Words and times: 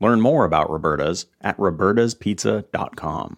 Learn 0.00 0.20
more 0.20 0.44
about 0.44 0.70
Roberta's 0.70 1.26
at 1.40 1.56
robertaspizza.com. 1.58 3.36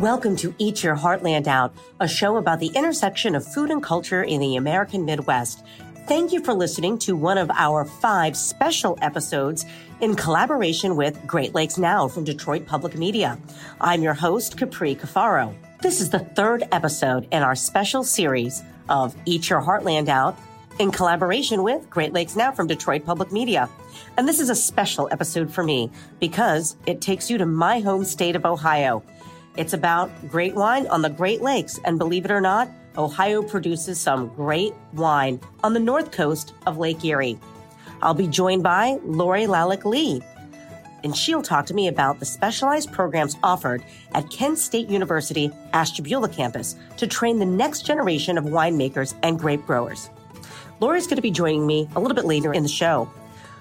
Welcome 0.00 0.34
to 0.36 0.54
Eat 0.58 0.82
Your 0.82 0.96
Heartland 0.96 1.46
Out, 1.46 1.74
a 2.00 2.08
show 2.08 2.36
about 2.36 2.58
the 2.58 2.72
intersection 2.74 3.36
of 3.36 3.46
food 3.46 3.70
and 3.70 3.82
culture 3.82 4.24
in 4.24 4.40
the 4.40 4.56
American 4.56 5.04
Midwest. 5.04 5.64
Thank 6.08 6.32
you 6.32 6.42
for 6.42 6.54
listening 6.54 6.98
to 6.98 7.14
one 7.14 7.38
of 7.38 7.50
our 7.52 7.84
five 7.84 8.36
special 8.36 8.98
episodes 9.00 9.64
in 10.00 10.16
collaboration 10.16 10.96
with 10.96 11.24
Great 11.24 11.54
Lakes 11.54 11.78
Now 11.78 12.08
from 12.08 12.24
Detroit 12.24 12.66
Public 12.66 12.96
Media. 12.96 13.38
I'm 13.80 14.02
your 14.02 14.14
host, 14.14 14.58
Capri 14.58 14.96
Cafaro. 14.96 15.54
This 15.80 16.00
is 16.00 16.10
the 16.10 16.18
third 16.18 16.64
episode 16.72 17.28
in 17.30 17.44
our 17.44 17.54
special 17.54 18.02
series 18.02 18.62
of 18.88 19.14
Eat 19.24 19.48
Your 19.50 19.60
Heartland 19.62 20.08
Out 20.08 20.36
in 20.82 20.90
collaboration 20.90 21.62
with 21.62 21.88
Great 21.88 22.12
Lakes 22.12 22.34
Now 22.34 22.50
from 22.50 22.66
Detroit 22.66 23.06
Public 23.06 23.30
Media. 23.30 23.70
And 24.16 24.28
this 24.28 24.40
is 24.40 24.50
a 24.50 24.54
special 24.56 25.08
episode 25.12 25.48
for 25.48 25.62
me 25.62 25.88
because 26.18 26.74
it 26.86 27.00
takes 27.00 27.30
you 27.30 27.38
to 27.38 27.46
my 27.46 27.78
home 27.78 28.04
state 28.04 28.34
of 28.34 28.44
Ohio. 28.44 29.04
It's 29.56 29.74
about 29.74 30.10
great 30.28 30.56
wine 30.56 30.88
on 30.88 31.00
the 31.00 31.08
Great 31.08 31.40
Lakes. 31.40 31.78
And 31.84 32.00
believe 32.00 32.24
it 32.24 32.32
or 32.32 32.40
not, 32.40 32.68
Ohio 32.98 33.44
produces 33.44 34.00
some 34.00 34.26
great 34.34 34.74
wine 34.92 35.38
on 35.62 35.72
the 35.72 35.78
north 35.78 36.10
coast 36.10 36.52
of 36.66 36.78
Lake 36.78 37.04
Erie. 37.04 37.38
I'll 38.02 38.12
be 38.12 38.26
joined 38.26 38.64
by 38.64 38.98
Lori 39.04 39.44
Lalak 39.44 39.84
Lee, 39.84 40.20
and 41.04 41.16
she'll 41.16 41.42
talk 41.42 41.66
to 41.66 41.74
me 41.74 41.86
about 41.86 42.18
the 42.18 42.26
specialized 42.26 42.90
programs 42.90 43.36
offered 43.44 43.84
at 44.14 44.30
Kent 44.30 44.58
State 44.58 44.88
University 44.88 45.52
Ashtabula 45.72 46.28
campus 46.28 46.74
to 46.96 47.06
train 47.06 47.38
the 47.38 47.46
next 47.46 47.86
generation 47.86 48.36
of 48.36 48.44
winemakers 48.44 49.14
and 49.22 49.38
grape 49.38 49.64
growers. 49.64 50.10
Lori's 50.82 51.06
going 51.06 51.14
to 51.14 51.22
be 51.22 51.30
joining 51.30 51.64
me 51.64 51.88
a 51.94 52.00
little 52.00 52.16
bit 52.16 52.24
later 52.24 52.52
in 52.52 52.64
the 52.64 52.68
show. 52.68 53.08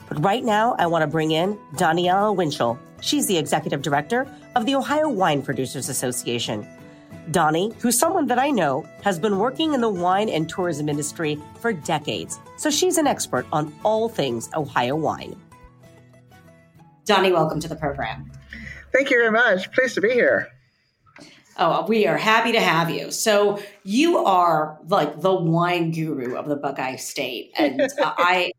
But 0.09 0.23
right 0.23 0.43
now, 0.43 0.75
I 0.79 0.87
want 0.87 1.03
to 1.03 1.07
bring 1.07 1.29
in 1.29 1.55
Donniella 1.75 2.35
Winchell. 2.35 2.79
She's 2.99 3.27
the 3.27 3.37
executive 3.37 3.83
director 3.83 4.27
of 4.55 4.65
the 4.65 4.73
Ohio 4.73 5.07
Wine 5.07 5.43
Producers 5.43 5.87
Association. 5.87 6.67
Donnie, 7.29 7.73
who's 7.79 7.95
someone 7.95 8.25
that 8.25 8.39
I 8.39 8.49
know, 8.49 8.89
has 9.03 9.19
been 9.19 9.37
working 9.37 9.75
in 9.75 9.81
the 9.81 9.89
wine 9.89 10.29
and 10.29 10.49
tourism 10.49 10.89
industry 10.89 11.39
for 11.59 11.71
decades, 11.71 12.39
so 12.57 12.71
she's 12.71 12.97
an 12.97 13.05
expert 13.05 13.45
on 13.51 13.71
all 13.85 14.09
things 14.09 14.49
Ohio 14.55 14.95
wine. 14.95 15.39
Donnie, 17.05 17.31
welcome 17.31 17.59
to 17.59 17.67
the 17.67 17.75
program. 17.75 18.31
Thank 18.91 19.11
you 19.11 19.17
very 19.17 19.31
much. 19.31 19.71
Pleased 19.73 19.93
to 19.93 20.01
be 20.01 20.09
here. 20.09 20.47
Oh, 21.63 21.85
we 21.87 22.07
are 22.07 22.17
happy 22.17 22.51
to 22.53 22.59
have 22.59 22.89
you. 22.89 23.11
So 23.11 23.61
you 23.83 24.17
are 24.17 24.79
like 24.87 25.21
the 25.21 25.31
wine 25.31 25.91
guru 25.91 26.35
of 26.35 26.47
the 26.47 26.55
Buckeye 26.55 26.95
State, 26.95 27.51
and 27.55 27.79
I, 27.99 28.51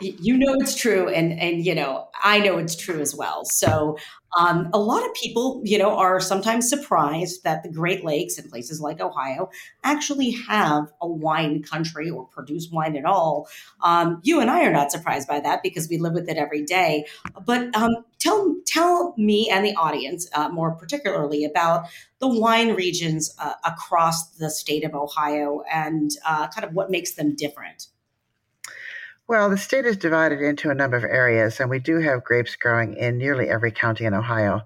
you 0.00 0.38
know, 0.38 0.54
it's 0.60 0.74
true, 0.74 1.08
and 1.08 1.38
and 1.38 1.64
you 1.64 1.74
know, 1.74 2.08
I 2.22 2.38
know 2.40 2.58
it's 2.58 2.76
true 2.76 3.00
as 3.00 3.14
well. 3.14 3.44
So 3.44 3.96
um, 4.36 4.68
a 4.74 4.78
lot 4.78 5.04
of 5.04 5.14
people, 5.14 5.62
you 5.64 5.78
know, 5.78 5.96
are 5.96 6.20
sometimes 6.20 6.68
surprised 6.68 7.44
that 7.44 7.62
the 7.62 7.70
Great 7.70 8.04
Lakes 8.04 8.36
and 8.36 8.50
places 8.50 8.80
like 8.80 9.00
Ohio 9.00 9.50
actually 9.84 10.32
have 10.48 10.92
a 11.00 11.08
wine 11.08 11.62
country 11.62 12.10
or 12.10 12.26
produce 12.26 12.68
wine 12.70 12.96
at 12.96 13.04
all. 13.04 13.48
Um, 13.82 14.20
you 14.22 14.40
and 14.40 14.50
I 14.50 14.64
are 14.64 14.72
not 14.72 14.92
surprised 14.92 15.28
by 15.28 15.40
that 15.40 15.62
because 15.62 15.88
we 15.88 15.98
live 15.98 16.12
with 16.12 16.28
it 16.28 16.36
every 16.36 16.62
day. 16.64 17.06
But 17.44 17.74
um, 17.74 17.90
tell 18.18 18.54
tell 18.66 19.14
me 19.16 19.48
and 19.50 19.64
the 19.64 19.74
audience 19.74 20.28
uh, 20.34 20.48
more 20.50 20.72
particularly 20.72 21.44
about 21.44 21.86
the 22.18 22.28
wine 22.28 22.74
regions 22.74 23.34
uh, 23.38 23.54
across 23.64 24.28
the 24.36 24.50
state 24.50 24.84
of 24.84 24.94
Ohio 24.94 25.62
and 25.72 26.10
uh, 26.26 26.48
kind 26.48 26.66
of 26.66 26.74
what 26.74 26.90
makes 26.90 27.12
them 27.14 27.34
different. 27.34 27.86
Well, 29.28 29.50
the 29.50 29.58
state 29.58 29.84
is 29.84 29.98
divided 29.98 30.40
into 30.40 30.70
a 30.70 30.74
number 30.74 30.96
of 30.96 31.04
areas, 31.04 31.60
and 31.60 31.68
we 31.68 31.80
do 31.80 32.00
have 32.00 32.24
grapes 32.24 32.56
growing 32.56 32.96
in 32.96 33.18
nearly 33.18 33.50
every 33.50 33.70
county 33.70 34.06
in 34.06 34.14
Ohio. 34.14 34.62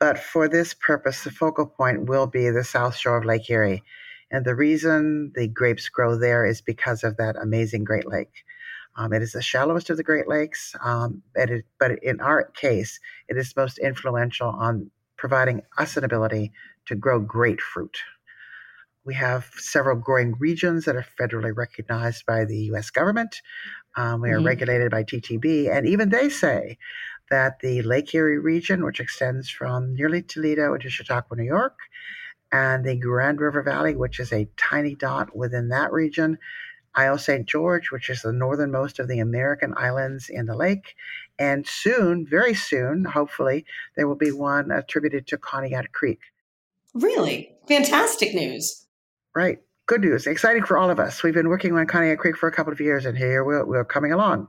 But 0.00 0.18
for 0.18 0.48
this 0.48 0.74
purpose, 0.74 1.22
the 1.22 1.30
focal 1.30 1.64
point 1.64 2.08
will 2.08 2.26
be 2.26 2.50
the 2.50 2.64
south 2.64 2.96
shore 2.96 3.18
of 3.18 3.24
Lake 3.24 3.48
Erie. 3.48 3.84
And 4.32 4.44
the 4.44 4.56
reason 4.56 5.30
the 5.36 5.46
grapes 5.46 5.88
grow 5.88 6.18
there 6.18 6.44
is 6.44 6.60
because 6.60 7.04
of 7.04 7.18
that 7.18 7.36
amazing 7.40 7.84
Great 7.84 8.08
Lake. 8.08 8.42
Um, 8.96 9.12
it 9.12 9.22
is 9.22 9.30
the 9.30 9.40
shallowest 9.40 9.90
of 9.90 9.96
the 9.96 10.02
Great 10.02 10.26
Lakes, 10.26 10.74
um, 10.82 11.22
it, 11.36 11.64
but 11.78 11.92
in 12.02 12.20
our 12.20 12.46
case, 12.46 12.98
it 13.28 13.36
is 13.36 13.54
most 13.54 13.78
influential 13.78 14.48
on 14.48 14.90
providing 15.16 15.62
us 15.78 15.96
an 15.96 16.02
ability 16.02 16.50
to 16.86 16.96
grow 16.96 17.20
great 17.20 17.60
fruit. 17.60 17.96
We 19.04 19.14
have 19.14 19.50
several 19.56 19.96
growing 19.96 20.34
regions 20.38 20.86
that 20.86 20.96
are 20.96 21.06
federally 21.20 21.54
recognized 21.54 22.24
by 22.26 22.44
the 22.46 22.56
US 22.72 22.90
government. 22.90 23.42
Um, 23.96 24.20
we 24.20 24.30
are 24.30 24.36
mm-hmm. 24.36 24.46
regulated 24.46 24.90
by 24.90 25.04
TTB, 25.04 25.70
and 25.70 25.86
even 25.86 26.08
they 26.08 26.28
say 26.28 26.78
that 27.30 27.60
the 27.60 27.82
Lake 27.82 28.14
Erie 28.14 28.38
region, 28.38 28.84
which 28.84 29.00
extends 29.00 29.48
from 29.48 29.94
nearly 29.94 30.22
Toledo 30.22 30.74
into 30.74 30.90
Chautauqua, 30.90 31.36
New 31.36 31.44
York, 31.44 31.78
and 32.52 32.84
the 32.84 32.96
Grand 32.96 33.40
River 33.40 33.62
Valley, 33.62 33.94
which 33.94 34.20
is 34.20 34.32
a 34.32 34.48
tiny 34.56 34.94
dot 34.94 35.34
within 35.36 35.68
that 35.68 35.92
region, 35.92 36.38
Isle 36.94 37.18
St. 37.18 37.46
George, 37.46 37.90
which 37.90 38.10
is 38.10 38.22
the 38.22 38.32
northernmost 38.32 38.98
of 38.98 39.08
the 39.08 39.18
American 39.18 39.74
islands 39.76 40.28
in 40.28 40.46
the 40.46 40.56
lake, 40.56 40.94
and 41.38 41.66
soon, 41.66 42.26
very 42.26 42.54
soon, 42.54 43.04
hopefully, 43.04 43.64
there 43.96 44.06
will 44.06 44.14
be 44.14 44.30
one 44.30 44.70
attributed 44.70 45.26
to 45.28 45.38
Conneaut 45.38 45.90
Creek. 45.92 46.20
Really? 46.94 47.56
Fantastic 47.66 48.34
news. 48.34 48.86
Right 49.34 49.60
good 49.86 50.00
news, 50.00 50.26
exciting 50.26 50.64
for 50.64 50.78
all 50.78 50.90
of 50.90 50.98
us. 50.98 51.22
We've 51.22 51.34
been 51.34 51.48
working 51.48 51.76
on 51.76 51.86
Conneaut 51.86 52.18
Creek 52.18 52.36
for 52.36 52.48
a 52.48 52.52
couple 52.52 52.72
of 52.72 52.80
years, 52.80 53.04
and 53.06 53.16
here 53.16 53.44
we're, 53.44 53.64
we're 53.64 53.84
coming 53.84 54.12
along. 54.12 54.48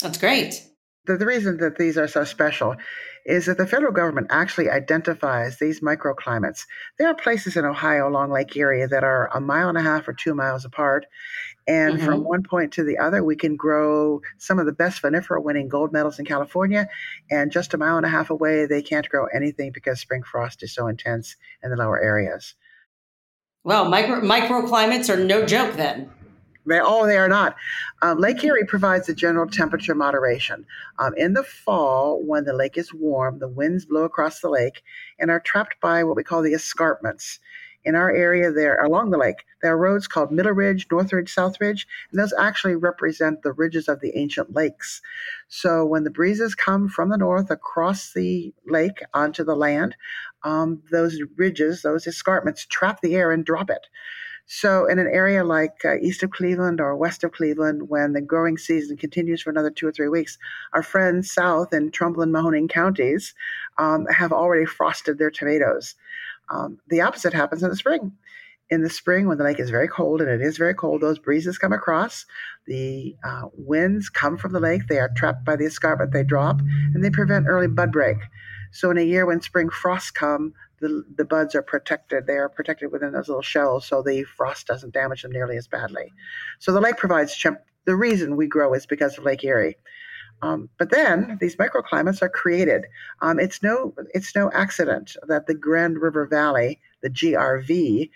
That's 0.00 0.18
great. 0.18 0.66
The, 1.06 1.16
the 1.16 1.26
reason 1.26 1.58
that 1.58 1.76
these 1.76 1.98
are 1.98 2.08
so 2.08 2.24
special 2.24 2.76
is 3.24 3.46
that 3.46 3.58
the 3.58 3.66
federal 3.66 3.92
government 3.92 4.28
actually 4.30 4.68
identifies 4.68 5.58
these 5.58 5.80
microclimates. 5.80 6.64
There 6.98 7.08
are 7.08 7.14
places 7.14 7.56
in 7.56 7.64
Ohio 7.64 8.08
along 8.08 8.30
Lake 8.30 8.56
Erie 8.56 8.86
that 8.86 9.04
are 9.04 9.28
a 9.34 9.40
mile 9.40 9.68
and 9.68 9.78
a 9.78 9.82
half 9.82 10.08
or 10.08 10.12
two 10.12 10.34
miles 10.34 10.64
apart. 10.64 11.06
And 11.68 11.96
mm-hmm. 11.96 12.04
from 12.04 12.24
one 12.24 12.42
point 12.42 12.72
to 12.72 12.84
the 12.84 12.98
other, 12.98 13.22
we 13.22 13.36
can 13.36 13.54
grow 13.54 14.20
some 14.38 14.58
of 14.58 14.66
the 14.66 14.72
best 14.72 15.02
vinifera 15.02 15.42
winning 15.42 15.68
gold 15.68 15.92
medals 15.92 16.18
in 16.18 16.24
California. 16.24 16.88
And 17.30 17.52
just 17.52 17.74
a 17.74 17.78
mile 17.78 17.96
and 17.96 18.06
a 18.06 18.08
half 18.08 18.30
away, 18.30 18.66
they 18.66 18.82
can't 18.82 19.08
grow 19.08 19.26
anything 19.26 19.70
because 19.72 20.00
spring 20.00 20.22
frost 20.24 20.62
is 20.64 20.74
so 20.74 20.88
intense 20.88 21.36
in 21.62 21.70
the 21.70 21.76
lower 21.76 22.00
areas. 22.00 22.54
Well, 23.64 23.88
micro 23.88 24.20
microclimates 24.20 25.08
are 25.08 25.22
no 25.22 25.46
joke 25.46 25.76
then. 25.76 26.10
They, 26.66 26.80
oh, 26.80 27.06
they 27.06 27.16
are 27.16 27.28
not. 27.28 27.54
Um, 28.02 28.18
lake 28.18 28.42
Erie 28.42 28.66
provides 28.66 29.08
a 29.08 29.14
general 29.14 29.48
temperature 29.48 29.94
moderation. 29.94 30.66
Um, 30.98 31.14
in 31.16 31.34
the 31.34 31.44
fall, 31.44 32.22
when 32.24 32.44
the 32.44 32.52
lake 32.52 32.76
is 32.76 32.92
warm, 32.92 33.38
the 33.38 33.48
winds 33.48 33.86
blow 33.86 34.02
across 34.02 34.40
the 34.40 34.48
lake 34.48 34.82
and 35.18 35.30
are 35.30 35.40
trapped 35.40 35.80
by 35.80 36.02
what 36.02 36.16
we 36.16 36.24
call 36.24 36.42
the 36.42 36.54
escarpments. 36.54 37.38
In 37.84 37.96
our 37.96 38.10
area 38.10 38.52
there, 38.52 38.80
along 38.80 39.10
the 39.10 39.18
lake, 39.18 39.44
there 39.60 39.72
are 39.72 39.78
roads 39.78 40.06
called 40.06 40.30
Middle 40.30 40.52
Ridge, 40.52 40.86
North 40.90 41.12
Ridge, 41.12 41.32
South 41.32 41.60
Ridge, 41.60 41.86
and 42.10 42.20
those 42.20 42.32
actually 42.38 42.76
represent 42.76 43.42
the 43.42 43.52
ridges 43.52 43.88
of 43.88 44.00
the 44.00 44.16
ancient 44.16 44.54
lakes. 44.54 45.02
So 45.48 45.84
when 45.84 46.04
the 46.04 46.10
breezes 46.10 46.54
come 46.54 46.88
from 46.88 47.08
the 47.08 47.18
north 47.18 47.50
across 47.50 48.12
the 48.12 48.54
lake 48.66 49.02
onto 49.14 49.42
the 49.42 49.56
land, 49.56 49.96
um, 50.44 50.82
those 50.90 51.18
ridges, 51.36 51.82
those 51.82 52.06
escarpments, 52.06 52.66
trap 52.66 53.00
the 53.00 53.14
air 53.14 53.32
and 53.32 53.44
drop 53.44 53.70
it. 53.70 53.86
So, 54.46 54.86
in 54.86 54.98
an 54.98 55.06
area 55.06 55.44
like 55.44 55.84
uh, 55.84 55.96
east 55.98 56.22
of 56.22 56.30
Cleveland 56.30 56.80
or 56.80 56.96
west 56.96 57.22
of 57.24 57.32
Cleveland, 57.32 57.88
when 57.88 58.12
the 58.12 58.20
growing 58.20 58.58
season 58.58 58.96
continues 58.96 59.40
for 59.40 59.50
another 59.50 59.70
two 59.70 59.86
or 59.86 59.92
three 59.92 60.08
weeks, 60.08 60.36
our 60.72 60.82
friends 60.82 61.32
south 61.32 61.72
in 61.72 61.90
Trumbull 61.90 62.22
and 62.22 62.34
Mahoning 62.34 62.68
counties 62.68 63.34
um, 63.78 64.06
have 64.06 64.32
already 64.32 64.66
frosted 64.66 65.18
their 65.18 65.30
tomatoes. 65.30 65.94
Um, 66.50 66.78
the 66.88 67.00
opposite 67.00 67.32
happens 67.32 67.62
in 67.62 67.70
the 67.70 67.76
spring. 67.76 68.12
In 68.68 68.82
the 68.82 68.90
spring, 68.90 69.28
when 69.28 69.38
the 69.38 69.44
lake 69.44 69.60
is 69.60 69.70
very 69.70 69.88
cold, 69.88 70.20
and 70.20 70.30
it 70.30 70.40
is 70.40 70.56
very 70.56 70.74
cold, 70.74 71.02
those 71.02 71.18
breezes 71.18 71.58
come 71.58 71.72
across. 71.72 72.26
The 72.66 73.14
uh, 73.22 73.48
winds 73.54 74.08
come 74.08 74.36
from 74.36 74.52
the 74.52 74.60
lake. 74.60 74.88
They 74.88 74.98
are 74.98 75.10
trapped 75.14 75.44
by 75.44 75.56
the 75.56 75.66
escarpment 75.66 76.12
they 76.12 76.24
drop, 76.24 76.60
and 76.94 77.04
they 77.04 77.10
prevent 77.10 77.48
early 77.48 77.68
bud 77.68 77.92
break. 77.92 78.18
So, 78.72 78.90
in 78.90 78.98
a 78.98 79.02
year 79.02 79.26
when 79.26 79.40
spring 79.40 79.70
frosts 79.70 80.10
come, 80.10 80.54
the, 80.82 81.04
the 81.16 81.24
buds 81.24 81.54
are 81.54 81.62
protected. 81.62 82.26
They 82.26 82.36
are 82.36 82.48
protected 82.48 82.92
within 82.92 83.12
those 83.12 83.28
little 83.28 83.42
shells, 83.42 83.86
so 83.86 84.02
the 84.02 84.24
frost 84.24 84.66
doesn't 84.66 84.92
damage 84.92 85.22
them 85.22 85.30
nearly 85.30 85.56
as 85.56 85.68
badly. 85.68 86.12
So 86.58 86.72
the 86.72 86.80
lake 86.80 86.96
provides 86.96 87.40
The 87.86 87.96
reason 87.96 88.36
we 88.36 88.48
grow 88.48 88.74
is 88.74 88.84
because 88.84 89.16
of 89.16 89.24
Lake 89.24 89.44
Erie. 89.44 89.76
Um, 90.42 90.68
but 90.76 90.90
then 90.90 91.38
these 91.40 91.56
microclimates 91.56 92.20
are 92.20 92.28
created. 92.28 92.86
Um, 93.20 93.38
it's 93.38 93.62
no 93.62 93.94
it's 94.12 94.34
no 94.34 94.50
accident 94.52 95.16
that 95.28 95.46
the 95.46 95.54
Grand 95.54 96.02
River 96.02 96.26
Valley, 96.26 96.80
the 97.00 97.10
GRV, 97.10 98.10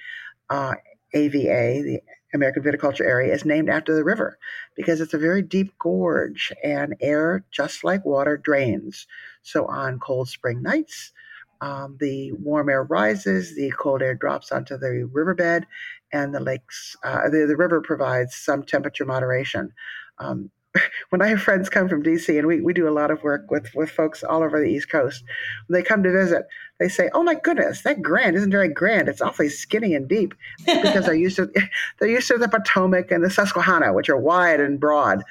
uh, 0.51 0.75
AVA, 1.15 1.83
the 1.83 2.01
American 2.35 2.65
Viticulture 2.65 3.07
Area, 3.07 3.33
is 3.33 3.45
named 3.45 3.71
after 3.71 3.95
the 3.95 4.03
river 4.03 4.39
because 4.75 5.01
it's 5.01 5.15
a 5.15 5.19
very 5.19 5.41
deep 5.41 5.73
gorge 5.79 6.53
and 6.65 6.97
air, 7.01 7.45
just 7.53 7.85
like 7.85 8.05
water, 8.05 8.37
drains. 8.37 9.07
So 9.47 9.67
on 9.67 9.99
cold 10.01 10.29
spring 10.29 10.63
nights, 10.63 11.13
um, 11.61 11.97
the 12.01 12.33
warm 12.33 12.69
air 12.69 12.85
rises, 12.85 13.57
the 13.57 13.73
cold 13.79 14.03
air 14.03 14.15
drops 14.15 14.53
onto 14.53 14.77
the 14.79 15.09
riverbed, 15.13 15.67
and 16.13 16.35
the 16.35 16.41
lakes, 16.41 16.97
uh, 17.05 17.29
the, 17.31 17.47
the 17.47 17.57
river 17.57 17.81
provides 17.81 18.35
some 18.37 18.63
temperature 18.63 19.07
moderation. 19.07 19.73
Um, 20.19 20.51
when 21.11 21.23
I 21.23 21.29
have 21.29 21.43
friends 21.43 21.69
come 21.69 21.89
from 21.89 22.03
DC, 22.03 22.37
and 22.39 22.47
we, 22.47 22.61
we 22.61 22.73
do 22.73 22.89
a 22.89 22.91
lot 22.91 23.11
of 23.11 23.23
work 23.23 23.51
with, 23.51 23.75
with 23.75 23.91
folks 23.91 24.23
all 24.23 24.43
over 24.43 24.61
the 24.61 24.69
East 24.69 24.91
Coast, 24.91 25.25
when 25.67 25.81
they 25.81 25.87
come 25.87 26.03
to 26.03 26.13
visit, 26.13 26.47
they 26.79 26.89
say, 26.89 27.09
"Oh 27.15 27.23
my 27.23 27.35
goodness, 27.35 27.83
that 27.83 28.03
Grand 28.03 28.37
isn't 28.37 28.51
very 28.51 28.69
grand. 28.69 29.09
It's 29.09 29.23
awfully 29.23 29.49
skinny 29.49 29.95
and 29.95 30.09
deep," 30.09 30.35
because 30.67 31.07
they're 31.07 31.15
used 31.15 31.37
to 31.37 31.51
they're 31.99 32.09
used 32.09 32.29
to 32.29 32.39
the 32.39 32.49
Potomac 32.49 33.11
and 33.11 33.25
the 33.25 33.31
Susquehanna, 33.31 33.93
which 33.93 34.09
are 34.09 34.17
wide 34.17 34.61
and 34.61 34.79
broad. 34.79 35.23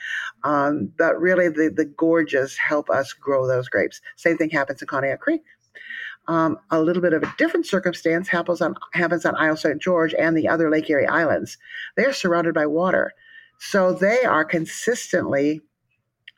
Um, 0.44 0.92
but 0.98 1.20
really, 1.20 1.50
the 1.50 1.72
the 1.76 1.86
gorges 1.86 2.58
help 2.58 2.90
us 2.90 3.14
grow 3.14 3.48
those 3.48 3.70
grapes. 3.70 4.02
Same 4.16 4.38
thing 4.38 4.50
happens 4.50 4.82
in 4.82 4.88
Conneaut 4.88 5.20
Creek. 5.20 5.42
Um, 6.28 6.58
a 6.72 6.82
little 6.82 7.02
bit 7.02 7.14
of 7.14 7.22
a 7.22 7.34
different 7.38 7.68
circumstance 7.68 8.28
happens 8.28 8.62
on 8.62 8.76
happens 8.94 9.26
on 9.26 9.36
Isle 9.36 9.58
St. 9.58 9.82
George 9.82 10.14
and 10.16 10.36
the 10.36 10.48
other 10.48 10.72
Lake 10.72 10.90
Erie 10.90 11.08
islands. 11.08 11.58
They 11.96 12.06
are 12.06 12.14
surrounded 12.14 12.56
by 12.56 12.66
water, 12.66 13.14
so 13.60 13.94
they 13.94 14.24
are 14.24 14.46
consistently 14.46 15.62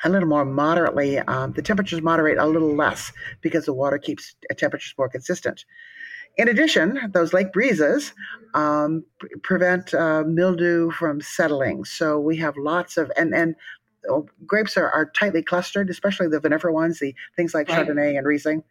a 0.03 0.09
little 0.09 0.27
more 0.27 0.45
moderately. 0.45 1.19
Um, 1.19 1.53
the 1.53 1.61
temperatures 1.61 2.01
moderate 2.01 2.37
a 2.37 2.45
little 2.45 2.75
less 2.75 3.11
because 3.41 3.65
the 3.65 3.73
water 3.73 3.97
keeps 3.97 4.35
temperatures 4.55 4.93
more 4.97 5.09
consistent. 5.09 5.65
In 6.37 6.47
addition, 6.47 6.99
those 7.13 7.33
lake 7.33 7.51
breezes 7.51 8.13
um, 8.53 9.03
prevent 9.41 9.93
uh, 9.93 10.23
mildew 10.23 10.91
from 10.91 11.19
settling. 11.19 11.83
So 11.83 12.19
we 12.19 12.37
have 12.37 12.55
lots 12.57 12.95
of 12.95 13.11
and 13.17 13.33
and 13.33 13.55
oh, 14.07 14.27
grapes 14.45 14.77
are, 14.77 14.89
are 14.91 15.11
tightly 15.11 15.41
clustered, 15.41 15.89
especially 15.89 16.27
the 16.27 16.39
vinifera 16.39 16.71
ones, 16.71 16.99
the 16.99 17.15
things 17.35 17.55
like 17.55 17.67
right. 17.69 17.87
Chardonnay 17.87 18.17
and 18.17 18.27
Riesling 18.27 18.63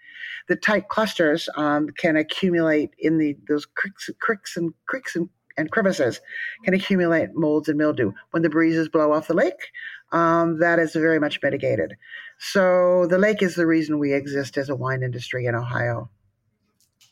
the 0.49 0.57
tight 0.57 0.89
clusters 0.89 1.49
um, 1.57 1.89
can 1.91 2.17
accumulate 2.17 2.91
in 2.99 3.19
the 3.19 3.37
those 3.49 3.67
cricks, 3.67 4.09
cricks 4.21 4.57
and 4.57 4.73
creeks 4.87 5.17
and, 5.17 5.29
and 5.57 5.71
crevices 5.71 6.21
can 6.65 6.75
accumulate 6.75 7.31
molds 7.35 7.69
and 7.69 7.79
mildew. 7.79 8.13
When 8.31 8.43
the 8.43 8.51
breezes 8.51 8.89
blow 8.89 9.13
off 9.13 9.29
the 9.29 9.35
lake, 9.35 9.71
um, 10.13 10.59
that 10.61 10.79
is 10.79 10.93
very 10.93 11.19
much 11.19 11.41
mitigated. 11.43 11.95
So 12.39 13.07
the 13.09 13.19
lake 13.19 13.43
is 13.43 13.55
the 13.55 13.67
reason 13.67 13.99
we 13.99 14.13
exist 14.13 14.57
as 14.57 14.69
a 14.69 14.77
wine 14.77 15.03
industry 15.03 15.47
in 15.47 15.55
Ohio. 15.55 16.11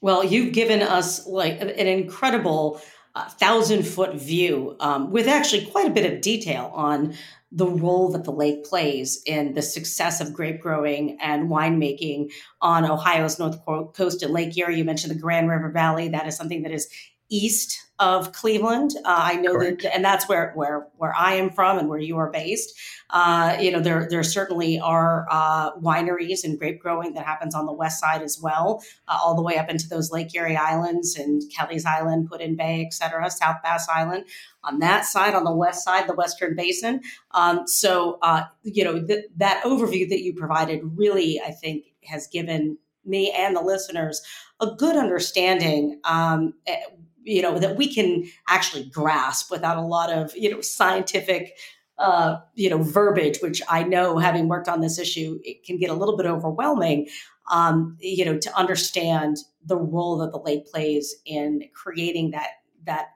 Well, 0.00 0.23
you've 0.23 0.52
given 0.52 0.82
us 0.82 1.26
like 1.26 1.61
an 1.61 1.70
incredible 1.70 2.81
uh, 3.14 3.29
thousand 3.29 3.85
foot 3.85 4.14
view 4.17 4.76
um, 4.81 5.11
with 5.11 5.29
actually 5.29 5.67
quite 5.67 5.87
a 5.87 5.90
bit 5.90 6.12
of 6.12 6.20
detail 6.20 6.70
on 6.75 7.14
the 7.52 7.67
role 7.67 8.11
that 8.11 8.25
the 8.25 8.32
lake 8.32 8.64
plays 8.64 9.23
in 9.26 9.55
the 9.55 9.62
success 9.62 10.20
of 10.20 10.32
grape 10.32 10.61
growing 10.61 11.17
and 11.20 11.49
winemaking 11.49 12.32
on 12.61 12.85
Ohio's 12.85 13.38
north 13.38 13.64
coast 13.64 14.23
and 14.25 14.32
Lake 14.32 14.56
Erie. 14.58 14.76
You 14.76 14.85
mentioned 14.85 15.14
the 15.14 15.19
Grand 15.19 15.49
River 15.49 15.70
Valley. 15.70 16.08
That 16.08 16.26
is 16.26 16.37
something 16.37 16.62
that 16.64 16.73
is 16.73 16.88
east 17.31 17.81
of 18.00 18.32
Cleveland. 18.32 18.93
Uh, 19.05 19.20
I 19.23 19.37
know 19.37 19.52
Correct. 19.52 19.82
that, 19.82 19.94
and 19.94 20.05
that's 20.05 20.29
where 20.29 20.52
where 20.55 20.88
where 20.96 21.14
I 21.17 21.35
am 21.35 21.50
from 21.50 21.79
and 21.79 21.88
where 21.88 21.99
you 21.99 22.17
are 22.17 22.31
based. 22.31 22.76
Uh, 23.11 23.56
you 23.61 23.70
know, 23.70 23.81
there 23.81 24.08
there 24.11 24.23
certainly 24.25 24.81
are 24.81 25.26
uh, 25.31 25.76
wineries 25.76 26.43
and 26.43 26.58
grape 26.58 26.81
growing 26.81 27.14
that 27.14 27.25
happens 27.25 27.55
on 27.55 27.67
the 27.67 27.73
west 27.73 28.00
side 28.00 28.23
as 28.23 28.41
well, 28.41 28.82
uh, 29.06 29.19
all 29.23 29.37
the 29.37 29.43
way 29.43 29.58
up 29.58 29.69
into 29.69 29.88
those 29.88 30.11
Lake 30.11 30.35
Erie 30.35 30.56
Islands 30.56 31.17
and 31.17 31.43
Kelly's 31.55 31.87
Island, 31.87 32.29
Put-in 32.29 32.56
Bay, 32.56 32.82
et 32.85 32.93
cetera, 32.93 33.31
South 33.31 33.56
Bass 33.62 33.88
Island. 33.88 34.25
On 34.64 34.81
that 34.81 35.05
side, 35.05 35.35
on 35.35 35.44
the 35.44 35.55
west 35.55 35.85
side, 35.85 36.08
the 36.08 36.14
Western 36.14 36.56
Basin. 36.56 37.00
Um, 37.32 37.67
so, 37.67 38.19
uh, 38.23 38.44
you 38.62 38.82
know, 38.82 39.06
th- 39.06 39.26
that 39.37 39.62
overview 39.62 40.08
that 40.08 40.23
you 40.23 40.35
provided 40.35 40.81
really, 40.97 41.40
I 41.40 41.50
think, 41.50 41.85
has 42.05 42.26
given 42.26 42.79
me 43.05 43.31
and 43.31 43.55
the 43.55 43.61
listeners 43.61 44.23
a 44.61 44.75
good 44.79 44.97
understanding 44.97 46.00
um, 46.05 46.55
eh, 46.67 46.81
you 47.25 47.43
know 47.43 47.59
that 47.59 47.76
we 47.76 47.93
can 47.93 48.25
actually 48.49 48.85
grasp 48.85 49.50
without 49.50 49.76
a 49.76 49.82
lot 49.82 50.12
of 50.12 50.35
you 50.37 50.50
know 50.50 50.61
scientific 50.61 51.56
uh, 51.99 52.37
you 52.55 52.69
know 52.69 52.82
verbiage 52.82 53.38
which 53.41 53.62
i 53.69 53.82
know 53.82 54.19
having 54.19 54.49
worked 54.49 54.69
on 54.69 54.81
this 54.81 54.99
issue 54.99 55.38
it 55.44 55.65
can 55.65 55.79
get 55.79 55.91
a 55.91 55.94
little 55.94 56.17
bit 56.17 56.26
overwhelming 56.26 57.09
um, 57.50 57.97
you 58.00 58.25
know 58.25 58.38
to 58.38 58.57
understand 58.57 59.38
the 59.64 59.76
role 59.76 60.19
that 60.19 60.33
the 60.33 60.38
lake 60.38 60.66
plays 60.66 61.14
in 61.25 61.62
creating 61.75 62.31
that 62.31 62.49
that 62.85 63.09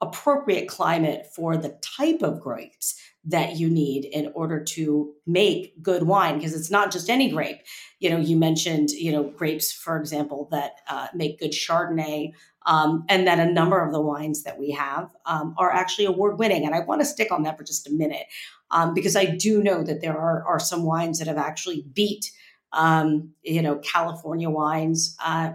appropriate 0.00 0.66
climate 0.66 1.26
for 1.34 1.56
the 1.56 1.78
type 1.82 2.22
of 2.22 2.40
grapes 2.40 2.98
that 3.24 3.56
you 3.56 3.68
need 3.68 4.06
in 4.06 4.32
order 4.34 4.62
to 4.64 5.12
make 5.26 5.80
good 5.82 6.04
wine 6.04 6.36
because 6.36 6.54
it's 6.54 6.70
not 6.70 6.90
just 6.90 7.10
any 7.10 7.30
grape. 7.30 7.58
You 7.98 8.10
know 8.10 8.18
you 8.18 8.36
mentioned 8.36 8.90
you 8.90 9.12
know 9.12 9.24
grapes 9.24 9.72
for 9.72 9.98
example 9.98 10.48
that 10.52 10.80
uh, 10.88 11.08
make 11.14 11.38
good 11.38 11.52
chardonnay 11.52 12.32
um, 12.66 13.04
and 13.08 13.26
that 13.26 13.38
a 13.38 13.50
number 13.50 13.84
of 13.84 13.92
the 13.92 14.00
wines 14.00 14.42
that 14.42 14.58
we 14.58 14.70
have 14.70 15.10
um, 15.26 15.54
are 15.58 15.72
actually 15.72 16.04
award 16.04 16.38
winning 16.38 16.64
and 16.64 16.74
i 16.74 16.80
want 16.80 17.00
to 17.00 17.04
stick 17.04 17.30
on 17.32 17.42
that 17.42 17.56
for 17.56 17.64
just 17.64 17.86
a 17.86 17.90
minute 17.90 18.26
um, 18.70 18.94
because 18.94 19.16
i 19.16 19.24
do 19.24 19.62
know 19.62 19.82
that 19.82 20.00
there 20.00 20.16
are, 20.16 20.44
are 20.46 20.60
some 20.60 20.84
wines 20.84 21.18
that 21.18 21.28
have 21.28 21.38
actually 21.38 21.84
beat 21.92 22.30
um, 22.72 23.30
you 23.42 23.62
know 23.62 23.76
california 23.76 24.50
wines 24.50 25.16
uh, 25.24 25.52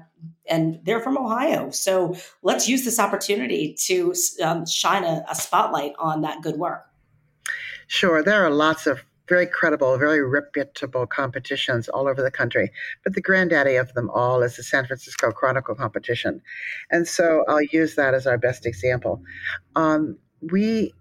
and 0.48 0.80
they're 0.84 1.02
from 1.02 1.18
Ohio. 1.18 1.70
So 1.72 2.16
let's 2.44 2.68
use 2.68 2.86
this 2.86 3.00
opportunity 3.00 3.76
to 3.86 4.14
um, 4.44 4.66
shine 4.66 5.04
a, 5.04 5.26
a 5.30 5.36
spotlight 5.36 5.94
on 5.98 6.22
that 6.22 6.42
good 6.42 6.58
work. 6.58 6.86
Sure, 7.88 8.24
there 8.24 8.44
are 8.46 8.50
lots 8.50 8.88
of 8.88 9.04
very 9.28 9.48
credible, 9.48 9.98
very 9.98 10.24
reputable 10.24 11.08
competitions 11.08 11.90
all 11.90 12.08
over 12.08 12.22
the 12.22 12.32
country. 12.32 12.72
But 13.04 13.14
the 13.14 13.22
granddaddy 13.22 13.76
of 13.76 13.94
them 13.94 14.10
all 14.10 14.44
is 14.44 14.56
the 14.56 14.64
San 14.64 14.86
Francisco 14.86 15.32
Chronicle 15.32 15.76
competition. 15.76 16.42
And 16.92 17.08
so 17.08 17.44
I'll 17.48 17.62
use 17.62 17.96
that 17.96 18.14
as 18.14 18.28
our 18.28 18.38
best 18.38 18.66
example. 18.66 19.22
Um, 19.76 20.18
we, 20.42 20.94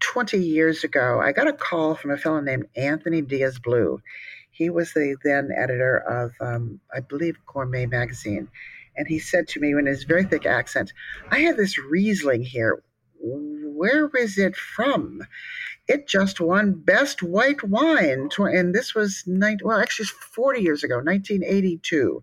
20 0.00 0.38
years 0.38 0.84
ago, 0.84 1.20
I 1.20 1.32
got 1.32 1.48
a 1.48 1.52
call 1.52 1.94
from 1.94 2.10
a 2.10 2.16
fellow 2.16 2.40
named 2.40 2.66
Anthony 2.76 3.22
Dias 3.22 3.58
Blue. 3.58 4.00
He 4.50 4.70
was 4.70 4.92
the 4.92 5.16
then 5.22 5.50
editor 5.54 5.98
of, 5.98 6.32
um, 6.40 6.80
I 6.94 7.00
believe, 7.00 7.36
Gourmet 7.46 7.86
magazine. 7.86 8.48
And 8.96 9.06
he 9.06 9.18
said 9.18 9.48
to 9.48 9.60
me 9.60 9.72
in 9.72 9.86
his 9.86 10.04
very 10.04 10.24
thick 10.24 10.46
accent, 10.46 10.92
I 11.30 11.40
have 11.40 11.56
this 11.56 11.78
Riesling 11.78 12.42
here. 12.42 12.82
Where 13.18 14.08
is 14.16 14.38
it 14.38 14.56
from? 14.56 15.20
It 15.88 16.08
just 16.08 16.40
won 16.40 16.72
Best 16.72 17.22
White 17.22 17.62
Wine. 17.62 18.28
And 18.38 18.74
this 18.74 18.94
was, 18.94 19.22
19, 19.26 19.66
well, 19.66 19.78
actually, 19.78 20.06
40 20.06 20.60
years 20.60 20.82
ago, 20.82 20.96
1982. 20.96 22.22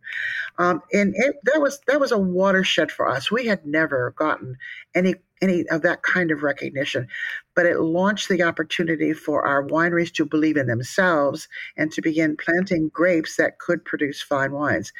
Um, 0.58 0.82
and 0.91 1.13
it, 1.15 1.36
that, 1.43 1.62
was, 1.62 1.79
that 1.88 2.00
was 2.00 2.12
a 2.12 2.17
watershed 2.17 2.91
for 2.91 3.08
us. 3.08 3.32
We 3.32 3.46
had 3.46 3.65
never 3.65 4.13
gotten 4.17 4.58
any 4.93 5.15
any 5.43 5.67
of 5.69 5.81
that 5.81 6.01
kind 6.03 6.31
of 6.31 6.41
recognition. 6.41 7.07
But 7.55 7.65
it 7.65 7.79
launched 7.79 8.29
the 8.29 8.41
opportunity 8.41 9.13
for 9.13 9.45
our 9.45 9.67
wineries 9.67 10.12
to 10.13 10.25
believe 10.25 10.57
in 10.57 10.67
themselves 10.67 11.47
and 11.77 11.91
to 11.91 12.01
begin 12.01 12.38
planting 12.38 12.89
grapes 12.89 13.35
that 13.35 13.59
could 13.59 13.83
produce 13.85 14.21
fine 14.21 14.53
wines. 14.53 14.91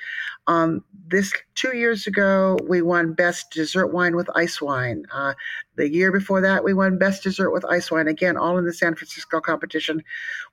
Um, 0.48 0.84
this 1.08 1.34
two 1.56 1.76
years 1.76 2.06
ago, 2.06 2.58
we 2.68 2.82
won 2.82 3.14
Best 3.14 3.52
Dessert 3.52 3.88
Wine 3.88 4.16
with 4.16 4.30
Ice 4.36 4.62
Wine. 4.62 5.06
Uh, 5.12 5.34
the 5.78 5.90
year 5.90 6.12
before 6.12 6.42
that, 6.42 6.64
we 6.64 6.74
won 6.74 7.00
Best 7.00 7.24
Dessert 7.24 7.52
with 7.52 7.66
Ice 7.66 7.90
Wine, 7.90 8.08
again, 8.08 8.38
all 8.38 8.58
in 8.58 8.66
the 8.66 8.74
San 8.74 8.94
Francisco 8.96 9.40
competition, 9.40 10.04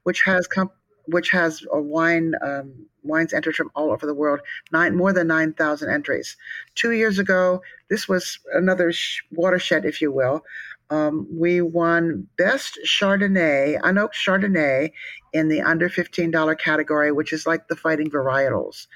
which 0.05 0.23
has 0.23 0.47
come 0.47 0.71
which 1.07 1.31
has 1.31 1.65
a 1.73 1.81
wine 1.81 2.35
um, 2.43 2.73
wines 3.03 3.33
entered 3.33 3.57
from 3.57 3.71
all 3.75 3.91
over 3.91 4.07
the 4.07 4.15
world, 4.15 4.41
nine 4.73 4.97
more 4.97 5.13
than 5.13 5.27
nine 5.27 5.53
thousand 5.53 5.91
entries. 5.91 6.37
Two 6.75 6.93
years 6.93 7.19
ago, 7.19 7.63
this 7.89 8.09
was 8.09 8.39
another 8.53 8.93
sh- 8.93 9.23
watershed, 9.33 9.85
if 9.85 10.01
you 10.01 10.13
will. 10.13 10.45
Um, 10.91 11.29
we 11.31 11.61
won 11.61 12.27
Best 12.37 12.79
Chardonnay, 12.85 13.81
unoaked 13.81 14.15
Chardonnay, 14.15 14.91
in 15.33 15.49
the 15.49 15.63
under 15.63 15.89
fifteen 15.89 16.31
dollar 16.31 16.55
category, 16.57 17.13
which 17.13 17.33
is 17.33 17.47
like 17.47 17.69
the 17.69 17.77
fighting 17.77 18.11
varietals. 18.11 18.89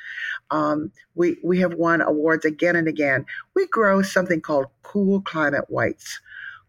Um, 0.51 0.91
we 1.15 1.39
we 1.45 1.61
have 1.61 1.75
won 1.75 2.01
awards 2.01 2.45
again 2.45 2.77
and 2.77 2.89
again. 2.89 3.25
We 3.55 3.67
grow 3.69 4.03
something 4.03 4.41
called 4.41 4.67
cool 4.83 5.21
climate 5.21 5.67
whites. 5.69 6.21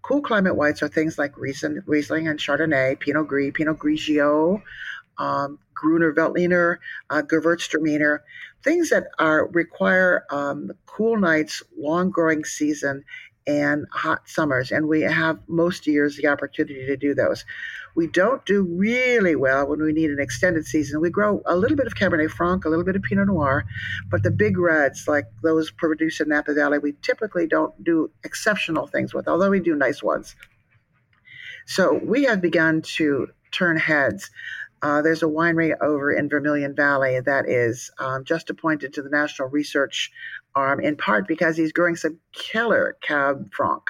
Cool 0.03 0.21
climate 0.21 0.55
whites 0.55 0.83
are 0.83 0.87
things 0.87 1.17
like 1.17 1.35
Riesling, 1.35 1.81
Riesling 1.87 2.27
and 2.27 2.39
Chardonnay, 2.39 2.99
Pinot 2.99 3.27
Gris, 3.27 3.51
Pinot 3.55 3.79
Grigio, 3.79 4.61
um, 5.17 5.59
Gruner 5.73 6.13
Veltliner, 6.13 6.77
uh, 7.09 7.21
Gewürztraminer, 7.21 8.19
things 8.63 8.89
that 8.89 9.07
are 9.19 9.47
require 9.47 10.25
um, 10.31 10.71
cool 10.85 11.17
nights, 11.17 11.61
long 11.77 12.09
growing 12.09 12.43
season, 12.45 13.03
and 13.47 13.85
hot 13.91 14.27
summers. 14.27 14.71
And 14.71 14.87
we 14.87 15.01
have 15.01 15.39
most 15.47 15.85
years 15.85 16.17
the 16.17 16.27
opportunity 16.27 16.85
to 16.85 16.97
do 16.97 17.13
those. 17.13 17.45
We 17.95 18.07
don't 18.07 18.45
do 18.45 18.63
really 18.63 19.35
well 19.35 19.67
when 19.67 19.81
we 19.81 19.93
need 19.93 20.09
an 20.09 20.19
extended 20.19 20.65
season. 20.65 20.99
We 20.99 21.09
grow 21.09 21.41
a 21.45 21.55
little 21.55 21.77
bit 21.77 21.87
of 21.87 21.95
Cabernet 21.95 22.29
Franc, 22.29 22.65
a 22.65 22.69
little 22.69 22.83
bit 22.83 22.95
of 22.95 23.03
Pinot 23.03 23.27
Noir, 23.27 23.65
but 24.09 24.23
the 24.23 24.31
big 24.31 24.57
reds, 24.57 25.07
like 25.07 25.25
those 25.43 25.71
produced 25.71 26.19
in 26.19 26.29
Napa 26.29 26.53
Valley, 26.53 26.79
we 26.79 26.95
typically 27.01 27.47
don't 27.47 27.81
do 27.83 28.11
exceptional 28.23 28.87
things 28.87 29.13
with, 29.13 29.27
although 29.27 29.49
we 29.49 29.59
do 29.59 29.75
nice 29.75 30.03
ones. 30.03 30.35
So 31.67 31.99
we 32.03 32.23
have 32.23 32.41
begun 32.41 32.81
to 32.97 33.27
turn 33.51 33.77
heads. 33.77 34.29
Uh, 34.85 35.01
there's 35.01 35.23
a 35.23 35.25
winery 35.25 35.75
over 35.81 36.13
in 36.13 36.29
Vermilion 36.29 36.75
Valley 36.75 37.19
that 37.19 37.49
is 37.49 37.89
um, 37.97 38.23
just 38.23 38.51
appointed 38.51 38.93
to 38.93 39.01
the 39.01 39.09
National 39.09 39.47
Research 39.47 40.11
Arm 40.53 40.79
in 40.79 40.95
part 40.95 41.27
because 41.27 41.57
he's 41.57 41.71
growing 41.71 41.95
some 41.95 42.19
killer 42.33 42.95
Cab 43.01 43.51
Franc. 43.51 43.81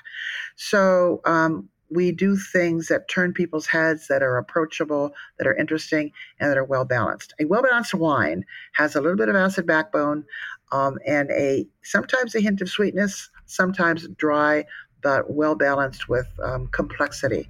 So 0.55 1.19
um, 1.25 1.67
we 1.89 2.13
do 2.13 2.37
things 2.37 2.87
that 2.87 3.09
turn 3.09 3.33
people's 3.33 3.67
heads, 3.67 4.07
that 4.07 4.23
are 4.23 4.37
approachable, 4.37 5.11
that 5.37 5.47
are 5.47 5.55
interesting, 5.57 6.13
and 6.39 6.49
that 6.49 6.57
are 6.57 6.63
well 6.63 6.85
balanced. 6.85 7.33
A 7.41 7.45
well 7.45 7.61
balanced 7.61 7.93
wine 7.93 8.45
has 8.75 8.95
a 8.95 9.01
little 9.01 9.17
bit 9.17 9.27
of 9.27 9.35
acid 9.35 9.67
backbone 9.67 10.23
um, 10.71 10.97
and 11.05 11.29
a 11.31 11.67
sometimes 11.83 12.35
a 12.35 12.39
hint 12.39 12.61
of 12.61 12.69
sweetness, 12.69 13.29
sometimes 13.47 14.07
dry, 14.15 14.63
but 15.03 15.29
well 15.29 15.55
balanced 15.55 16.07
with 16.07 16.27
um, 16.41 16.67
complexity 16.67 17.49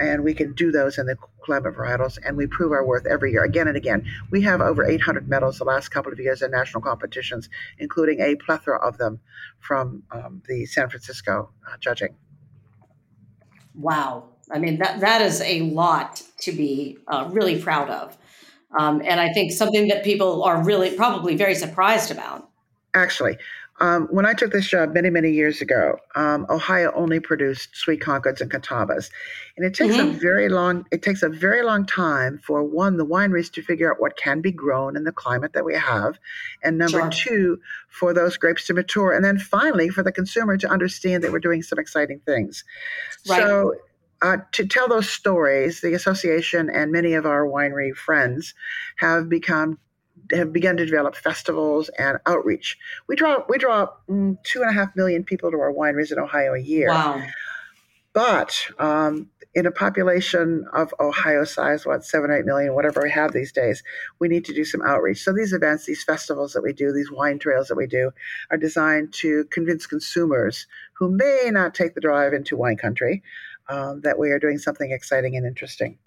and 0.00 0.24
we 0.24 0.34
can 0.34 0.52
do 0.54 0.70
those 0.70 0.98
in 0.98 1.06
the 1.06 1.16
climate 1.40 1.74
varietals, 1.74 2.18
and 2.24 2.36
we 2.36 2.46
prove 2.46 2.72
our 2.72 2.84
worth 2.84 3.06
every 3.06 3.32
year, 3.32 3.44
again 3.44 3.68
and 3.68 3.76
again. 3.76 4.04
We 4.30 4.42
have 4.42 4.60
over 4.60 4.84
800 4.84 5.28
medals 5.28 5.58
the 5.58 5.64
last 5.64 5.88
couple 5.90 6.12
of 6.12 6.18
years 6.18 6.42
in 6.42 6.50
national 6.50 6.82
competitions, 6.82 7.48
including 7.78 8.20
a 8.20 8.36
plethora 8.36 8.78
of 8.78 8.98
them 8.98 9.20
from 9.60 10.02
um, 10.10 10.42
the 10.48 10.66
San 10.66 10.88
Francisco 10.88 11.50
uh, 11.66 11.76
judging. 11.80 12.14
Wow. 13.74 14.24
I 14.50 14.58
mean, 14.58 14.78
that, 14.78 15.00
that 15.00 15.22
is 15.22 15.40
a 15.40 15.62
lot 15.62 16.22
to 16.40 16.52
be 16.52 16.98
uh, 17.08 17.28
really 17.30 17.60
proud 17.60 17.90
of. 17.90 18.16
Um, 18.78 19.02
and 19.04 19.20
I 19.20 19.32
think 19.32 19.52
something 19.52 19.88
that 19.88 20.04
people 20.04 20.44
are 20.44 20.62
really 20.62 20.94
probably 20.94 21.36
very 21.36 21.54
surprised 21.54 22.10
about. 22.10 22.48
Actually, 22.94 23.36
um, 23.78 24.06
when 24.10 24.24
I 24.24 24.32
took 24.32 24.52
this 24.52 24.66
job 24.66 24.94
many, 24.94 25.10
many 25.10 25.30
years 25.30 25.60
ago, 25.60 25.98
um, 26.14 26.46
Ohio 26.48 26.92
only 26.94 27.20
produced 27.20 27.76
sweet 27.76 28.00
Concords 28.00 28.40
and 28.40 28.50
Catawbas, 28.50 29.10
and 29.56 29.66
it 29.66 29.74
takes 29.74 29.96
mm-hmm. 29.96 30.16
a 30.16 30.18
very 30.18 30.48
long. 30.48 30.86
It 30.90 31.02
takes 31.02 31.22
a 31.22 31.28
very 31.28 31.62
long 31.62 31.84
time 31.84 32.38
for 32.38 32.62
one 32.62 32.96
the 32.96 33.04
wineries 33.04 33.52
to 33.52 33.62
figure 33.62 33.90
out 33.90 34.00
what 34.00 34.16
can 34.16 34.40
be 34.40 34.50
grown 34.50 34.96
in 34.96 35.04
the 35.04 35.12
climate 35.12 35.52
that 35.52 35.64
we 35.64 35.74
have, 35.74 36.18
and 36.62 36.78
number 36.78 37.00
sure. 37.00 37.10
two 37.10 37.60
for 37.90 38.14
those 38.14 38.38
grapes 38.38 38.66
to 38.66 38.74
mature, 38.74 39.12
and 39.12 39.24
then 39.24 39.38
finally 39.38 39.90
for 39.90 40.02
the 40.02 40.12
consumer 40.12 40.56
to 40.56 40.68
understand 40.68 41.22
that 41.22 41.32
we're 41.32 41.38
doing 41.38 41.62
some 41.62 41.78
exciting 41.78 42.20
things. 42.24 42.64
Right. 43.28 43.40
So. 43.40 43.74
Uh, 44.22 44.38
to 44.50 44.66
tell 44.66 44.88
those 44.88 45.10
stories, 45.10 45.82
the 45.82 45.92
association 45.92 46.70
and 46.70 46.90
many 46.90 47.12
of 47.12 47.26
our 47.26 47.44
winery 47.44 47.94
friends 47.94 48.54
have 48.96 49.28
become 49.28 49.78
have 50.32 50.52
begun 50.52 50.76
to 50.76 50.84
develop 50.84 51.16
festivals 51.16 51.88
and 51.98 52.18
outreach. 52.26 52.76
We 53.08 53.16
draw 53.16 53.44
we 53.48 53.58
draw 53.58 53.88
mm, 54.08 54.36
two 54.42 54.62
and 54.62 54.70
a 54.70 54.74
half 54.74 54.94
million 54.96 55.24
people 55.24 55.50
to 55.50 55.58
our 55.58 55.72
wineries 55.72 56.12
in 56.12 56.18
Ohio 56.18 56.54
a 56.54 56.60
year. 56.60 56.88
Wow! 56.88 57.22
But 58.12 58.56
um, 58.78 59.28
in 59.54 59.66
a 59.66 59.70
population 59.70 60.66
of 60.72 60.94
Ohio 61.00 61.44
size, 61.44 61.84
what 61.84 62.04
seven, 62.04 62.30
eight 62.30 62.44
million, 62.44 62.74
whatever 62.74 63.02
we 63.02 63.10
have 63.10 63.32
these 63.32 63.52
days, 63.52 63.82
we 64.18 64.28
need 64.28 64.44
to 64.44 64.54
do 64.54 64.64
some 64.64 64.82
outreach. 64.82 65.22
So 65.22 65.32
these 65.32 65.52
events, 65.52 65.86
these 65.86 66.04
festivals 66.04 66.52
that 66.52 66.62
we 66.62 66.72
do, 66.72 66.92
these 66.92 67.10
wine 67.10 67.38
trails 67.38 67.68
that 67.68 67.76
we 67.76 67.86
do, 67.86 68.10
are 68.50 68.56
designed 68.56 69.12
to 69.14 69.44
convince 69.50 69.86
consumers 69.86 70.66
who 70.94 71.10
may 71.10 71.50
not 71.50 71.74
take 71.74 71.94
the 71.94 72.00
drive 72.00 72.32
into 72.32 72.56
wine 72.56 72.76
country 72.76 73.22
um, 73.68 74.02
that 74.02 74.18
we 74.18 74.30
are 74.30 74.38
doing 74.38 74.58
something 74.58 74.92
exciting 74.92 75.36
and 75.36 75.46
interesting. 75.46 75.98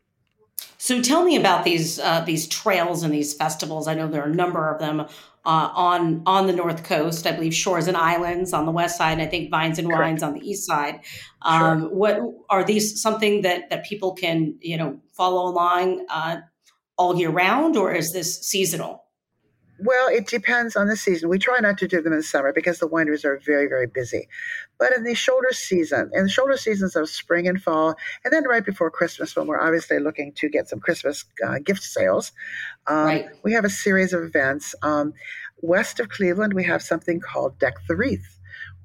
So 0.77 1.01
tell 1.01 1.23
me 1.23 1.35
about 1.35 1.65
these 1.65 1.99
uh, 1.99 2.21
these 2.21 2.47
trails 2.47 3.03
and 3.03 3.13
these 3.13 3.33
festivals. 3.33 3.87
I 3.87 3.93
know 3.93 4.07
there 4.07 4.23
are 4.23 4.29
a 4.29 4.35
number 4.35 4.69
of 4.69 4.79
them 4.79 5.01
uh, 5.01 5.05
on 5.45 6.21
on 6.25 6.47
the 6.47 6.53
north 6.53 6.83
coast. 6.83 7.27
I 7.27 7.31
believe 7.31 7.53
Shores 7.53 7.87
and 7.87 7.97
Islands 7.97 8.53
on 8.53 8.65
the 8.65 8.71
west 8.71 8.97
side, 8.97 9.13
and 9.13 9.21
I 9.21 9.27
think 9.27 9.51
Vines 9.51 9.77
and 9.79 9.87
Correct. 9.87 10.01
Wines 10.01 10.23
on 10.23 10.33
the 10.33 10.41
east 10.41 10.65
side. 10.65 11.01
Um, 11.41 11.81
sure. 11.81 11.89
What 11.89 12.19
are 12.49 12.63
these 12.63 13.01
something 13.01 13.41
that 13.41 13.69
that 13.69 13.85
people 13.85 14.13
can 14.13 14.55
you 14.61 14.77
know 14.77 14.99
follow 15.11 15.49
along 15.49 16.05
uh, 16.09 16.37
all 16.97 17.15
year 17.15 17.29
round, 17.29 17.75
or 17.75 17.93
is 17.93 18.11
this 18.13 18.39
seasonal? 18.41 19.03
Well, 19.81 20.09
it 20.09 20.27
depends 20.27 20.75
on 20.75 20.87
the 20.87 20.97
season. 20.97 21.29
We 21.29 21.39
try 21.39 21.59
not 21.59 21.77
to 21.77 21.87
do 21.87 22.01
them 22.01 22.11
in 22.11 22.19
the 22.19 22.23
summer 22.23 22.51
because 22.51 22.79
the 22.79 22.87
wineries 22.87 23.23
are 23.23 23.39
very, 23.45 23.67
very 23.67 23.87
busy. 23.87 24.27
But 24.79 24.93
in 24.93 25.03
the 25.03 25.13
shoulder 25.13 25.50
season, 25.51 26.09
in 26.13 26.24
the 26.24 26.29
shoulder 26.29 26.57
seasons 26.57 26.95
of 26.95 27.09
spring 27.09 27.48
and 27.48 27.62
fall, 27.62 27.95
and 28.24 28.33
then 28.33 28.45
right 28.45 28.65
before 28.65 28.89
Christmas, 28.89 29.36
when 29.36 29.45
we're 29.45 29.62
obviously 29.62 30.00
looking 30.00 30.31
to 30.38 30.50
get 30.50 30.69
some 30.69 30.79
Christmas 30.79 31.25
uh, 31.45 31.59
gift 31.59 31.83
sales, 31.83 32.31
um, 32.88 33.05
right. 33.05 33.25
we 33.43 33.53
have 33.53 33.65
a 33.65 33.69
series 33.69 34.13
of 34.13 34.24
events. 34.24 34.74
Um, 34.81 35.13
west 35.62 36.00
of 36.00 36.09
Cleveland, 36.09 36.53
we 36.53 36.63
have 36.63 36.81
something 36.81 37.19
called 37.19 37.59
Deck 37.59 37.75
the 37.88 37.95
Wreath 37.95 38.39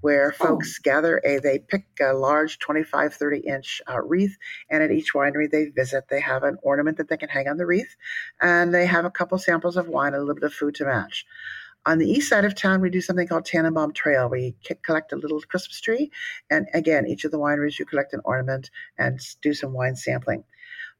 where 0.04 0.34
oh. 0.38 0.46
folks 0.46 0.78
oh. 0.78 0.82
gather 0.84 1.20
a 1.24 1.38
they 1.38 1.58
pick 1.58 1.86
a 1.98 2.12
large 2.12 2.58
25 2.58 3.14
30 3.14 3.38
inch 3.38 3.80
uh, 3.90 4.02
wreath 4.02 4.36
and 4.68 4.82
at 4.82 4.90
each 4.90 5.14
winery 5.14 5.50
they 5.50 5.70
visit 5.70 6.04
they 6.10 6.20
have 6.20 6.42
an 6.42 6.58
ornament 6.62 6.98
that 6.98 7.08
they 7.08 7.16
can 7.16 7.30
hang 7.30 7.48
on 7.48 7.56
the 7.56 7.64
wreath 7.64 7.96
and 8.42 8.74
they 8.74 8.84
have 8.84 9.06
a 9.06 9.10
couple 9.10 9.38
samples 9.38 9.78
of 9.78 9.88
wine 9.88 10.12
and 10.12 10.16
a 10.16 10.20
little 10.20 10.34
bit 10.34 10.44
of 10.44 10.52
food 10.52 10.74
to 10.74 10.84
match 10.84 11.24
on 11.86 11.98
the 11.98 12.08
east 12.08 12.28
side 12.28 12.44
of 12.44 12.54
town, 12.54 12.80
we 12.80 12.90
do 12.90 13.00
something 13.00 13.28
called 13.28 13.44
Tannenbaum 13.44 13.92
Trail. 13.92 14.28
We 14.28 14.56
collect 14.82 15.12
a 15.12 15.16
little 15.16 15.40
Christmas 15.42 15.80
tree, 15.80 16.10
and 16.50 16.66
again, 16.74 17.06
each 17.06 17.24
of 17.24 17.30
the 17.30 17.38
wineries 17.38 17.78
you 17.78 17.84
collect 17.84 18.12
an 18.12 18.20
ornament 18.24 18.70
and 18.98 19.20
do 19.42 19.54
some 19.54 19.72
wine 19.72 19.96
sampling. 19.96 20.44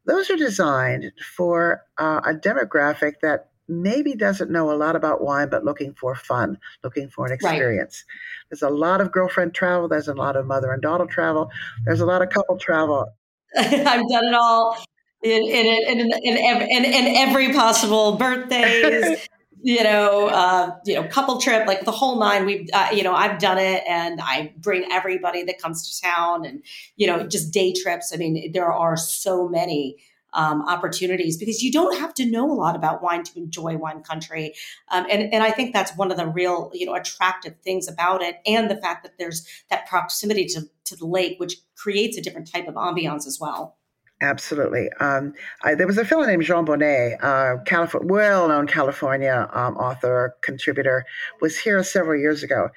Those 0.07 0.31
are 0.31 0.37
designed 0.37 1.13
for 1.37 1.83
uh, 1.97 2.21
a 2.25 2.35
demographic 2.35 3.15
that 3.23 3.49
maybe 3.69 4.15
doesn't 4.15 4.51
know 4.51 4.71
a 4.71 4.77
lot 4.77 4.97
about 4.97 5.23
wine, 5.23 5.49
but 5.49 5.65
looking 5.65 5.95
for 5.95 6.15
fun, 6.15 6.59
looking 6.83 7.09
for 7.09 7.27
an 7.27 7.33
experience. 7.33 8.05
Right. 8.07 8.51
There's 8.51 8.63
a 8.63 8.75
lot 8.75 9.01
of 9.01 9.11
girlfriend 9.11 9.55
travel. 9.55 9.89
There's 9.89 10.09
a 10.09 10.15
lot 10.15 10.37
of 10.37 10.47
mother 10.47 10.73
and 10.73 10.83
daughter 10.83 11.07
travel. 11.07 11.51
There's 11.85 12.01
a 12.01 12.07
lot 12.07 12.21
of 12.21 12.29
couple 12.29 12.59
travel. 12.59 13.07
I've 13.57 14.09
done 14.09 14.27
it 14.27 14.35
all 14.35 14.77
in 15.23 15.43
in 15.43 15.67
in, 15.67 16.13
in, 16.23 16.37
in, 16.37 16.85
in 16.85 17.17
every 17.17 17.53
possible 17.55 18.17
birthdays. 18.17 19.29
you 19.65 19.83
know, 19.83 20.29
uh, 20.29 20.77
you 20.85 20.95
know, 20.95 21.05
couple 21.09 21.41
trip, 21.41 21.67
like 21.67 21.87
the 21.87 21.91
whole 21.91 22.21
nine. 22.21 22.45
We've, 22.45 22.69
uh, 22.75 22.89
you 22.93 23.03
know, 23.03 23.15
I've 23.15 23.39
done 23.39 23.57
it, 23.57 23.83
and 23.89 24.21
I 24.23 24.53
bring 24.59 24.85
everybody 24.93 25.43
that 25.45 25.59
comes 25.59 25.89
to 25.89 26.03
town, 26.03 26.45
and 26.45 26.63
you 26.97 27.07
know, 27.07 27.27
just 27.27 27.51
day 27.51 27.73
trips. 27.73 28.13
I 28.13 28.19
mean, 28.19 28.53
there 28.53 28.71
are 28.71 28.95
so 28.99 29.49
many 29.49 29.97
um, 30.35 30.69
opportunities 30.69 31.39
because 31.39 31.63
you 31.63 31.73
don't 31.73 31.99
have 31.99 32.13
to 32.15 32.27
know 32.27 32.51
a 32.51 32.53
lot 32.53 32.77
about 32.77 33.03
wine 33.03 33.25
to 33.25 33.39
enjoy 33.39 33.79
wine 33.79 34.03
country. 34.03 34.55
Um, 34.91 35.07
and, 35.11 35.33
and 35.33 35.43
I 35.43 35.51
think 35.51 35.73
that's 35.73 35.97
one 35.97 36.11
of 36.11 36.19
the 36.19 36.27
real, 36.27 36.71
you 36.75 36.85
know, 36.85 36.95
attractive 36.95 37.55
things 37.63 37.89
about 37.89 38.21
it. 38.21 38.37
And 38.45 38.71
the 38.71 38.77
fact 38.77 39.05
that 39.05 39.17
there's 39.19 39.47
that 39.71 39.87
proximity 39.87 40.45
to, 40.47 40.63
to 40.87 40.97
the 40.97 41.07
lake, 41.07 41.39
which 41.39 41.57
creates 41.77 42.19
a 42.19 42.21
different 42.21 42.51
type 42.53 42.69
of 42.69 42.75
ambiance 42.75 43.27
as 43.27 43.39
well. 43.41 43.79
Absolutely. 44.25 44.89
Um, 45.01 45.35
I, 45.63 45.75
there 45.75 45.87
was 45.87 45.99
a 45.99 46.05
fellow 46.05 46.25
named 46.25 46.45
Jean 46.45 46.65
Bonnet, 46.65 47.23
uh, 47.23 47.59
California, 47.67 48.11
well-known 48.11 48.67
California 48.67 49.49
um, 49.53 49.77
author, 49.77 50.35
contributor, 50.41 51.05
was 51.43 51.59
here 51.59 51.83
several 51.85 52.19
years 52.19 52.43
ago, 52.43 52.71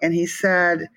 and 0.00 0.14
he 0.14 0.24
said, 0.24 0.88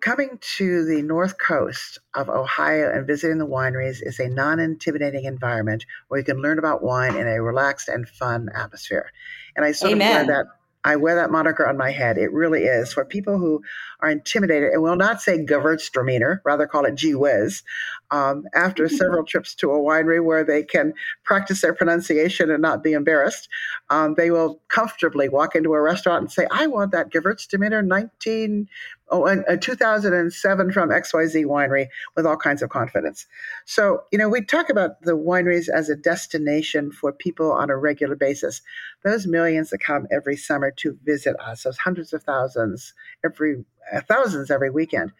coming 0.00 0.40
to 0.56 0.84
the 0.84 1.02
north 1.02 1.38
coast 1.38 2.00
of 2.14 2.28
Ohio 2.28 2.92
and 2.92 3.06
visiting 3.06 3.38
the 3.38 3.46
wineries 3.46 3.98
is 4.02 4.18
a 4.18 4.28
non 4.28 4.58
intimidating 4.58 5.26
environment 5.26 5.86
where 6.08 6.18
you 6.18 6.24
can 6.24 6.42
learn 6.42 6.58
about 6.58 6.82
wine 6.82 7.14
in 7.14 7.28
a 7.28 7.40
relaxed 7.40 7.88
and 7.88 8.08
fun 8.08 8.48
atmosphere. 8.52 9.12
And 9.54 9.64
I 9.64 9.70
sort 9.70 9.92
Amen. 9.92 10.22
of 10.22 10.26
wear 10.26 10.36
that 10.36 10.46
I 10.84 10.96
wear 10.96 11.16
that 11.16 11.30
moniker 11.30 11.68
on 11.68 11.76
my 11.76 11.90
head. 11.90 12.18
It 12.18 12.32
really 12.32 12.64
is 12.64 12.92
for 12.92 13.04
people 13.04 13.38
who 13.38 13.62
are 14.00 14.08
intimidated 14.08 14.72
and 14.72 14.82
will 14.82 14.96
not 14.96 15.20
say 15.20 15.44
Gewürztraminer, 15.44 16.38
rather 16.44 16.66
call 16.66 16.84
it 16.84 16.94
gee 16.94 17.14
whiz. 17.14 17.62
Um, 18.10 18.44
after 18.54 18.88
several 18.88 19.24
trips 19.24 19.54
to 19.56 19.70
a 19.70 19.78
winery 19.78 20.24
where 20.24 20.44
they 20.44 20.62
can 20.62 20.94
practice 21.24 21.60
their 21.60 21.74
pronunciation 21.74 22.50
and 22.50 22.62
not 22.62 22.82
be 22.82 22.92
embarrassed, 22.92 23.48
um, 23.90 24.14
they 24.14 24.30
will 24.30 24.60
comfortably 24.68 25.28
walk 25.28 25.54
into 25.54 25.74
a 25.74 25.80
restaurant 25.80 26.22
and 26.22 26.32
say, 26.32 26.46
"I 26.50 26.66
want 26.66 26.92
that 26.92 27.10
Gewürztraminer 27.10 27.84
19 27.84 28.68
oh, 29.10 29.26
uh, 29.26 29.56
2007 29.56 30.72
from 30.72 30.90
XYZ 30.90 31.44
Winery 31.44 31.88
with 32.16 32.26
all 32.26 32.36
kinds 32.36 32.62
of 32.62 32.70
confidence. 32.70 33.26
So, 33.64 34.02
you 34.10 34.18
know, 34.18 34.28
we 34.28 34.44
talk 34.44 34.68
about 34.68 35.00
the 35.02 35.16
wineries 35.16 35.68
as 35.68 35.88
a 35.88 35.96
destination 35.96 36.90
for 36.90 37.12
people 37.12 37.52
on 37.52 37.70
a 37.70 37.76
regular 37.76 38.16
basis. 38.16 38.60
Those 39.04 39.26
millions 39.26 39.70
that 39.70 39.78
come 39.78 40.06
every 40.10 40.36
summer 40.36 40.70
to 40.78 40.98
visit 41.04 41.36
us, 41.40 41.62
those 41.62 41.78
hundreds 41.78 42.12
of 42.12 42.22
thousands 42.22 42.92
every 43.24 43.64
Uh, 43.92 44.00
thousands 44.00 44.50
every 44.50 44.70
weekend. 44.70 45.12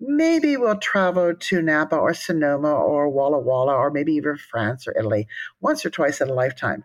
Maybe 0.00 0.56
we'll 0.56 0.78
travel 0.78 1.34
to 1.34 1.62
Napa 1.62 1.96
or 1.96 2.14
Sonoma 2.14 2.72
or 2.72 3.08
Walla 3.08 3.38
Walla 3.38 3.74
or 3.74 3.90
maybe 3.90 4.12
even 4.12 4.36
France 4.36 4.86
or 4.86 4.94
Italy 4.98 5.28
once 5.60 5.84
or 5.84 5.90
twice 5.90 6.20
in 6.20 6.28
a 6.28 6.34
lifetime 6.34 6.84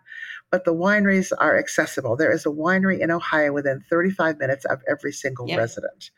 but 0.50 0.64
the 0.64 0.74
wineries 0.74 1.32
are 1.38 1.58
accessible. 1.58 2.16
There 2.16 2.32
is 2.32 2.46
a 2.46 2.50
winery 2.50 3.00
in 3.00 3.10
Ohio 3.10 3.52
within 3.52 3.82
35 3.90 4.38
minutes 4.38 4.64
of 4.64 4.80
every 4.88 5.12
single 5.12 5.48
yep. 5.48 5.58
resident. 5.58 6.10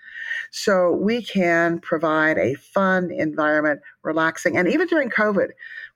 So 0.51 0.93
we 0.93 1.23
can 1.23 1.81
provide 1.81 2.39
a 2.39 2.55
fun 2.55 3.11
environment, 3.11 3.81
relaxing, 4.03 4.57
and 4.57 4.69
even 4.69 4.87
during 4.87 5.11
COVID, 5.11 5.49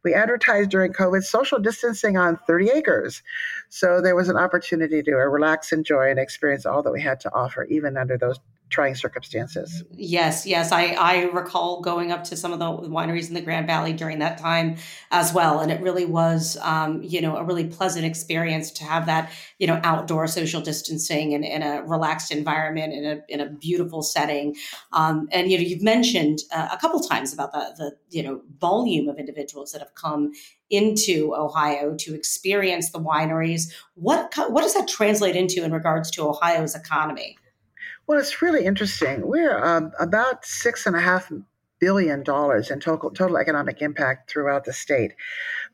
we 0.03 0.15
advertised 0.15 0.71
during 0.71 0.93
COVID 0.93 1.23
social 1.23 1.59
distancing 1.59 2.17
on 2.17 2.39
30 2.47 2.71
acres. 2.71 3.23
So 3.69 4.01
there 4.01 4.17
was 4.17 4.29
an 4.29 4.37
opportunity 4.37 5.03
to 5.03 5.13
relax, 5.15 5.73
enjoy, 5.73 6.11
and 6.11 6.19
experience 6.19 6.67
all 6.67 6.83
that 6.83 6.93
we 6.93 7.01
had 7.01 7.21
to 7.21 7.33
offer, 7.35 7.65
even 7.65 7.97
under 7.97 8.19
those 8.19 8.41
trying 8.73 8.97
circumstances. 8.97 9.85
Yes, 9.93 10.47
yes. 10.47 10.73
I, 10.73 10.87
I 10.95 11.25
recall 11.27 11.81
going 11.83 12.11
up 12.11 12.25
to 12.25 12.37
some 12.37 12.53
of 12.53 12.59
the 12.59 12.89
wineries 12.89 13.29
in 13.29 13.35
the 13.35 13.41
Grand 13.41 13.67
Valley 13.67 13.93
during 13.93 14.19
that 14.19 14.39
time 14.39 14.77
as 15.11 15.33
well. 15.33 15.61
And 15.61 15.71
it 15.71 15.81
really 15.81 16.07
was, 16.07 16.57
um, 16.63 17.03
you 17.03 17.21
know, 17.21 17.37
a 17.37 17.45
really 17.45 17.67
pleasant 17.67 18.05
experience 18.05 18.71
to 18.73 18.85
have 18.85 19.07
that, 19.07 19.31
you 19.59 19.67
know, 19.67 19.81
outdoor 19.85 20.27
social 20.27 20.61
distancing 20.61 21.35
and 21.35 21.45
in 21.45 21.63
a 21.63 21.83
relaxed 21.85 22.33
environment 22.33 22.93
in 22.93 23.05
a, 23.05 23.21
in 23.29 23.41
a 23.41 23.51
beautiful 23.51 24.03
setting. 24.03 24.57
Um, 24.93 25.29
and, 25.31 25.51
you 25.51 25.59
know, 25.59 25.65
you've 25.65 25.83
mentioned 25.83 26.41
uh, 26.51 26.69
a 26.73 26.79
couple 26.79 26.99
times 27.01 27.33
about 27.33 27.53
the, 27.53 27.75
the, 27.77 27.93
you 28.11 28.23
know, 28.23 28.41
volume 28.59 29.09
of 29.09 29.19
individuals 29.19 29.73
that 29.73 29.81
have 29.81 29.95
come 29.95 30.33
into 30.71 31.35
Ohio 31.37 31.95
to 31.99 32.15
experience 32.15 32.91
the 32.91 32.99
wineries. 32.99 33.71
What, 33.95 34.33
what 34.49 34.63
does 34.63 34.73
that 34.73 34.89
translate 34.89 35.37
into 35.37 35.63
in 35.63 35.71
regards 35.71 36.11
to 36.13 36.27
Ohio's 36.27 36.75
economy? 36.75 37.37
Well, 38.07 38.19
it's 38.19 38.43
really 38.43 38.65
interesting. 38.65 39.27
We're 39.27 39.63
um, 39.65 39.93
about 39.99 40.45
six 40.45 40.87
and 40.87 40.97
a 40.97 41.01
half 41.01 41.31
billion 41.79 42.23
dollars 42.23 42.71
in 42.71 42.79
total 42.79 43.11
total 43.11 43.39
economic 43.39 43.83
impact 43.83 44.31
throughout 44.31 44.65
the 44.65 44.73
state. 44.73 45.13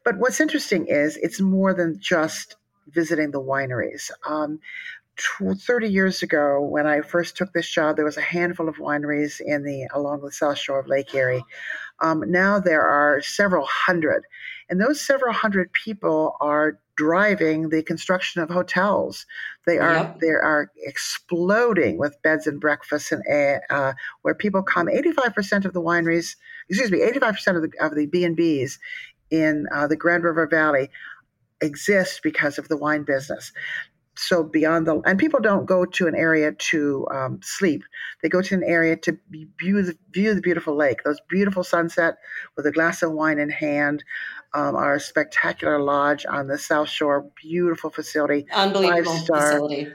But 0.04 0.18
what's 0.18 0.40
interesting 0.40 0.87
is 0.87 1.16
it's 1.18 1.40
more 1.40 1.75
than 1.75 1.99
just 2.00 2.56
visiting 2.88 3.30
the 3.30 3.42
wineries. 3.42 4.11
Um, 4.26 4.61
30 5.18 5.88
years 5.88 6.23
ago, 6.23 6.62
when 6.62 6.87
I 6.87 7.00
first 7.00 7.37
took 7.37 7.52
this 7.52 7.68
job, 7.68 7.97
there 7.97 8.04
was 8.04 8.16
a 8.16 8.23
handful 8.23 8.68
of 8.68 8.76
wineries 8.76 9.40
in 9.44 9.64
the 9.64 9.88
along 9.92 10.20
the 10.23 10.30
south 10.30 10.58
shore 10.58 10.78
of 10.78 10.87
Lake 10.87 11.12
Erie. 11.14 11.44
Um, 12.00 12.23
now 12.30 12.61
there 12.61 12.82
are 12.82 13.20
several 13.20 13.66
hundred, 13.66 14.23
and 14.70 14.80
those 14.80 15.00
several 15.00 15.32
hundred 15.32 15.73
people 15.73 16.37
are 16.40 16.78
driving 16.99 17.69
the 17.69 17.83
construction 17.83 18.43
of 18.43 18.50
hotels. 18.50 19.25
They 19.67 19.78
are 19.78 19.95
yep. 19.95 20.21
they 20.21 20.28
are 20.28 20.71
exploding 20.83 21.97
with 21.97 22.21
beds 22.23 22.47
and 22.47 22.61
breakfasts 22.61 23.13
and 23.13 23.23
uh, 23.71 23.93
where 24.23 24.34
people 24.34 24.63
come. 24.63 24.89
Eighty 24.91 25.13
five 25.13 25.34
percent 25.34 25.65
of 25.65 25.73
the 25.73 25.80
wineries, 25.80 26.37
excuse 26.69 26.91
me, 26.91 27.00
eighty 27.00 27.21
five 27.21 27.34
percent 27.34 27.56
of 27.56 27.63
the 27.63 27.71
of 27.80 27.95
the 27.95 28.06
B 28.06 28.25
and 28.25 28.37
B's 28.37 28.78
in 29.30 29.67
uh, 29.73 29.87
the 29.87 29.97
Grand 29.97 30.25
River 30.25 30.47
Valley 30.47 30.91
exist 31.61 32.21
because 32.23 32.58
of 32.58 32.69
the 32.69 32.76
wine 32.76 33.04
business 33.04 33.52
so 34.19 34.43
beyond 34.43 34.87
the 34.87 35.00
and 35.07 35.19
people 35.19 35.41
don't 35.41 35.67
go 35.67 35.85
to 35.85 36.07
an 36.07 36.15
area 36.15 36.52
to 36.52 37.07
um, 37.11 37.41
sleep. 37.43 37.83
They 38.23 38.28
go 38.28 38.43
to 38.43 38.54
an 38.54 38.65
area 38.65 38.97
to 38.97 39.19
view 39.31 39.83
the, 39.83 39.97
view 40.13 40.35
the 40.35 40.41
beautiful 40.41 40.76
lake. 40.76 41.02
Those 41.04 41.21
beautiful 41.28 41.65
sunset 41.65 42.17
with 42.57 42.67
a 42.67 42.73
glass 42.73 43.02
of 43.02 43.13
wine 43.13 43.39
in 43.39 43.50
hand 43.50 44.04
um, 44.54 44.76
our 44.76 44.99
spectacular 44.99 45.81
lodge 45.81 46.25
on 46.26 46.49
the 46.49 46.59
south 46.59 46.89
shore. 46.89 47.31
Beautiful 47.37 47.91
facility. 47.91 48.47
Unbelievable 48.52 49.19
facility 49.19 49.89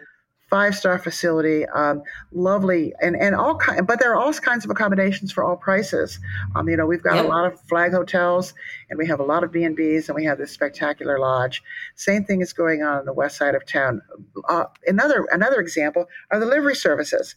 five 0.54 0.76
star 0.76 1.00
facility, 1.00 1.66
um, 1.66 2.04
lovely, 2.32 2.94
and 3.02 3.16
and 3.16 3.34
all 3.34 3.56
kind. 3.56 3.88
But 3.88 4.00
there 4.00 4.12
are 4.12 4.16
all 4.16 4.32
kinds 4.34 4.64
of 4.64 4.70
accommodations 4.70 5.32
for 5.32 5.44
all 5.44 5.58
prices. 5.58 6.20
Um, 6.56 6.70
you 6.70 6.78
know, 6.78 6.86
we've 6.86 7.02
got 7.02 7.16
yep. 7.16 7.26
a 7.26 7.28
lot 7.28 7.52
of 7.52 7.60
flag 7.62 7.92
hotels, 7.92 8.54
and 8.88 9.00
we 9.00 9.08
have 9.08 9.20
a 9.20 9.24
lot 9.24 9.44
of 9.44 9.52
B 9.52 9.64
and 9.64 9.76
B's, 9.76 10.10
and 10.10 10.16
we 10.16 10.26
have 10.26 10.38
this 10.38 10.52
spectacular 10.52 11.18
lodge. 11.18 11.64
Same 11.96 12.24
thing 12.24 12.42
is 12.42 12.54
going 12.54 12.84
on 12.84 13.00
on 13.00 13.06
the 13.06 13.14
west 13.14 13.36
side 13.36 13.56
of 13.56 13.66
town. 13.66 14.04
Uh, 14.48 14.66
another 14.86 15.26
another 15.32 15.60
example 15.60 16.06
are 16.30 16.40
the 16.40 16.46
livery 16.46 16.76
services. 16.76 17.34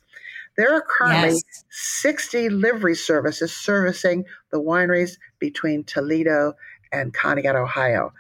There 0.59 0.75
are 0.75 0.83
currently 0.87 1.31
yes. 1.31 1.65
60 1.71 2.51
livery 2.51 2.97
services 2.97 3.51
servicing 3.51 4.27
the 4.51 4.61
wineries 4.61 5.17
between 5.39 5.85
Toledo 5.85 6.53
and 6.93 7.15
Conneaut, 7.15 7.55
Ohio. 7.55 8.13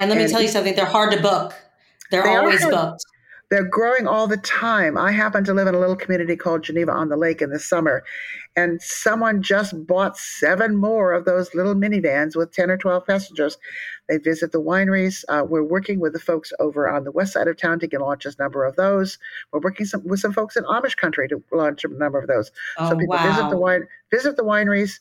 And 0.00 0.08
let 0.08 0.16
me 0.16 0.24
and 0.24 0.32
tell 0.32 0.40
you 0.40 0.48
something, 0.48 0.74
they're 0.74 0.86
hard 0.86 1.12
to 1.12 1.20
book. 1.20 1.52
They're 2.10 2.22
they 2.22 2.36
always 2.36 2.64
booked. 2.64 3.04
They're 3.50 3.64
growing 3.64 4.06
all 4.06 4.26
the 4.26 4.36
time. 4.36 4.98
I 4.98 5.10
happen 5.10 5.42
to 5.44 5.54
live 5.54 5.68
in 5.68 5.74
a 5.74 5.80
little 5.80 5.96
community 5.96 6.36
called 6.36 6.64
Geneva 6.64 6.92
on 6.92 7.08
the 7.08 7.16
Lake 7.16 7.40
in 7.40 7.48
the 7.48 7.58
summer, 7.58 8.04
and 8.56 8.80
someone 8.82 9.42
just 9.42 9.86
bought 9.86 10.18
seven 10.18 10.76
more 10.76 11.12
of 11.12 11.24
those 11.24 11.54
little 11.54 11.74
minivans 11.74 12.36
with 12.36 12.52
10 12.52 12.70
or 12.70 12.76
12 12.76 13.06
passengers. 13.06 13.56
They 14.08 14.18
visit 14.18 14.52
the 14.52 14.60
wineries. 14.60 15.24
Uh, 15.28 15.44
we're 15.48 15.62
working 15.62 15.98
with 16.00 16.12
the 16.12 16.18
folks 16.18 16.52
over 16.58 16.90
on 16.90 17.04
the 17.04 17.12
west 17.12 17.32
side 17.32 17.48
of 17.48 17.56
town 17.56 17.78
to 17.80 17.86
get 17.86 18.00
launch 18.00 18.26
a 18.26 18.32
number 18.38 18.64
of 18.64 18.76
those. 18.76 19.18
We're 19.52 19.60
working 19.60 19.86
some, 19.86 20.06
with 20.06 20.20
some 20.20 20.32
folks 20.32 20.56
in 20.56 20.64
Amish 20.64 20.96
country 20.96 21.28
to 21.28 21.42
launch 21.52 21.84
a 21.84 21.88
number 21.88 22.18
of 22.18 22.26
those. 22.26 22.50
Oh, 22.78 22.90
so 22.90 22.96
people 22.96 23.16
wow. 23.16 23.30
visit 23.30 23.50
the 23.50 23.58
wine, 23.58 23.86
visit 24.10 24.36
the 24.36 24.44
wineries 24.44 24.98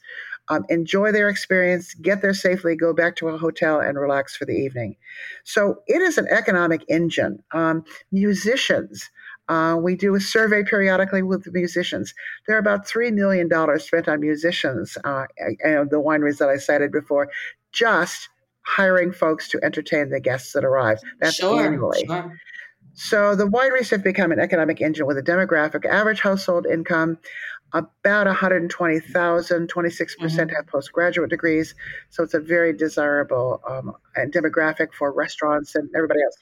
um, 0.50 0.66
enjoy 0.70 1.12
their 1.12 1.30
experience, 1.30 1.94
get 1.96 2.22
there 2.22 2.34
safely, 2.34 2.76
go 2.76 2.94
back 2.94 3.16
to 3.18 3.28
a 3.28 3.38
hotel, 3.38 3.80
and 3.80 3.98
relax 3.98 4.36
for 4.36 4.46
the 4.46 4.54
evening. 4.54 4.96
So 5.44 5.82
it 5.88 6.02
is 6.02 6.18
an 6.18 6.28
economic 6.30 6.84
engine. 6.88 7.44
Um, 7.54 7.84
musicians. 8.12 9.10
Uh, 9.50 9.78
we 9.82 9.96
do 9.96 10.14
a 10.14 10.20
survey 10.20 10.62
periodically 10.64 11.24
with 11.24 11.46
the 11.46 11.52
musicians. 11.52 12.14
There 12.46 12.56
are 12.58 12.60
about 12.60 12.86
$3 12.86 13.14
million 13.14 13.50
spent 13.80 14.10
on 14.10 14.20
musicians, 14.20 14.98
uh, 15.04 15.26
and 15.64 15.90
the 15.90 16.02
wineries 16.02 16.38
that 16.40 16.50
I 16.50 16.58
cited 16.58 16.92
before, 16.92 17.30
just 17.72 18.28
hiring 18.64 19.14
folks 19.14 19.48
to 19.50 19.60
entertain 19.64 20.10
the 20.10 20.20
guests 20.20 20.52
that 20.52 20.66
arrive. 20.66 21.00
That's 21.22 21.36
sure, 21.36 21.66
annually. 21.66 22.06
Sure. 22.06 22.38
So 23.00 23.36
the 23.36 23.48
wineries 23.48 23.92
have 23.92 24.04
become 24.04 24.32
an 24.32 24.40
economic 24.40 24.82
engine 24.82 25.06
with 25.06 25.18
a 25.18 25.22
demographic 25.22 25.86
average 25.86 26.20
household 26.20 26.66
income 26.66 27.20
about 27.74 28.28
120,000, 28.28 29.68
26% 29.68 29.70
mm 29.74 30.30
hmm 30.30 30.56
have 30.56 30.68
postgraduate 30.68 31.30
degrees. 31.30 31.76
So 32.10 32.24
it's 32.24 32.34
a 32.34 32.40
very 32.40 32.74
desirable 32.74 33.62
um, 33.68 33.94
demographic 34.32 34.94
for 34.94 35.12
restaurants 35.12 35.76
and 35.76 35.90
everybody 35.96 36.22
else. 36.24 36.38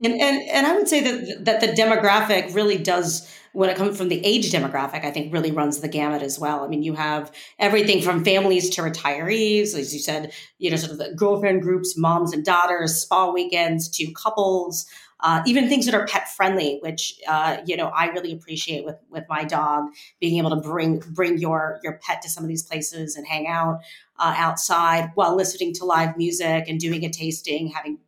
And, 0.00 0.12
and 0.20 0.48
and 0.48 0.66
I 0.66 0.76
would 0.76 0.86
say 0.86 1.00
that 1.00 1.44
that 1.44 1.60
the 1.60 1.68
demographic 1.68 2.54
really 2.54 2.78
does 2.78 3.28
when 3.52 3.68
it 3.68 3.76
comes 3.76 3.98
from 3.98 4.08
the 4.08 4.24
age 4.24 4.52
demographic, 4.52 5.04
I 5.04 5.10
think 5.10 5.32
really 5.32 5.50
runs 5.50 5.80
the 5.80 5.88
gamut 5.88 6.22
as 6.22 6.38
well. 6.38 6.62
I 6.62 6.68
mean, 6.68 6.84
you 6.84 6.94
have 6.94 7.32
everything 7.58 8.02
from 8.02 8.24
families 8.24 8.70
to 8.70 8.82
retirees, 8.82 9.74
as 9.74 9.92
you 9.92 9.98
said, 9.98 10.32
you 10.58 10.70
know, 10.70 10.76
sort 10.76 10.92
of 10.92 10.98
the 10.98 11.12
girlfriend 11.14 11.62
groups, 11.62 11.98
moms 11.98 12.32
and 12.32 12.44
daughters, 12.44 13.00
spa 13.00 13.32
weekends 13.32 13.88
to 13.96 14.12
couples, 14.12 14.86
uh, 15.20 15.42
even 15.46 15.68
things 15.68 15.86
that 15.86 15.94
are 15.94 16.06
pet 16.06 16.28
friendly, 16.28 16.78
which 16.82 17.20
uh, 17.26 17.58
you 17.66 17.76
know 17.76 17.88
I 17.88 18.06
really 18.06 18.32
appreciate 18.32 18.84
with 18.84 18.96
with 19.10 19.24
my 19.28 19.44
dog 19.44 19.90
being 20.20 20.38
able 20.38 20.50
to 20.50 20.56
bring 20.56 21.00
bring 21.00 21.38
your 21.38 21.80
your 21.82 21.98
pet 22.02 22.22
to 22.22 22.28
some 22.28 22.44
of 22.44 22.48
these 22.48 22.62
places 22.62 23.16
and 23.16 23.26
hang 23.26 23.46
out 23.46 23.80
uh, 24.18 24.34
outside 24.36 25.10
while 25.14 25.34
listening 25.34 25.74
to 25.74 25.84
live 25.84 26.16
music 26.16 26.64
and 26.68 26.78
doing 26.78 27.04
a 27.04 27.10
tasting, 27.10 27.68
having 27.68 27.98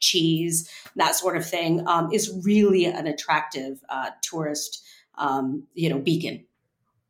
cheese, 0.00 0.70
that 0.96 1.14
sort 1.14 1.36
of 1.36 1.46
thing, 1.46 1.86
um, 1.86 2.10
is 2.12 2.40
really 2.44 2.84
an 2.86 3.06
attractive 3.06 3.80
uh, 3.88 4.10
tourist 4.22 4.82
um, 5.16 5.64
you 5.74 5.88
know 5.88 5.98
beacon. 5.98 6.44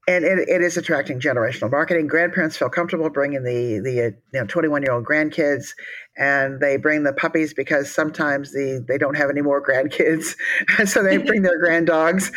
And 0.07 0.25
it, 0.25 0.49
it 0.49 0.61
is 0.61 0.77
attracting 0.77 1.19
generational 1.19 1.71
marketing. 1.71 2.07
Grandparents 2.07 2.57
feel 2.57 2.69
comfortable 2.69 3.09
bringing 3.09 3.43
the 3.43 3.81
the 3.81 4.01
uh, 4.01 4.11
you 4.33 4.41
know 4.41 4.47
21 4.47 4.83
year 4.83 4.93
old 4.93 5.05
grandkids, 5.05 5.75
and 6.17 6.61
they 6.61 6.77
bring 6.77 7.05
the 7.05 7.13
puppies 7.13 7.55
because 7.55 7.91
sometimes 7.91 8.53
the 8.53 8.85
they 8.87 8.99
don't 8.99 9.17
have 9.17 9.31
any 9.31 9.41
more 9.41 9.65
grandkids, 9.65 10.37
so 10.87 11.03
they 11.03 11.17
bring 11.17 11.43
their 11.43 11.59
grand 11.61 11.87
dogs, 11.87 12.33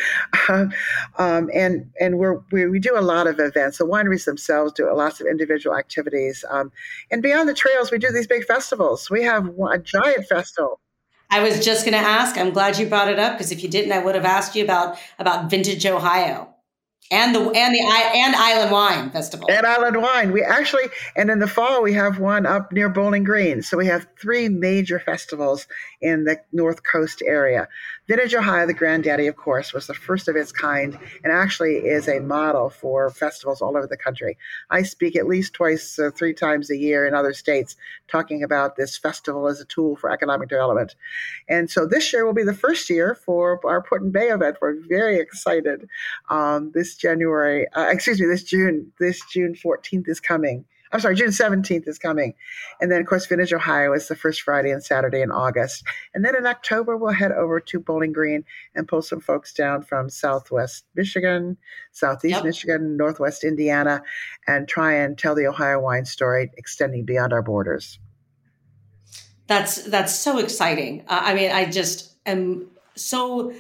um, 0.48 0.72
um, 1.18 1.50
and 1.54 1.90
and 2.00 2.18
we're, 2.18 2.40
we 2.52 2.68
we 2.68 2.80
do 2.80 2.98
a 2.98 3.02
lot 3.02 3.28
of 3.28 3.40
events. 3.40 3.80
The 3.80 3.86
wineries 3.86 4.26
themselves 4.26 4.72
do 4.74 4.92
lots 4.94 5.20
of 5.20 5.28
individual 5.28 5.76
activities, 5.76 6.46
um, 6.50 6.72
and 7.12 7.22
beyond 7.22 7.50
the 7.50 7.54
trails, 7.54 7.92
we 7.92 7.98
do 7.98 8.12
these 8.12 8.28
big 8.28 8.46
festivals. 8.46 9.10
We 9.10 9.24
have 9.24 9.46
a 9.46 9.78
giant 9.78 10.26
festival. 10.28 10.80
I 11.30 11.42
was 11.42 11.66
just 11.66 11.84
going 11.84 12.02
to 12.02 12.08
ask. 12.08 12.38
I'm 12.38 12.52
glad 12.52 12.78
you 12.78 12.86
brought 12.86 13.10
it 13.10 13.20
up 13.20 13.34
because 13.34 13.52
if 13.52 13.62
you 13.62 13.68
didn't, 13.68 13.92
I 13.92 14.00
would 14.00 14.16
have 14.16 14.24
asked 14.24 14.56
you 14.56 14.64
about 14.64 14.98
about 15.20 15.50
Vintage 15.50 15.86
Ohio 15.86 16.54
and 17.12 17.34
the 17.34 17.40
and 17.40 17.74
the 17.74 17.82
and 17.82 18.36
Island 18.36 18.72
Wine 18.72 19.10
Festival. 19.12 19.48
And 19.50 19.66
Island 19.66 20.02
Wine. 20.02 20.32
We 20.32 20.44
actually 20.44 20.86
and 21.16 21.30
in 21.30 21.40
the 21.40 21.48
fall 21.48 21.82
we 21.82 21.94
have 21.94 22.20
one 22.20 22.46
up 22.46 22.72
near 22.72 22.90
Bowling 22.90 23.24
Green. 23.24 23.62
So 23.62 23.78
we 23.78 23.88
have 23.88 24.08
three 24.20 24.50
major 24.50 25.00
festivals 25.00 25.68
in 26.02 26.26
the 26.26 26.40
North 26.52 26.84
Coast 26.84 27.24
area. 27.26 27.68
Vintage 28.08 28.36
Ohio, 28.36 28.68
the 28.68 28.74
granddaddy, 28.74 29.28
of 29.28 29.36
course, 29.36 29.74
was 29.74 29.88
the 29.88 29.94
first 29.94 30.28
of 30.28 30.36
its 30.36 30.52
kind 30.52 30.98
and 31.24 31.34
actually 31.34 31.78
is 31.78 32.08
a 32.08 32.20
model 32.20 32.70
for 32.70 33.10
festivals 33.10 33.62
all 33.62 33.76
over 33.76 33.88
the 33.88 33.98
country. 33.98 34.38
I 34.70 34.84
speak 34.84 35.16
at 35.16 35.28
least 35.28 35.54
twice 35.54 35.98
or 36.00 36.12
three 36.12 36.34
times 36.34 36.70
a 36.70 36.78
year 36.78 37.06
in 37.06 37.14
other 37.14 37.34
states 37.34 37.76
talking 38.08 38.44
about 38.44 38.76
this 38.76 38.98
festival 38.98 39.48
as 39.48 39.60
a 39.60 39.66
tool 39.66 39.96
for 39.96 40.12
economic 40.12 40.50
development. 40.50 40.96
And 41.50 41.70
so 41.70 41.86
this 41.86 42.14
year 42.14 42.26
will 42.26 42.34
be 42.34 42.44
the 42.44 42.54
first 42.54 42.90
year 42.90 43.16
for 43.16 43.60
our 43.66 43.82
Put-in-Bay 43.82 44.30
event. 44.30 44.58
We're 44.62 44.80
very 44.88 45.20
excited. 45.20 45.88
Um, 46.30 46.72
this 46.74 46.96
January, 46.96 47.68
uh, 47.74 47.88
excuse 47.90 48.20
me, 48.20 48.28
this 48.28 48.44
June, 48.44 48.92
this 49.00 49.22
June 49.32 49.56
14th 49.56 50.08
is 50.08 50.20
coming. 50.20 50.66
I'm 50.92 51.00
sorry, 51.00 51.16
June 51.16 51.30
17th 51.30 51.88
is 51.88 51.98
coming. 51.98 52.34
And 52.80 52.92
then, 52.92 53.02
of 53.02 53.08
course, 53.08 53.26
Vintage 53.26 53.54
Ohio 53.54 53.94
is 53.94 54.08
the 54.08 54.16
first 54.16 54.42
Friday 54.42 54.72
and 54.72 54.84
Saturday 54.84 55.22
in 55.22 55.32
August. 55.32 55.84
And 56.14 56.24
then 56.24 56.36
in 56.36 56.46
October, 56.46 56.96
we'll 56.96 57.12
head 57.12 57.32
over 57.32 57.60
to 57.60 57.80
Bowling 57.80 58.14
Green 58.14 58.44
and 58.76 58.88
pull 58.88 59.02
some 59.02 59.20
folks 59.20 59.54
down 59.54 59.84
from 59.84 60.10
Southwest 60.10 60.86
Michigan, 60.96 61.58
Southeast 61.92 62.36
yep. 62.36 62.44
Michigan, 62.46 62.98
Northwest 62.98 63.44
Indiana, 63.44 64.02
and 64.48 64.68
try 64.68 64.94
and 64.94 65.18
tell 65.18 65.36
the 65.36 65.48
Ohio 65.48 65.80
wine 65.80 66.06
story 66.06 66.52
extending 66.58 67.06
beyond 67.06 67.34
our 67.34 67.42
borders. 67.42 68.00
That's 69.48 69.84
that's 69.84 70.14
so 70.14 70.40
exciting. 70.40 71.06
Uh, 71.08 71.22
I 71.24 71.34
mean, 71.34 71.52
I 71.52 71.66
just 71.66 72.16
am 72.26 72.68
so 72.96 73.54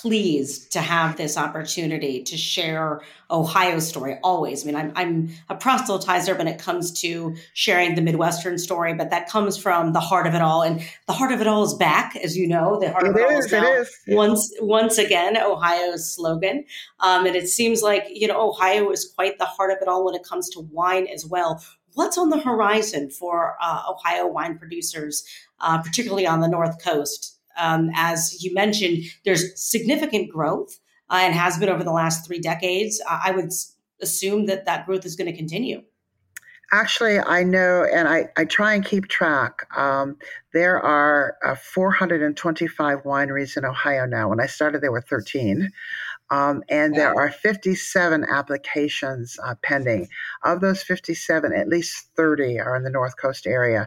pleased 0.00 0.72
to 0.72 0.80
have 0.80 1.16
this 1.16 1.36
opportunity 1.36 2.22
to 2.22 2.36
share 2.36 3.02
Ohio's 3.30 3.86
story 3.86 4.18
always. 4.24 4.64
I 4.64 4.66
mean, 4.66 4.76
I'm, 4.76 4.92
I'm 4.96 5.30
a 5.48 5.54
proselytizer 5.54 6.36
when 6.36 6.48
it 6.48 6.58
comes 6.58 6.90
to 7.02 7.36
sharing 7.52 7.94
the 7.94 8.00
Midwestern 8.00 8.58
story, 8.58 8.94
but 8.94 9.10
that 9.10 9.28
comes 9.28 9.56
from 9.56 9.92
the 9.92 10.00
heart 10.00 10.26
of 10.26 10.34
it 10.34 10.40
all. 10.40 10.62
And 10.62 10.82
the 11.06 11.12
heart 11.12 11.30
of 11.30 11.40
it 11.40 11.46
all 11.46 11.62
is 11.62 11.74
back, 11.74 12.16
as 12.16 12.36
you 12.36 12.48
know, 12.48 12.80
the 12.80 12.90
heart 12.90 13.06
it 13.06 13.10
of 13.10 13.16
it, 13.16 13.30
is, 13.30 13.52
all 13.52 13.60
is, 13.62 14.00
now 14.08 14.16
once, 14.16 14.52
once 14.60 14.98
again, 14.98 15.36
Ohio's 15.36 16.14
slogan. 16.14 16.64
Um, 17.00 17.26
and 17.26 17.36
it 17.36 17.48
seems 17.48 17.82
like, 17.82 18.04
you 18.08 18.26
know, 18.26 18.50
Ohio 18.50 18.90
is 18.90 19.12
quite 19.14 19.38
the 19.38 19.44
heart 19.44 19.70
of 19.70 19.78
it 19.82 19.88
all 19.88 20.04
when 20.04 20.14
it 20.14 20.24
comes 20.24 20.48
to 20.50 20.60
wine 20.60 21.06
as 21.06 21.26
well. 21.26 21.62
What's 21.94 22.16
on 22.16 22.30
the 22.30 22.40
horizon 22.40 23.10
for 23.10 23.56
uh, 23.60 23.82
Ohio 23.90 24.26
wine 24.26 24.56
producers, 24.56 25.24
uh, 25.60 25.82
particularly 25.82 26.26
on 26.26 26.40
the 26.40 26.48
North 26.48 26.82
Coast? 26.82 27.31
Um, 27.58 27.90
as 27.94 28.42
you 28.42 28.54
mentioned, 28.54 29.04
there's 29.24 29.60
significant 29.60 30.30
growth 30.30 30.78
uh, 31.10 31.20
and 31.22 31.34
has 31.34 31.58
been 31.58 31.68
over 31.68 31.84
the 31.84 31.92
last 31.92 32.26
three 32.26 32.40
decades. 32.40 33.00
Uh, 33.08 33.20
I 33.24 33.32
would 33.32 33.50
assume 34.00 34.46
that 34.46 34.64
that 34.64 34.86
growth 34.86 35.06
is 35.06 35.16
going 35.16 35.30
to 35.30 35.36
continue. 35.36 35.82
Actually, 36.74 37.18
I 37.18 37.42
know, 37.42 37.84
and 37.84 38.08
I, 38.08 38.28
I 38.38 38.46
try 38.46 38.72
and 38.72 38.82
keep 38.82 39.08
track. 39.08 39.66
Um, 39.76 40.16
there 40.54 40.80
are 40.80 41.36
uh, 41.44 41.54
425 41.54 43.02
wineries 43.02 43.58
in 43.58 43.66
Ohio 43.66 44.06
now. 44.06 44.30
When 44.30 44.40
I 44.40 44.46
started, 44.46 44.80
there 44.80 44.90
were 44.90 45.02
13. 45.02 45.70
Um, 46.30 46.62
and 46.70 46.94
there 46.94 47.14
are 47.14 47.30
57 47.30 48.24
applications 48.24 49.38
uh, 49.44 49.54
pending. 49.62 50.08
Of 50.44 50.62
those 50.62 50.82
57, 50.82 51.52
at 51.52 51.68
least 51.68 52.08
30 52.16 52.58
are 52.58 52.74
in 52.74 52.84
the 52.84 52.90
North 52.90 53.18
Coast 53.18 53.46
area. 53.46 53.86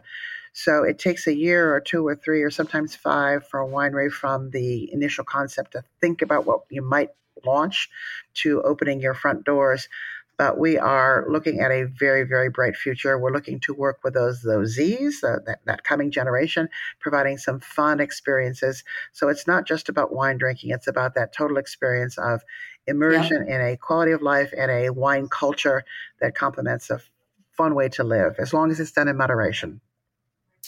So 0.56 0.84
it 0.84 0.98
takes 0.98 1.26
a 1.26 1.36
year 1.36 1.74
or 1.74 1.80
two 1.80 2.06
or 2.06 2.16
three 2.16 2.42
or 2.42 2.50
sometimes 2.50 2.96
five 2.96 3.46
for 3.46 3.60
a 3.60 3.68
winery 3.68 4.10
from 4.10 4.52
the 4.52 4.90
initial 4.90 5.22
concept 5.22 5.72
to 5.72 5.84
think 6.00 6.22
about 6.22 6.46
what 6.46 6.60
you 6.70 6.80
might 6.80 7.10
launch 7.44 7.90
to 8.36 8.62
opening 8.62 8.98
your 8.98 9.12
front 9.12 9.44
doors. 9.44 9.86
But 10.38 10.58
we 10.58 10.78
are 10.78 11.26
looking 11.28 11.60
at 11.60 11.70
a 11.70 11.84
very, 11.84 12.22
very 12.22 12.48
bright 12.48 12.74
future. 12.74 13.18
We're 13.18 13.34
looking 13.34 13.60
to 13.60 13.74
work 13.74 13.98
with 14.02 14.14
those 14.14 14.40
those 14.40 14.70
Z's, 14.70 15.22
uh, 15.22 15.40
that, 15.44 15.58
that 15.66 15.84
coming 15.84 16.10
generation, 16.10 16.70
providing 17.00 17.36
some 17.36 17.60
fun 17.60 18.00
experiences. 18.00 18.82
So 19.12 19.28
it's 19.28 19.46
not 19.46 19.66
just 19.66 19.90
about 19.90 20.14
wine 20.14 20.38
drinking; 20.38 20.70
it's 20.70 20.88
about 20.88 21.14
that 21.16 21.34
total 21.34 21.58
experience 21.58 22.16
of 22.16 22.40
immersion 22.86 23.44
yeah. 23.46 23.56
in 23.56 23.60
a 23.60 23.76
quality 23.76 24.12
of 24.12 24.22
life 24.22 24.54
and 24.56 24.70
a 24.70 24.88
wine 24.88 25.28
culture 25.28 25.84
that 26.22 26.34
complements 26.34 26.88
a 26.88 27.02
fun 27.50 27.74
way 27.74 27.90
to 27.90 28.04
live, 28.04 28.36
as 28.38 28.54
long 28.54 28.70
as 28.70 28.80
it's 28.80 28.92
done 28.92 29.08
in 29.08 29.18
moderation. 29.18 29.82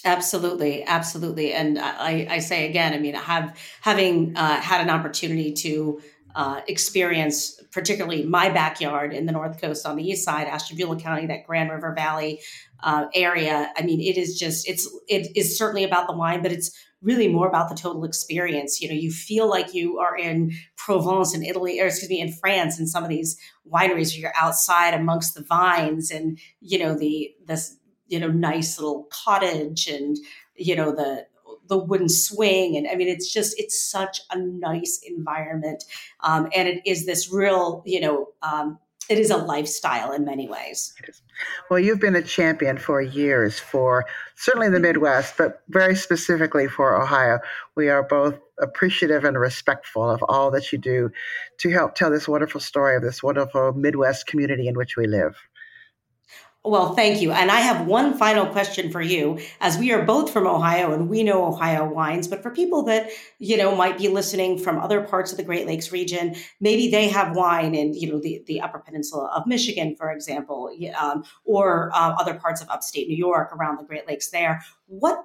Absolutely, 0.05 0.85
absolutely, 0.85 1.53
and 1.53 1.79
I, 1.79 2.27
I 2.31 2.39
say 2.39 2.69
again, 2.69 2.95
I 2.95 2.99
mean, 2.99 3.15
have 3.15 3.59
having 3.81 4.37
uh, 4.37 4.61
had 4.61 4.81
an 4.81 4.91
opportunity 4.91 5.53
to 5.55 6.01
uh, 6.37 6.61
experience, 6.69 7.61
particularly 7.73 8.25
my 8.25 8.49
backyard 8.49 9.13
in 9.13 9.27
the 9.27 9.33
North 9.33 9.61
Coast 9.61 9.85
on 9.87 9.97
the 9.97 10.05
east 10.05 10.25
side, 10.25 10.47
Ashtabula 10.47 11.01
County, 11.01 11.27
that 11.27 11.45
Grand 11.47 11.71
River 11.71 11.95
Valley 11.97 12.41
uh, 12.85 13.07
area. 13.13 13.73
I 13.77 13.83
mean, 13.83 14.01
it 14.01 14.17
is 14.17 14.39
just 14.39 14.69
it's 14.69 14.89
it 15.09 15.37
is 15.37 15.59
certainly 15.59 15.83
about 15.83 16.07
the 16.07 16.13
wine, 16.15 16.43
but 16.43 16.53
it's 16.53 16.71
really 17.03 17.29
more 17.29 17.49
about 17.49 17.69
the 17.69 17.75
total 17.75 18.05
experience. 18.05 18.81
You 18.81 18.89
know, 18.89 18.95
you 18.95 19.11
feel 19.11 19.49
like 19.49 19.75
you 19.75 19.99
are 19.99 20.17
in 20.17 20.53
Provence 20.77 21.35
in 21.35 21.43
Italy, 21.43 21.81
or 21.81 21.87
excuse 21.87 22.09
me, 22.09 22.21
in 22.21 22.33
France, 22.33 22.79
in 22.79 22.87
some 22.87 23.03
of 23.03 23.09
these 23.11 23.37
wineries 23.69 24.13
where 24.13 24.21
you're 24.21 24.33
outside 24.37 24.95
amongst 24.95 25.35
the 25.35 25.43
vines, 25.43 26.13
and 26.13 26.39
you 26.61 26.79
know 26.79 26.95
the 26.95 27.35
the 27.47 27.61
you 28.09 28.19
know 28.19 28.29
nice 28.29 28.79
little 28.79 29.09
cottage 29.11 29.87
and 29.87 30.19
you 30.57 30.75
know 30.75 30.91
the 30.95 31.27
the 31.69 31.79
wooden 31.79 32.09
swing. 32.09 32.77
And 32.77 32.89
i 32.89 32.95
mean 32.95 33.09
it's 33.09 33.33
just 33.33 33.59
it's 33.59 33.81
such 33.81 34.21
a 34.31 34.39
nice 34.39 35.01
environment. 35.07 35.85
Um, 36.21 36.49
and 36.55 36.67
it 36.67 36.83
is 36.85 37.07
this 37.07 37.33
real 37.33 37.83
you 37.87 38.01
know 38.01 38.29
um, 38.43 38.79
it 39.09 39.19
is 39.19 39.31
a 39.31 39.39
lifestyle 39.39 40.13
in 40.13 40.27
many 40.27 40.49
ways. 40.49 40.95
Well 41.71 41.79
you've 41.79 42.01
been 42.01 42.17
a 42.17 42.23
champion 42.23 42.79
for 42.79 43.01
years 43.01 43.59
for 43.59 44.05
certainly 44.37 44.71
the 44.71 44.81
midwest 44.81 45.37
but 45.37 45.63
very 45.69 45.95
specifically 45.95 46.67
for 46.67 47.01
ohio. 47.01 47.39
We 47.75 47.89
are 47.89 48.03
both 48.03 48.39
appreciative 48.61 49.25
and 49.25 49.39
respectful 49.39 50.11
of 50.11 50.23
all 50.29 50.51
that 50.51 50.73
you 50.73 50.79
do 50.79 51.11
to 51.59 51.71
help 51.71 51.95
tell 51.95 52.11
this 52.11 52.27
wonderful 52.27 52.61
story 52.61 52.97
of 52.97 53.03
this 53.03 53.23
wonderful 53.23 53.73
midwest 53.73 54.27
community 54.27 54.67
in 54.67 54.75
which 54.75 54.97
we 54.97 55.07
live 55.07 55.37
well, 56.65 56.95
thank 56.95 57.23
you. 57.23 57.33
And 57.33 57.51
I 57.51 57.61
have 57.61 57.87
one 57.87 58.19
final 58.19 58.45
question 58.45 58.91
for 58.91 59.01
you, 59.01 59.39
as 59.61 59.79
we 59.79 59.93
are 59.93 60.05
both 60.05 60.33
from 60.33 60.47
Ohio 60.47 60.93
and 60.93 61.09
we 61.09 61.23
know 61.23 61.47
Ohio 61.47 61.89
wines, 61.91 62.27
but 62.27 62.43
for 62.43 62.51
people 62.51 62.83
that, 62.85 63.11
you 63.39 63.57
know, 63.57 63.75
might 63.75 63.97
be 63.97 64.09
listening 64.09 64.59
from 64.59 64.79
other 64.79 65.01
parts 65.01 65.31
of 65.31 65.39
the 65.39 65.45
Great 65.45 65.67
Lakes 65.67 65.93
region, 65.93 66.35
maybe 66.61 66.91
they 66.91 67.09
have 67.09 67.37
wine 67.37 67.75
in, 67.75 67.95
you 67.95 68.11
know, 68.11 68.21
the, 68.21 68.43
the 68.47 68.61
Upper 68.61 68.81
Peninsula 68.81 69.31
of 69.35 69.47
Michigan, 69.47 69.95
for 69.97 70.11
example, 70.11 70.71
um, 71.01 71.25
or 71.45 71.91
uh, 71.95 72.15
other 72.19 72.35
parts 72.35 72.61
of 72.61 72.69
upstate 72.69 73.09
New 73.09 73.17
York 73.17 73.53
around 73.53 73.79
the 73.79 73.85
Great 73.85 74.07
Lakes 74.07 74.31
there. 74.31 74.61
What 74.87 75.25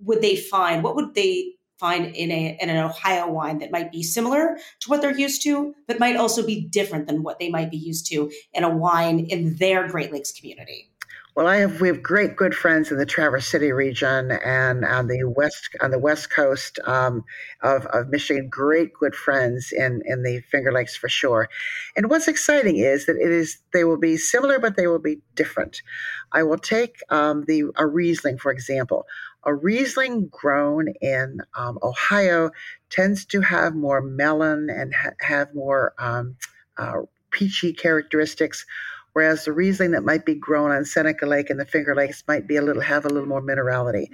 would 0.00 0.22
they 0.22 0.34
find? 0.34 0.82
What 0.82 0.96
would 0.96 1.14
they 1.14 1.52
find 1.80 2.14
in 2.14 2.30
a 2.30 2.58
in 2.60 2.68
an 2.68 2.76
Ohio 2.76 3.28
wine 3.28 3.58
that 3.58 3.72
might 3.72 3.90
be 3.90 4.02
similar 4.02 4.58
to 4.80 4.90
what 4.90 5.00
they're 5.00 5.18
used 5.18 5.42
to, 5.44 5.74
but 5.88 5.98
might 5.98 6.16
also 6.16 6.46
be 6.46 6.60
different 6.60 7.06
than 7.08 7.22
what 7.22 7.38
they 7.38 7.48
might 7.48 7.70
be 7.70 7.78
used 7.78 8.06
to 8.08 8.30
in 8.52 8.62
a 8.62 8.76
wine 8.76 9.20
in 9.20 9.56
their 9.56 9.88
Great 9.88 10.12
Lakes 10.12 10.30
community. 10.30 10.90
Well, 11.36 11.46
I 11.46 11.58
have 11.58 11.80
we 11.80 11.86
have 11.88 12.02
great 12.02 12.36
good 12.36 12.54
friends 12.54 12.90
in 12.90 12.98
the 12.98 13.06
Traverse 13.06 13.46
City 13.46 13.70
region 13.70 14.32
and 14.44 14.84
on 14.84 15.06
the 15.06 15.22
west 15.24 15.70
on 15.80 15.92
the 15.92 15.98
west 15.98 16.28
coast 16.30 16.80
um, 16.84 17.24
of, 17.62 17.86
of 17.86 18.08
Michigan. 18.08 18.48
Great 18.50 18.92
good 18.92 19.14
friends 19.14 19.72
in 19.72 20.02
in 20.04 20.24
the 20.24 20.40
Finger 20.50 20.72
Lakes 20.72 20.96
for 20.96 21.08
sure. 21.08 21.48
And 21.96 22.10
what's 22.10 22.26
exciting 22.26 22.78
is 22.78 23.06
that 23.06 23.16
it 23.16 23.30
is 23.30 23.58
they 23.72 23.84
will 23.84 23.96
be 23.98 24.16
similar, 24.16 24.58
but 24.58 24.76
they 24.76 24.88
will 24.88 24.98
be 24.98 25.20
different. 25.36 25.82
I 26.32 26.42
will 26.42 26.58
take 26.58 26.96
um, 27.10 27.44
the 27.46 27.62
a 27.76 27.86
Riesling 27.86 28.36
for 28.38 28.50
example. 28.50 29.06
A 29.44 29.54
Riesling 29.54 30.28
grown 30.28 30.88
in 31.00 31.40
um, 31.54 31.78
Ohio 31.82 32.50
tends 32.90 33.24
to 33.26 33.40
have 33.40 33.74
more 33.74 34.02
melon 34.02 34.68
and 34.70 34.94
ha- 34.94 35.14
have 35.20 35.54
more 35.54 35.94
um, 35.98 36.36
uh, 36.76 37.02
peachy 37.30 37.72
characteristics, 37.72 38.66
whereas 39.12 39.44
the 39.44 39.52
Riesling 39.52 39.92
that 39.92 40.04
might 40.04 40.26
be 40.26 40.34
grown 40.34 40.70
on 40.70 40.84
Seneca 40.84 41.26
Lake 41.26 41.48
and 41.48 41.58
the 41.58 41.64
Finger 41.64 41.94
Lakes 41.94 42.22
might 42.28 42.46
be 42.46 42.56
a 42.56 42.62
little 42.62 42.82
have 42.82 43.04
a 43.04 43.08
little 43.08 43.28
more 43.28 43.42
minerality. 43.42 44.08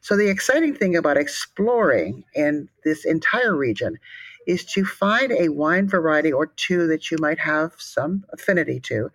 So 0.00 0.16
the 0.16 0.28
exciting 0.28 0.74
thing 0.74 0.96
about 0.96 1.16
exploring 1.16 2.24
in 2.34 2.68
this 2.84 3.04
entire 3.04 3.54
region 3.54 3.98
is 4.46 4.64
to 4.64 4.84
find 4.84 5.32
a 5.32 5.48
wine 5.48 5.88
variety 5.88 6.32
or 6.32 6.46
two 6.46 6.86
that 6.88 7.10
you 7.10 7.18
might 7.20 7.38
have 7.38 7.72
some 7.78 8.24
affinity 8.32 8.80
to, 8.80 9.10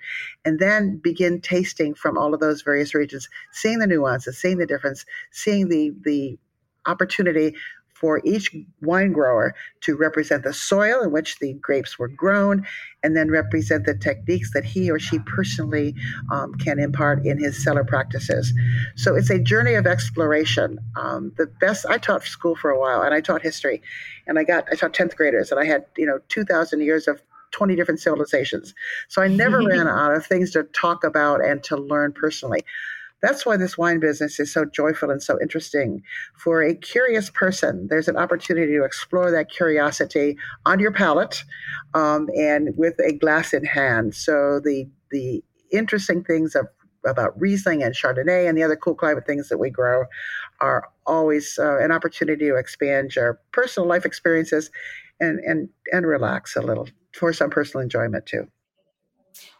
and 0.45 0.59
then 0.59 0.97
begin 0.97 1.41
tasting 1.41 1.93
from 1.93 2.17
all 2.17 2.33
of 2.33 2.39
those 2.39 2.61
various 2.61 2.93
regions, 2.93 3.29
seeing 3.51 3.79
the 3.79 3.87
nuances, 3.87 4.37
seeing 4.37 4.57
the 4.57 4.65
difference, 4.65 5.05
seeing 5.31 5.69
the 5.69 5.93
the 6.01 6.37
opportunity 6.85 7.53
for 7.99 8.21
each 8.23 8.55
wine 8.81 9.11
grower 9.11 9.55
to 9.81 9.95
represent 9.95 10.43
the 10.43 10.53
soil 10.53 11.01
in 11.01 11.11
which 11.11 11.39
the 11.39 11.53
grapes 11.53 11.97
were 11.97 12.07
grown 12.07 12.65
and 13.03 13.15
then 13.15 13.31
represent 13.31 13.85
the 13.85 13.95
techniques 13.95 14.51
that 14.53 14.63
he 14.63 14.91
or 14.91 14.99
she 14.99 15.19
personally 15.19 15.95
um, 16.31 16.53
can 16.55 16.79
impart 16.79 17.25
in 17.25 17.39
his 17.39 17.61
cellar 17.63 17.83
practices. 17.83 18.53
So 18.95 19.15
it's 19.15 19.29
a 19.29 19.39
journey 19.39 19.73
of 19.73 19.87
exploration. 19.87 20.79
Um, 20.95 21.31
the 21.37 21.47
best, 21.47 21.85
I 21.89 21.97
taught 21.97 22.23
school 22.23 22.55
for 22.55 22.69
a 22.69 22.79
while 22.79 23.01
and 23.01 23.13
I 23.13 23.21
taught 23.21 23.41
history 23.41 23.81
and 24.27 24.37
I 24.37 24.43
got, 24.43 24.67
I 24.71 24.75
taught 24.75 24.93
10th 24.93 25.15
graders 25.15 25.51
and 25.51 25.59
I 25.59 25.65
had, 25.65 25.85
you 25.97 26.05
know, 26.05 26.19
2,000 26.29 26.81
years 26.81 27.07
of 27.07 27.21
20 27.51 27.75
different 27.75 27.99
civilizations. 27.99 28.73
So 29.07 29.21
I 29.21 29.27
never 29.27 29.61
ran 29.65 29.87
out 29.87 30.13
of 30.13 30.25
things 30.25 30.51
to 30.51 30.63
talk 30.63 31.03
about 31.03 31.43
and 31.43 31.63
to 31.63 31.77
learn 31.77 32.13
personally. 32.13 32.63
That's 33.21 33.45
why 33.45 33.57
this 33.57 33.77
wine 33.77 33.99
business 33.99 34.39
is 34.39 34.53
so 34.53 34.65
joyful 34.65 35.09
and 35.09 35.21
so 35.21 35.39
interesting. 35.41 36.03
For 36.37 36.61
a 36.61 36.75
curious 36.75 37.29
person, 37.29 37.87
there's 37.89 38.07
an 38.07 38.17
opportunity 38.17 38.73
to 38.73 38.83
explore 38.83 39.31
that 39.31 39.49
curiosity 39.49 40.37
on 40.65 40.79
your 40.79 40.91
palate 40.91 41.43
um, 41.93 42.27
and 42.35 42.69
with 42.77 42.99
a 42.99 43.13
glass 43.13 43.53
in 43.53 43.65
hand. 43.65 44.15
So 44.15 44.59
the 44.63 44.87
the 45.11 45.43
interesting 45.71 46.23
things 46.23 46.55
of 46.55 46.67
about 47.05 47.39
Riesling 47.39 47.83
and 47.83 47.95
Chardonnay 47.95 48.47
and 48.47 48.57
the 48.57 48.63
other 48.63 48.75
cool 48.75 48.95
climate 48.95 49.25
things 49.25 49.49
that 49.49 49.57
we 49.57 49.69
grow 49.69 50.05
are 50.59 50.89
always 51.05 51.57
uh, 51.57 51.77
an 51.79 51.91
opportunity 51.91 52.47
to 52.47 52.57
expand 52.57 53.15
your 53.15 53.39
personal 53.51 53.87
life 53.87 54.05
experiences 54.05 54.69
and, 55.19 55.39
and, 55.39 55.69
and 55.91 56.05
relax 56.05 56.55
a 56.55 56.61
little 56.61 56.87
for 57.13 57.33
some 57.33 57.49
personal 57.49 57.81
enjoyment 57.81 58.25
too. 58.25 58.47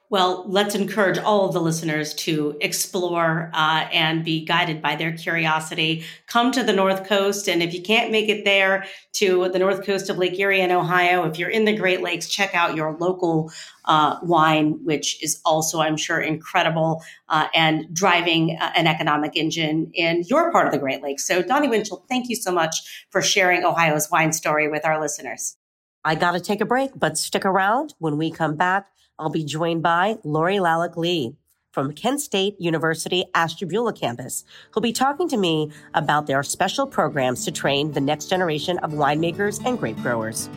Well, 0.10 0.46
let's 0.48 0.74
encourage 0.74 1.18
all 1.18 1.46
of 1.46 1.54
the 1.54 1.60
listeners 1.60 2.14
to 2.14 2.58
explore 2.62 3.52
uh, 3.54 3.90
and 3.92 4.24
be 4.24 4.46
guided 4.46 4.82
by 4.82 4.96
their 4.96 5.12
curiosity. 5.12 6.06
Come 6.28 6.54
to 6.54 6.64
the 6.64 6.72
North 6.72 7.06
Coast, 7.06 7.50
and 7.50 7.62
if 7.62 7.74
you 7.74 7.82
can't 7.82 8.10
make 8.10 8.30
it 8.30 8.46
there 8.46 8.86
to 9.14 9.50
the 9.50 9.60
North 9.60 9.86
Coast 9.86 10.10
of 10.10 10.18
Lake 10.18 10.40
Erie 10.40 10.62
in 10.62 10.72
Ohio, 10.72 11.26
if 11.26 11.38
you're 11.38 11.50
in 11.50 11.66
the 11.66 11.76
Great 11.76 12.02
Lakes, 12.02 12.30
check 12.30 12.56
out 12.56 12.74
your 12.74 12.96
local 12.98 13.52
uh, 13.84 14.18
wine, 14.24 14.80
which 14.86 15.22
is 15.22 15.42
also, 15.44 15.82
I'm 15.82 15.98
sure, 15.98 16.22
incredible 16.22 17.04
uh, 17.28 17.50
and 17.54 17.94
driving 17.94 18.58
uh, 18.62 18.72
an 18.78 18.88
economic 18.88 19.36
engine 19.36 19.92
in 19.94 20.24
your 20.28 20.54
part 20.54 20.68
of 20.68 20.72
the 20.72 20.80
Great 20.80 21.04
Lakes. 21.04 21.28
So, 21.28 21.42
Donnie 21.42 21.68
Winchell, 21.68 22.06
thank 22.08 22.30
you 22.30 22.38
so 22.38 22.54
much 22.54 23.08
for 23.10 23.22
sharing 23.22 23.66
Ohio's 23.66 24.10
wine 24.10 24.32
story 24.32 24.70
with 24.70 24.86
our 24.86 25.02
listeners. 25.02 25.58
I 26.06 26.16
got 26.16 26.32
to 26.32 26.40
take 26.40 26.62
a 26.62 26.66
break, 26.66 26.92
but 26.96 27.18
stick 27.18 27.44
around 27.44 27.94
when 28.00 28.18
we 28.18 28.32
come 28.32 28.56
back. 28.56 28.88
I'll 29.20 29.30
be 29.30 29.44
joined 29.44 29.82
by 29.82 30.18
Lori 30.24 30.58
Lalak 30.58 30.96
Lee 30.96 31.36
from 31.72 31.92
Kent 31.92 32.22
State 32.22 32.56
University 32.60 33.26
Ashtabula 33.34 33.92
campus, 33.92 34.44
who'll 34.72 34.82
be 34.82 34.94
talking 34.94 35.28
to 35.30 35.38
me 35.38 35.72
about 35.96 36.28
their 36.28 36.44
special 36.44 36.86
programs 36.86 37.44
to 37.46 37.52
train 37.52 37.92
the 37.92 38.02
next 38.02 38.28
generation 38.28 38.78
of 38.80 38.92
winemakers 38.92 39.64
and 39.66 39.80
grape 39.80 39.98
growers. 39.98 40.50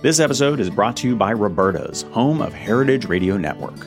This 0.00 0.20
episode 0.20 0.60
is 0.60 0.70
brought 0.70 0.96
to 0.98 1.08
you 1.08 1.16
by 1.16 1.32
Roberta's, 1.32 2.02
home 2.02 2.40
of 2.40 2.52
Heritage 2.52 3.06
Radio 3.06 3.36
Network. 3.36 3.86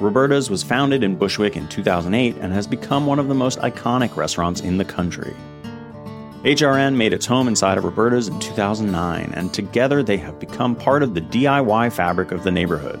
Roberta's 0.00 0.48
was 0.48 0.62
founded 0.62 1.02
in 1.02 1.16
Bushwick 1.16 1.56
in 1.56 1.66
2008 1.68 2.36
and 2.40 2.52
has 2.52 2.68
become 2.68 3.04
one 3.06 3.18
of 3.18 3.26
the 3.26 3.34
most 3.34 3.58
iconic 3.60 4.16
restaurants 4.16 4.60
in 4.60 4.78
the 4.78 4.84
country. 4.84 5.34
HRN 6.42 6.94
made 6.94 7.12
its 7.12 7.26
home 7.26 7.48
inside 7.48 7.78
of 7.78 7.84
Roberta's 7.84 8.28
in 8.28 8.38
2009, 8.38 9.32
and 9.34 9.52
together 9.52 10.02
they 10.02 10.18
have 10.18 10.38
become 10.38 10.76
part 10.76 11.02
of 11.02 11.14
the 11.14 11.20
DIY 11.20 11.92
fabric 11.92 12.32
of 12.32 12.44
the 12.44 12.50
neighborhood. 12.50 13.00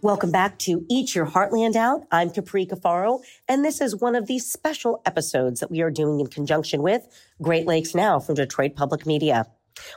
Welcome 0.00 0.30
back 0.30 0.60
to 0.60 0.86
Eat 0.88 1.16
Your 1.16 1.26
Heartland 1.26 1.74
Out. 1.74 2.04
I'm 2.12 2.30
Capri 2.30 2.64
Cafaro, 2.64 3.20
and 3.48 3.64
this 3.64 3.80
is 3.80 3.96
one 3.96 4.14
of 4.14 4.28
these 4.28 4.48
special 4.48 5.02
episodes 5.04 5.58
that 5.58 5.72
we 5.72 5.80
are 5.80 5.90
doing 5.90 6.20
in 6.20 6.28
conjunction 6.28 6.82
with 6.82 7.08
Great 7.42 7.66
Lakes 7.66 7.96
Now 7.96 8.20
from 8.20 8.36
Detroit 8.36 8.76
Public 8.76 9.06
Media. 9.06 9.46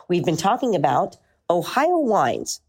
We've 0.09 0.25
been 0.25 0.37
talking 0.37 0.73
about 0.73 1.17
Ohio 1.51 1.99
wines, 1.99 2.61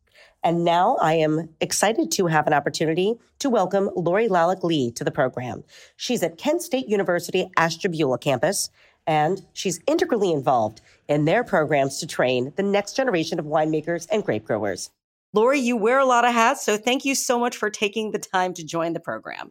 and 0.45 0.63
now 0.63 0.99
I 1.01 1.15
am 1.15 1.49
excited 1.63 2.13
to 2.13 2.27
have 2.27 2.47
an 2.47 2.53
opportunity 2.53 3.15
to 3.39 3.49
welcome 3.49 3.89
Lori 3.97 4.29
Lalak 4.29 4.63
Lee 4.63 4.91
to 4.91 5.03
the 5.03 5.11
program. 5.11 5.65
She's 5.97 6.23
at 6.23 6.37
Kent 6.37 6.61
State 6.61 6.87
University 6.87 7.49
Ashtabula 7.57 8.19
campus, 8.19 8.69
and 9.07 9.41
she's 9.55 9.81
integrally 9.87 10.33
involved 10.33 10.83
in 11.09 11.25
their 11.25 11.45
programs 11.45 11.99
to 12.01 12.07
train 12.07 12.53
the 12.57 12.63
next 12.63 12.95
generation 12.95 13.39
of 13.39 13.47
winemakers 13.47 14.07
and 14.13 14.23
grape 14.23 14.45
growers. 14.45 14.91
Lori, 15.33 15.59
you 15.59 15.77
wear 15.77 15.99
a 15.99 16.05
lot 16.05 16.25
of 16.25 16.33
hats, 16.33 16.65
so 16.65 16.77
thank 16.77 17.05
you 17.05 17.15
so 17.15 17.39
much 17.39 17.57
for 17.57 17.71
taking 17.71 18.11
the 18.11 18.19
time 18.19 18.53
to 18.55 18.65
join 18.65 18.93
the 18.93 19.01
program. 19.01 19.51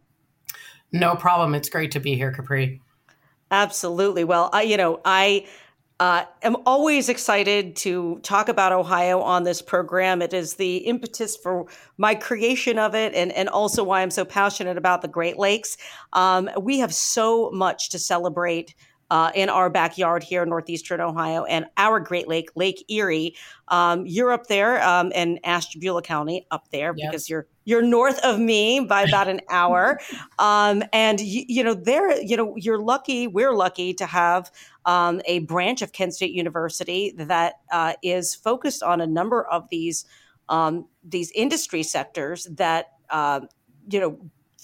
No 0.92 1.16
problem. 1.16 1.54
It's 1.54 1.68
great 1.68 1.90
to 1.92 2.00
be 2.00 2.14
here, 2.14 2.32
Capri. 2.32 2.80
Absolutely. 3.50 4.24
Well, 4.24 4.50
I, 4.52 4.62
you 4.62 4.76
know, 4.76 5.00
I 5.04 5.46
uh, 6.00 6.24
am 6.42 6.56
always 6.66 7.08
excited 7.08 7.76
to 7.76 8.18
talk 8.22 8.48
about 8.48 8.72
Ohio 8.72 9.20
on 9.20 9.44
this 9.44 9.62
program. 9.62 10.20
It 10.20 10.32
is 10.32 10.54
the 10.54 10.78
impetus 10.78 11.36
for 11.36 11.66
my 11.96 12.14
creation 12.14 12.78
of 12.78 12.94
it, 12.94 13.14
and 13.14 13.30
and 13.32 13.48
also 13.48 13.84
why 13.84 14.02
I'm 14.02 14.10
so 14.10 14.24
passionate 14.24 14.76
about 14.76 15.02
the 15.02 15.08
Great 15.08 15.38
Lakes. 15.38 15.76
Um, 16.12 16.50
we 16.60 16.78
have 16.80 16.92
so 16.92 17.50
much 17.52 17.90
to 17.90 17.98
celebrate 17.98 18.74
uh, 19.12 19.30
in 19.34 19.50
our 19.50 19.68
backyard 19.68 20.22
here 20.22 20.42
in 20.42 20.48
northeastern 20.48 20.98
Ohio 20.98 21.44
and 21.44 21.66
our 21.76 22.00
Great 22.00 22.28
Lake, 22.28 22.48
Lake 22.54 22.82
Erie. 22.88 23.36
Um, 23.68 24.06
you're 24.06 24.32
up 24.32 24.46
there 24.46 24.82
um, 24.82 25.12
in 25.12 25.38
Ashtabula 25.44 26.00
County, 26.00 26.46
up 26.50 26.70
there 26.70 26.94
yes. 26.96 27.10
because 27.10 27.28
you're 27.28 27.46
you're 27.66 27.82
north 27.82 28.18
of 28.24 28.38
me 28.38 28.80
by 28.80 29.02
about 29.08 29.28
an 29.28 29.42
hour, 29.50 30.00
um, 30.38 30.82
and 30.94 31.20
you, 31.20 31.44
you, 31.46 31.62
know 31.62 31.74
there, 31.74 32.22
you 32.22 32.38
know 32.38 32.54
you're 32.56 32.80
lucky. 32.80 33.26
We're 33.26 33.52
lucky 33.52 33.92
to 33.92 34.06
have 34.06 34.50
um, 34.86 35.20
a 35.26 35.40
branch 35.40 35.82
of 35.82 35.92
Kent 35.92 36.14
State 36.14 36.32
University 36.32 37.12
that 37.18 37.56
uh, 37.70 37.92
is 38.02 38.34
focused 38.34 38.82
on 38.82 39.02
a 39.02 39.06
number 39.06 39.44
of 39.44 39.68
these 39.68 40.06
um, 40.48 40.88
these 41.04 41.30
industry 41.32 41.82
sectors 41.82 42.46
that 42.52 42.92
uh, 43.10 43.40
you 43.90 44.00
know 44.00 44.18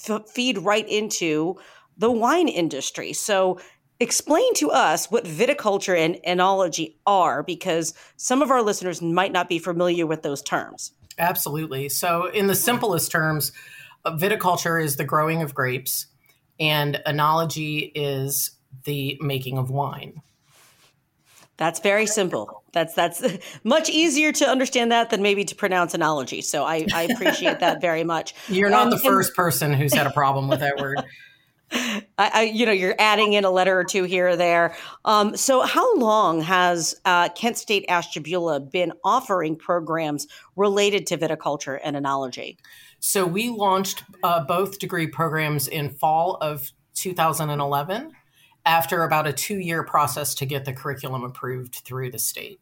f- 0.09 0.27
feed 0.27 0.57
right 0.57 0.89
into 0.89 1.59
the 1.99 2.11
wine 2.11 2.49
industry. 2.49 3.13
So 3.13 3.59
explain 4.01 4.55
to 4.55 4.71
us 4.71 5.11
what 5.11 5.25
viticulture 5.25 5.97
and 5.97 6.17
enology 6.27 6.95
are 7.07 7.43
because 7.43 7.95
some 8.17 8.43
of 8.43 8.51
our 8.51 8.63
listeners 8.63 9.03
might 9.03 9.33
not 9.33 9.49
be 9.49 9.59
familiar 9.59 10.07
with 10.07 10.23
those 10.23 10.43
terms. 10.43 10.93
Absolutely. 11.19 11.89
So, 11.89 12.27
in 12.27 12.47
the 12.47 12.55
simplest 12.55 13.11
terms, 13.11 13.53
uh, 14.05 14.17
viticulture 14.17 14.83
is 14.83 14.97
the 14.97 15.05
growing 15.05 15.43
of 15.43 15.55
grapes, 15.55 16.07
and 16.61 17.01
enology 17.07 17.91
is 17.95 18.53
the 18.85 19.19
making 19.21 19.59
of 19.59 19.71
wine. 19.71 20.23
That's 21.57 21.81
very 21.81 22.07
simple. 22.07 22.63
That's 22.73 22.95
that's 22.95 23.23
much 23.65 23.91
easier 23.91 24.31
to 24.33 24.49
understand 24.49 24.93
that 24.93 25.11
than 25.11 25.23
maybe 25.23 25.45
to 25.45 25.55
pronounce 25.57 25.95
enology. 25.95 26.43
So 26.43 26.65
I, 26.65 26.87
I 26.95 27.03
appreciate 27.03 27.59
that 27.61 27.81
very 27.81 28.05
much. 28.05 28.33
You're 28.49 28.71
not 28.71 28.91
the 28.91 28.99
first 28.99 29.35
person 29.35 29.73
who's 29.73 29.93
had 29.93 30.07
a 30.07 30.13
problem 30.13 30.49
with 30.49 30.61
that 30.61 30.79
word. 30.79 31.03
I, 31.71 32.03
I, 32.19 32.43
you 32.43 32.65
know, 32.67 32.73
you're 32.73 32.95
adding 32.99 33.35
in 33.35 33.45
a 33.45 33.51
letter 33.51 33.79
or 33.79 33.85
two 33.85 34.05
here 34.05 34.29
or 34.29 34.37
there. 34.37 34.75
Um, 35.05 35.37
so, 35.37 35.63
how 35.63 35.97
long 35.97 36.41
has 36.41 36.95
uh, 37.05 37.29
Kent 37.31 37.59
State 37.59 37.85
Ashtabula 37.89 38.61
been 38.61 38.93
offering 39.05 39.57
programs 39.57 40.27
related 40.57 41.07
to 41.09 41.19
viticulture 41.19 41.79
and 41.83 41.97
enology? 41.97 42.57
So, 43.01 43.27
we 43.27 43.51
launched 43.51 44.03
uh, 44.23 44.45
both 44.45 44.79
degree 44.79 45.07
programs 45.07 45.69
in 45.69 45.91
fall 45.91 46.39
of 46.41 46.71
2011 46.95 48.13
after 48.65 49.03
about 49.05 49.27
a 49.27 49.33
two 49.33 49.59
year 49.59 49.83
process 49.83 50.35
to 50.37 50.47
get 50.47 50.65
the 50.65 50.73
curriculum 50.73 51.25
approved 51.25 51.77
through 51.77 52.11
the 52.11 52.19
state. 52.19 52.61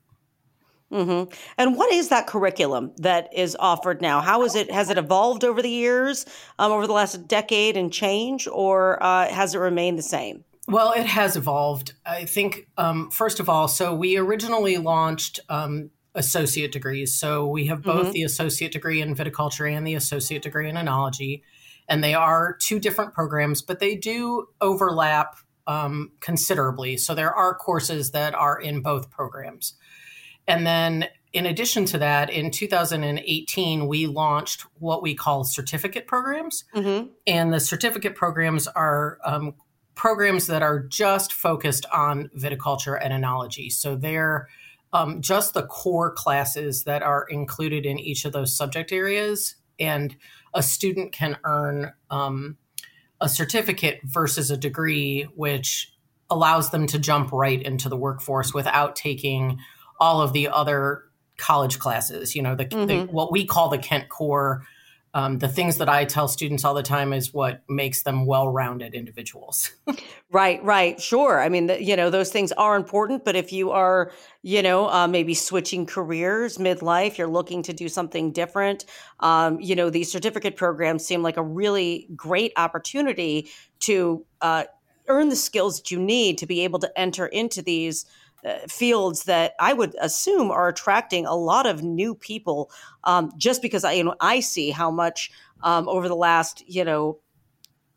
Mm-hmm. 0.93 1.33
And 1.59 1.77
what 1.77 1.93
is 1.93 2.11
that 2.11 2.27
curriculum 2.27 2.93
that 2.99 3.29
is 3.35 3.57
offered 3.59 4.01
now? 4.01 4.21
How 4.21 4.45
is 4.45 4.55
it? 4.55 4.71
Has 4.71 4.89
it 4.89 4.99
evolved 4.99 5.45
over 5.45 5.61
the 5.61 5.71
years, 5.71 6.27
um, 6.59 6.71
over 6.71 6.87
the 6.87 6.93
last 6.93 7.27
decade 7.27 7.77
and 7.77 7.93
change, 7.93 8.47
or 8.47 9.03
uh, 9.03 9.29
has 9.29 9.55
it 9.55 9.59
remained 9.59 9.99
the 9.99 10.03
same? 10.03 10.45
Well, 10.69 10.93
it 10.93 11.07
has 11.07 11.37
evolved. 11.37 11.95
I 12.05 12.25
think, 12.25 12.69
um, 12.77 13.11
first 13.11 13.41
of 13.41 13.49
all, 13.49 13.69
so 13.69 13.95
we 13.95 14.17
originally 14.17 14.79
launched 14.79 15.41
um, 15.49 15.91
associate 16.15 16.73
degrees. 16.73 17.19
So 17.19 17.47
we 17.47 17.67
have 17.67 17.83
both 17.83 18.05
mm-hmm. 18.05 18.13
the 18.13 18.23
associate 18.25 18.73
degree 18.73 19.01
in 19.01 19.15
viticulture 19.15 19.71
and 19.71 19.87
the 19.87 19.95
associate 19.95 20.43
degree 20.43 20.69
in 20.69 20.77
enology. 20.77 21.43
And 21.89 22.03
they 22.03 22.15
are 22.15 22.57
two 22.61 22.81
different 22.81 23.15
programs, 23.15 23.63
but 23.63 23.79
they 23.79 23.95
do 23.95 24.49
overlap 24.61 25.37
um, 25.69 26.13
considerably. 26.21 26.97
So 26.97 27.15
there 27.15 27.33
are 27.33 27.55
courses 27.55 28.11
that 28.11 28.35
are 28.35 28.59
in 28.59 28.81
both 28.81 29.11
programs. 29.11 29.75
And 30.49 30.67
then, 30.67 31.07
in 31.33 31.47
addition 31.47 31.85
to 31.87 31.99
that, 31.99 32.31
in 32.31 32.51
2018, 32.51 33.87
we 33.87 34.07
launched 34.07 34.65
what 34.79 35.03
we 35.03 35.15
call 35.15 35.45
certificate 35.45 36.07
programs. 36.07 36.65
Mm-hmm. 36.75 37.09
And 37.27 37.53
the 37.53 37.61
certificate 37.61 38.15
programs 38.15 38.67
are 38.69 39.19
um, 39.25 39.55
programs 39.95 40.47
that 40.47 40.63
are 40.63 40.81
just 40.81 41.33
focused 41.33 41.87
on 41.93 42.31
viticulture 42.37 42.99
and 43.03 43.13
enology. 43.13 43.73
So 43.73 43.97
they're 43.97 44.49
um, 44.93 45.21
just 45.21 45.55
the 45.55 45.67
core 45.67 46.13
classes 46.13 46.85
that 46.85 47.03
are 47.03 47.27
included 47.29 47.85
in 47.85 47.99
each 47.99 48.25
of 48.25 48.33
those 48.33 48.57
subject 48.57 48.93
areas. 48.93 49.57
And 49.79 50.17
a 50.55 50.63
student 50.63 51.13
can 51.13 51.37
earn 51.45 51.93
um, 52.11 52.57
a 53.21 53.29
certificate 53.29 54.01
versus 54.05 54.51
a 54.51 54.57
degree, 54.57 55.23
which 55.35 55.93
allows 56.31 56.71
them 56.71 56.87
to 56.89 56.99
jump 56.99 57.33
right 57.33 57.63
into 57.63 57.89
the 57.89 57.97
workforce 57.97 58.53
without 58.53 58.97
taking 58.97 59.59
all 59.99 60.21
of 60.21 60.33
the 60.33 60.49
other 60.49 61.05
college 61.39 61.79
classes. 61.79 62.35
You 62.35 62.43
know, 62.43 62.55
the, 62.55 62.67
mm-hmm. 62.67 62.87
the 62.87 63.05
what 63.13 63.33
we 63.33 63.47
call 63.47 63.69
the 63.69 63.79
Kent 63.79 64.09
core 64.09 64.63
um, 65.17 65.39
the 65.39 65.49
things 65.49 65.79
that 65.79 65.89
I 65.89 66.05
tell 66.05 66.29
students 66.29 66.63
all 66.63 66.75
the 66.75 66.83
time 66.83 67.15
is 67.15 67.33
what 67.33 67.63
makes 67.71 68.03
them 68.03 68.27
well-rounded 68.27 68.95
individuals. 68.95 69.71
right, 70.31 70.63
right, 70.63 71.01
sure. 71.01 71.41
I 71.41 71.49
mean, 71.49 71.69
the, 71.69 71.83
you 71.83 71.97
know, 71.97 72.11
those 72.11 72.31
things 72.31 72.53
are 72.53 72.77
important. 72.77 73.25
But 73.25 73.35
if 73.35 73.51
you 73.51 73.71
are, 73.71 74.13
you 74.43 74.61
know, 74.61 74.91
uh, 74.91 75.09
maybe 75.09 75.33
switching 75.33 75.87
careers 75.87 76.59
midlife, 76.59 77.17
you're 77.17 77.29
looking 77.29 77.63
to 77.63 77.73
do 77.73 77.89
something 77.89 78.31
different. 78.31 78.85
Um, 79.21 79.59
you 79.59 79.75
know, 79.75 79.89
these 79.89 80.13
certificate 80.13 80.55
programs 80.55 81.07
seem 81.07 81.23
like 81.23 81.39
a 81.39 81.43
really 81.43 82.09
great 82.15 82.53
opportunity 82.59 83.49
to 83.81 84.27
uh, 84.43 84.65
earn 85.09 85.31
the 85.31 85.37
skills 85.37 85.79
that 85.79 85.91
you 85.91 85.99
need 85.99 86.37
to 86.37 86.47
be 86.47 86.61
able 86.63 86.81
to 86.81 86.93
enter 86.95 87.25
into 87.25 87.63
these 87.63 88.05
uh, 88.47 88.59
fields 88.69 89.25
that 89.25 89.55
I 89.59 89.73
would 89.73 89.95
assume 90.01 90.51
are 90.51 90.69
attracting 90.69 91.27
a 91.27 91.35
lot 91.35 91.67
of 91.67 91.83
new 91.83 92.15
people, 92.15 92.71
um, 93.05 93.33
just 93.37 93.61
because 93.63 93.85
I 93.85 93.93
you 93.93 94.05
know 94.05 94.15
I 94.21 94.41
see 94.41 94.71
how 94.71 94.91
much 94.91 95.31
um, 95.63 95.89
over 95.89 96.09
the 96.09 96.17
last 96.17 96.63
you 96.69 96.85
know 96.85 97.19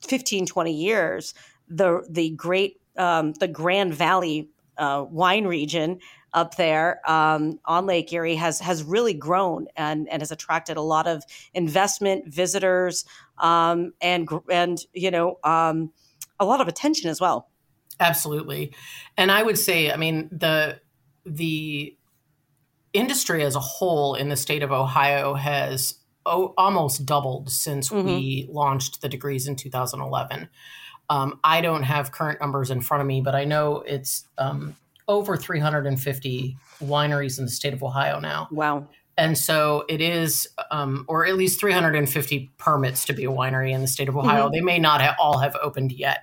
15, 0.02 0.46
20 0.46 0.74
years 0.74 1.34
the 1.70 2.06
the 2.10 2.32
great 2.32 2.82
um, 2.98 3.34
the 3.34 3.48
Grand 3.48 3.94
Valley 3.94 4.50
uh, 4.78 5.06
wine 5.10 5.46
region 5.46 6.00
up 6.34 6.56
there 6.56 7.02
um, 7.10 7.60
on 7.66 7.86
Lake 7.86 8.12
Erie 8.14 8.36
has 8.36 8.60
has 8.60 8.84
really 8.84 9.14
grown 9.14 9.68
and 9.76 10.08
and 10.10 10.22
has 10.22 10.32
attracted 10.32 10.78
a 10.78 10.82
lot 10.82 11.08
of 11.08 11.24
investment, 11.54 12.34
visitors, 12.34 13.06
um, 13.38 13.94
and 14.02 14.28
and 14.50 14.80
you 14.94 15.12
know 15.12 15.40
um, 15.44 15.92
a 16.40 16.46
lot 16.46 16.62
of 16.62 16.68
attention 16.68 17.10
as 17.10 17.22
well. 17.22 17.49
Absolutely. 18.00 18.74
And 19.18 19.32
I 19.32 19.44
would 19.44 19.58
say, 19.58 19.92
I 19.92 19.98
mean, 19.98 20.30
the 20.32 20.80
the 21.26 21.96
industry 22.94 23.44
as 23.44 23.56
a 23.56 23.60
whole 23.60 24.16
in 24.16 24.30
the 24.30 24.36
state 24.36 24.64
of 24.64 24.72
Ohio 24.72 25.34
has 25.36 25.96
o- 26.26 26.54
almost 26.58 27.06
doubled 27.06 27.52
since 27.52 27.90
mm-hmm. 27.90 28.08
we 28.08 28.48
launched 28.50 29.02
the 29.02 29.10
degrees 29.10 29.48
in 29.48 29.56
2011. 29.56 30.50
Um, 31.10 31.40
I 31.44 31.62
don't 31.62 31.84
have 31.84 32.12
current 32.12 32.40
numbers 32.40 32.72
in 32.72 32.82
front 32.82 33.02
of 33.02 33.08
me, 33.08 33.22
but 33.22 33.36
I 33.36 33.44
know 33.44 33.78
it's 33.82 34.26
um, 34.38 34.76
over 35.08 35.36
350 35.38 36.58
wineries 36.82 37.40
in 37.40 37.46
the 37.46 37.52
state 37.52 37.74
of 37.74 37.84
Ohio 37.84 38.20
now. 38.20 38.48
Wow. 38.52 38.88
And 39.18 39.38
so 39.38 39.84
it 39.90 40.00
is, 40.00 40.48
um, 40.72 41.04
or 41.10 41.26
at 41.26 41.36
least 41.36 41.60
350 41.60 42.52
permits 42.58 43.06
to 43.06 43.14
be 43.14 43.26
a 43.26 43.30
winery 43.30 43.74
in 43.74 43.82
the 43.82 43.88
state 43.88 44.08
of 44.08 44.16
Ohio. 44.16 44.46
Mm-hmm. 44.46 44.54
They 44.54 44.62
may 44.62 44.80
not 44.80 45.02
have, 45.02 45.16
all 45.20 45.40
have 45.40 45.58
opened 45.62 45.92
yet. 45.92 46.20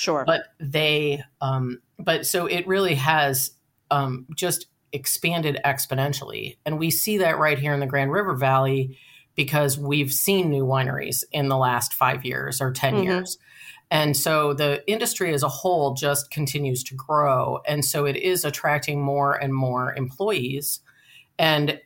Sure. 0.00 0.24
But 0.24 0.44
they, 0.58 1.22
um, 1.42 1.82
but 1.98 2.24
so 2.24 2.46
it 2.46 2.66
really 2.66 2.94
has 2.94 3.50
um, 3.90 4.26
just 4.34 4.64
expanded 4.94 5.60
exponentially. 5.62 6.56
And 6.64 6.78
we 6.78 6.90
see 6.90 7.18
that 7.18 7.38
right 7.38 7.58
here 7.58 7.74
in 7.74 7.80
the 7.80 7.86
Grand 7.86 8.10
River 8.10 8.34
Valley 8.34 8.98
because 9.34 9.78
we've 9.78 10.10
seen 10.10 10.48
new 10.48 10.64
wineries 10.64 11.22
in 11.32 11.48
the 11.48 11.58
last 11.58 11.92
five 11.92 12.24
years 12.24 12.62
or 12.62 12.72
10 12.72 12.94
mm-hmm. 12.94 13.02
years. 13.02 13.36
And 13.90 14.16
so 14.16 14.54
the 14.54 14.82
industry 14.90 15.34
as 15.34 15.42
a 15.42 15.48
whole 15.48 15.92
just 15.92 16.30
continues 16.30 16.82
to 16.84 16.94
grow. 16.94 17.60
And 17.68 17.84
so 17.84 18.06
it 18.06 18.16
is 18.16 18.46
attracting 18.46 19.02
more 19.02 19.34
and 19.34 19.52
more 19.52 19.94
employees. 19.94 20.80
And 21.38 21.78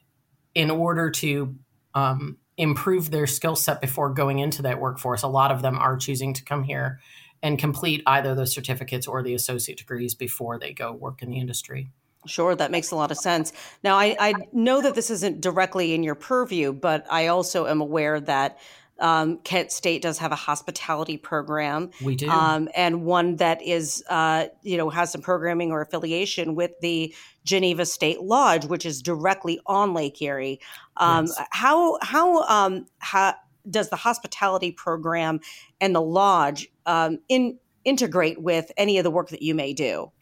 in 0.55 0.71
order 0.71 1.11
to 1.11 1.57
um, 1.95 2.39
improve 2.57 3.11
their 3.11 3.27
skill 3.27 3.57
set 3.57 3.81
before 3.81 4.11
going 4.11 4.39
into 4.39 4.63
that 4.63 4.81
workforce, 4.81 5.25
a 5.25 5.29
lot 5.29 5.51
of 5.51 5.63
them 5.63 5.81
are 5.81 5.97
choosing 5.97 6.33
to 6.35 6.45
come 6.45 6.63
here 6.63 7.01
and 7.45 7.59
complete 7.59 8.03
either 8.07 8.35
the 8.35 8.47
certificates 8.47 9.07
or 9.07 9.23
the 9.23 9.35
associate 9.35 9.77
degrees 9.77 10.15
before 10.15 10.59
they 10.59 10.73
go 10.73 10.91
work 10.93 11.23
in 11.23 11.31
the 11.31 11.39
industry. 11.39 11.91
Sure, 12.27 12.57
that 12.57 12.71
makes 12.71 12.91
a 12.91 12.97
lot 12.97 13.11
of 13.11 13.19
sense. 13.19 13.53
Now, 13.85 13.97
I, 13.97 14.17
I 14.19 14.35
know 14.55 14.81
that 14.81 14.95
this 14.95 15.11
isn't 15.11 15.43
directly 15.43 15.93
in 15.93 16.03
your 16.03 16.15
purview, 16.15 16.73
but 16.73 17.07
I 17.11 17.27
also 17.27 17.67
am 17.67 17.83
aware 17.83 18.19
that 18.19 18.59
um, 18.99 19.39
Kent 19.39 19.73
State 19.73 20.01
does 20.01 20.17
have 20.19 20.33
a 20.33 20.37
hospitality 20.37 21.19
program. 21.19 21.91
We 22.03 22.17
do, 22.17 22.31
um, 22.31 22.71
and 22.75 23.05
one 23.05 23.37
that 23.37 23.61
is, 23.61 24.03
uh, 24.09 24.47
you 24.63 24.79
know, 24.79 24.89
has 24.89 25.13
some 25.13 25.21
programming 25.21 25.71
or 25.71 25.83
affiliation 25.83 26.55
with 26.55 26.71
the 26.81 27.15
Geneva 27.45 27.85
State 27.85 28.23
Lodge, 28.23 28.65
which 28.65 28.87
is 28.87 29.03
directly 29.03 29.61
on 29.67 29.93
Lake 29.93 30.23
Erie. 30.23 30.61
Um, 30.97 31.27
yes. 31.27 31.39
How 31.51 31.99
how 32.01 32.43
um, 32.45 32.87
how 33.01 33.35
does 33.69 33.91
the 33.91 33.97
hospitality 33.97 34.71
program 34.71 35.41
and 35.81 35.95
the 35.95 36.01
lodge 36.01 36.69
um, 36.87 37.19
in, 37.29 37.59
integrate 37.85 38.41
with 38.41 38.71
any 38.77 38.99
of 38.99 39.05
the 39.05 39.11
work 39.11 39.31
that 39.31 39.43
you 39.43 39.55
may 39.55 39.73
do? 39.73 40.13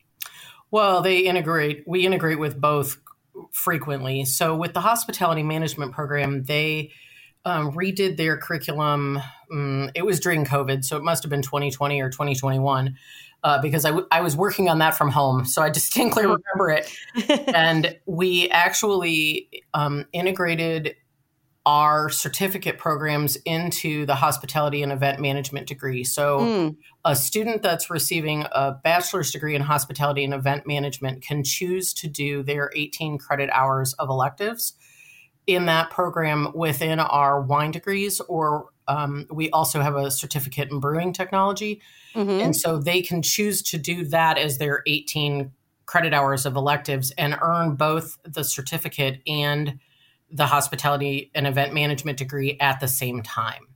Well, 0.71 1.03
they 1.03 1.21
integrate. 1.21 1.85
We 1.87 2.07
integrate 2.07 2.39
with 2.39 2.61
both 2.61 2.99
frequently. 3.53 4.25
So, 4.25 4.57
with 4.57 4.73
the 4.73 4.81
hospitality 4.81 5.43
management 5.43 5.93
program, 5.93 6.45
they 6.45 6.93
um, 7.45 7.73
redid 7.73 8.17
their 8.17 8.37
curriculum. 8.37 9.21
Um, 9.53 9.91
it 9.95 10.05
was 10.05 10.21
during 10.21 10.45
COVID, 10.45 10.85
so 10.85 10.97
it 10.97 11.03
must 11.03 11.23
have 11.23 11.31
been 11.31 11.43
2020 11.43 12.01
or 12.01 12.09
2021. 12.11 12.97
Uh, 13.45 13.61
because 13.61 13.85
I, 13.85 13.89
w- 13.89 14.07
I 14.13 14.21
was 14.21 14.37
working 14.37 14.69
on 14.69 14.79
that 14.79 14.95
from 14.95 15.11
home, 15.11 15.45
so 15.45 15.63
I 15.63 15.69
distinctly 15.69 16.23
mm-hmm. 16.23 16.41
remember 16.57 16.71
it. 16.71 17.49
and 17.55 17.99
we 18.07 18.49
actually 18.51 19.49
um, 19.75 20.07
integrated 20.13 20.95
our 21.65 22.11
certificate 22.11 22.77
programs 22.77 23.37
into 23.45 24.05
the 24.05 24.17
hospitality 24.17 24.83
and 24.83 24.91
event 24.91 25.21
management 25.21 25.69
degree. 25.69 26.03
So, 26.03 26.41
mm. 26.41 26.77
a 27.05 27.15
student 27.15 27.63
that's 27.63 27.89
receiving 27.89 28.45
a 28.51 28.73
bachelor's 28.73 29.31
degree 29.31 29.55
in 29.55 29.63
hospitality 29.63 30.25
and 30.25 30.35
event 30.35 30.67
management 30.67 31.23
can 31.23 31.45
choose 31.45 31.93
to 31.95 32.09
do 32.09 32.43
their 32.43 32.71
18 32.75 33.19
credit 33.19 33.49
hours 33.53 33.93
of 33.95 34.09
electives 34.09 34.75
in 35.47 35.67
that 35.67 35.91
program 35.91 36.53
within 36.55 36.99
our 36.99 37.41
wine 37.41 37.71
degrees, 37.71 38.21
or 38.21 38.71
um, 38.89 39.27
we 39.31 39.51
also 39.51 39.81
have 39.81 39.97
a 39.97 40.11
certificate 40.11 40.71
in 40.71 40.81
brewing 40.81 41.13
technology. 41.13 41.81
Mm-hmm. 42.15 42.31
And 42.31 42.57
so 42.57 42.79
they 42.79 43.03
can 43.03 43.23
choose 43.23 43.63
to 43.63 43.79
do 43.79 44.05
that 44.07 44.39
as 44.39 44.59
their 44.59 44.83
18 44.87 45.53
credit 45.87 46.13
hours 46.13 46.47
of 46.47 46.57
electives 46.57 47.11
and 47.13 47.37
earn 47.43 47.75
both 47.75 48.19
the 48.25 48.45
certificate 48.45 49.21
and 49.27 49.79
the 50.33 50.47
hospitality 50.47 51.31
and 51.35 51.47
event 51.47 51.75
management 51.75 52.19
degree 52.19 52.57
at 52.61 52.81
the 52.81 52.89
same 52.89 53.23
time. 53.23 53.67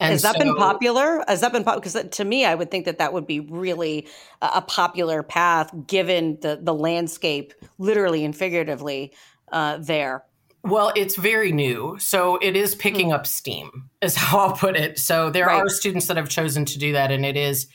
And 0.00 0.12
Has 0.12 0.22
that 0.22 0.34
so, 0.34 0.38
been 0.38 0.54
popular? 0.54 1.24
Has 1.26 1.40
that 1.40 1.52
been 1.52 1.64
popular? 1.64 1.80
Because 1.80 2.16
to 2.16 2.24
me, 2.24 2.44
I 2.44 2.54
would 2.54 2.70
think 2.70 2.84
that 2.84 2.98
that 2.98 3.12
would 3.12 3.26
be 3.26 3.40
really 3.40 4.06
a 4.40 4.62
popular 4.62 5.24
path 5.24 5.72
given 5.86 6.38
the 6.40 6.60
the 6.62 6.72
landscape, 6.72 7.52
literally 7.78 8.24
and 8.24 8.34
figuratively, 8.36 9.12
uh, 9.50 9.78
there. 9.78 10.24
Well, 10.62 10.92
it's 10.94 11.16
very 11.16 11.50
new, 11.52 11.96
so 11.98 12.36
it 12.36 12.54
is 12.54 12.74
picking 12.74 13.06
mm-hmm. 13.06 13.14
up 13.14 13.26
steam, 13.26 13.90
is 14.00 14.14
how 14.16 14.38
I'll 14.38 14.52
put 14.52 14.76
it. 14.76 14.98
So 14.98 15.30
there 15.30 15.46
right. 15.46 15.60
are 15.60 15.68
students 15.68 16.06
that 16.06 16.16
have 16.16 16.28
chosen 16.28 16.64
to 16.66 16.78
do 16.78 16.92
that, 16.92 17.10
and 17.10 17.26
it 17.26 17.36
is 17.36 17.66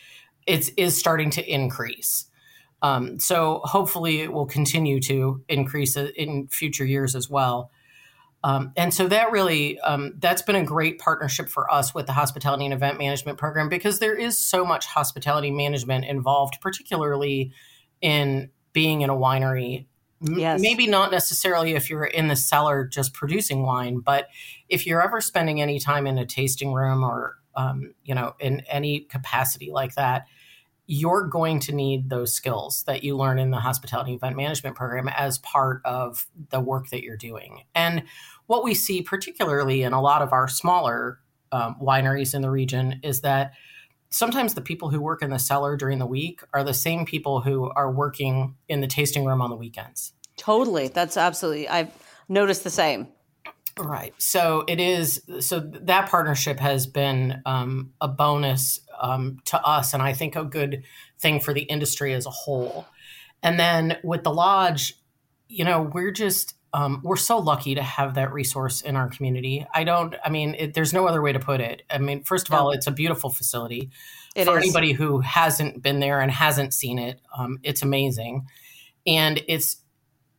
it's 0.47 0.69
is 0.77 0.95
starting 0.97 1.29
to 1.31 1.45
increase. 1.45 2.25
Um, 2.81 3.19
so 3.19 3.61
hopefully, 3.63 4.21
it 4.21 4.31
will 4.31 4.45
continue 4.45 5.01
to 5.01 5.41
increase 5.49 5.97
in 5.97 6.47
future 6.47 6.85
years 6.85 7.15
as 7.15 7.29
well. 7.29 7.69
Um, 8.43 8.73
and 8.75 8.93
so 8.93 9.07
that 9.07 9.31
really 9.31 9.79
um, 9.79 10.15
that's 10.19 10.41
been 10.41 10.57
a 10.57 10.63
great 10.63 10.99
partnership 10.99 11.47
for 11.47 11.71
us 11.71 11.93
with 11.93 12.07
the 12.07 12.11
hospitality 12.11 12.65
and 12.65 12.73
event 12.73 12.97
management 12.97 13.37
program 13.37 13.69
because 13.69 13.99
there 13.99 14.15
is 14.15 14.37
so 14.37 14.65
much 14.65 14.85
hospitality 14.85 15.49
management 15.49 16.05
involved, 16.05 16.59
particularly 16.59 17.53
in 18.01 18.49
being 18.73 19.01
in 19.01 19.09
a 19.09 19.15
winery. 19.15 19.85
Yes. 20.19 20.59
Maybe 20.59 20.87
not 20.87 21.11
necessarily 21.11 21.75
if 21.75 21.89
you're 21.89 22.03
in 22.05 22.27
the 22.27 22.35
cellar 22.35 22.85
just 22.85 23.13
producing 23.13 23.63
wine, 23.63 23.99
but 23.99 24.27
if 24.67 24.85
you're 24.85 25.01
ever 25.01 25.21
spending 25.21 25.61
any 25.61 25.79
time 25.79 26.05
in 26.05 26.17
a 26.17 26.25
tasting 26.25 26.73
room 26.73 27.03
or 27.03 27.37
um, 27.55 27.93
you 28.03 28.15
know 28.15 28.35
in 28.39 28.61
any 28.61 29.01
capacity 29.01 29.71
like 29.71 29.95
that, 29.95 30.25
you're 30.85 31.27
going 31.27 31.59
to 31.61 31.73
need 31.73 32.09
those 32.09 32.33
skills 32.33 32.83
that 32.83 33.03
you 33.03 33.15
learn 33.15 33.39
in 33.39 33.51
the 33.51 33.59
hospitality 33.59 34.13
event 34.13 34.35
management 34.35 34.75
program 34.75 35.07
as 35.07 35.37
part 35.39 35.81
of 35.85 36.27
the 36.49 36.59
work 36.59 36.89
that 36.89 37.03
you're 37.03 37.15
doing. 37.15 37.63
And 37.73 38.03
what 38.47 38.63
we 38.63 38.73
see, 38.73 39.01
particularly 39.01 39.83
in 39.83 39.93
a 39.93 40.01
lot 40.01 40.21
of 40.21 40.33
our 40.33 40.47
smaller 40.47 41.19
um, 41.51 41.75
wineries 41.81 42.33
in 42.33 42.41
the 42.41 42.49
region, 42.49 42.99
is 43.03 43.21
that 43.21 43.53
sometimes 44.09 44.53
the 44.53 44.61
people 44.61 44.89
who 44.89 45.01
work 45.01 45.21
in 45.21 45.29
the 45.29 45.39
cellar 45.39 45.75
during 45.75 45.99
the 45.99 46.05
week 46.05 46.41
are 46.53 46.63
the 46.63 46.73
same 46.73 47.05
people 47.05 47.41
who 47.41 47.71
are 47.71 47.91
working 47.91 48.55
in 48.67 48.81
the 48.81 48.87
tasting 48.87 49.25
room 49.25 49.41
on 49.41 49.49
the 49.49 49.55
weekends. 49.55 50.13
Totally. 50.37 50.87
That's 50.87 51.17
absolutely, 51.17 51.67
I've 51.67 51.91
noticed 52.27 52.63
the 52.63 52.69
same. 52.69 53.07
Right. 53.77 54.13
So 54.19 54.65
it 54.67 54.79
is. 54.79 55.21
So 55.39 55.59
that 55.59 56.09
partnership 56.09 56.59
has 56.59 56.85
been 56.85 57.41
um, 57.45 57.93
a 57.99 58.07
bonus 58.07 58.79
um, 59.01 59.39
to 59.45 59.59
us, 59.65 59.95
and 59.95 60.03
I 60.03 60.13
think 60.13 60.35
a 60.35 60.43
good 60.43 60.83
thing 61.19 61.39
for 61.39 61.53
the 61.53 61.63
industry 61.63 62.13
as 62.13 62.27
a 62.27 62.29
whole. 62.29 62.85
And 63.41 63.59
then 63.59 63.97
with 64.03 64.23
the 64.23 64.33
lodge, 64.33 64.95
you 65.47 65.65
know, 65.65 65.81
we're 65.81 66.11
just 66.11 66.53
um, 66.73 67.01
we're 67.03 67.17
so 67.17 67.37
lucky 67.37 67.75
to 67.75 67.83
have 67.83 68.15
that 68.15 68.33
resource 68.33 68.81
in 68.81 68.95
our 68.95 69.07
community. 69.07 69.65
I 69.73 69.83
don't. 69.83 70.15
I 70.25 70.29
mean, 70.29 70.55
it, 70.57 70.73
there's 70.73 70.91
no 70.91 71.07
other 71.07 71.21
way 71.21 71.31
to 71.31 71.39
put 71.39 71.61
it. 71.61 71.83
I 71.89 71.99
mean, 71.99 72.23
first 72.23 72.47
of 72.47 72.53
all, 72.55 72.71
it's 72.71 72.87
a 72.87 72.91
beautiful 72.91 73.29
facility. 73.29 73.91
It 74.35 74.45
for 74.45 74.57
is. 74.57 74.63
anybody 74.63 74.91
who 74.93 75.19
hasn't 75.19 75.83
been 75.83 75.99
there 75.99 76.19
and 76.19 76.31
hasn't 76.31 76.73
seen 76.73 76.97
it, 76.97 77.21
um, 77.37 77.59
it's 77.61 77.83
amazing, 77.83 78.47
and 79.05 79.43
it's 79.47 79.77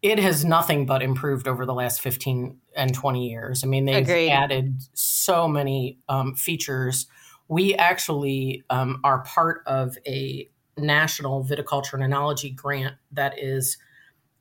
it 0.02 0.18
has 0.18 0.44
nothing 0.44 0.86
but 0.86 1.02
improved 1.02 1.48
over 1.48 1.64
the 1.64 1.72
last 1.72 2.00
15 2.02 2.58
and 2.76 2.94
20 2.94 3.26
years. 3.26 3.64
I 3.64 3.68
mean, 3.68 3.86
they've 3.86 4.02
Agreed. 4.02 4.30
added 4.30 4.82
so 4.92 5.48
many 5.48 5.98
um, 6.10 6.34
features. 6.34 7.06
We 7.48 7.74
actually 7.74 8.64
um, 8.68 9.00
are 9.02 9.22
part 9.22 9.62
of 9.66 9.96
a 10.06 10.50
national 10.76 11.44
viticulture 11.44 11.94
and 11.94 12.02
enology 12.02 12.54
grant 12.54 12.96
that 13.12 13.38
is 13.38 13.78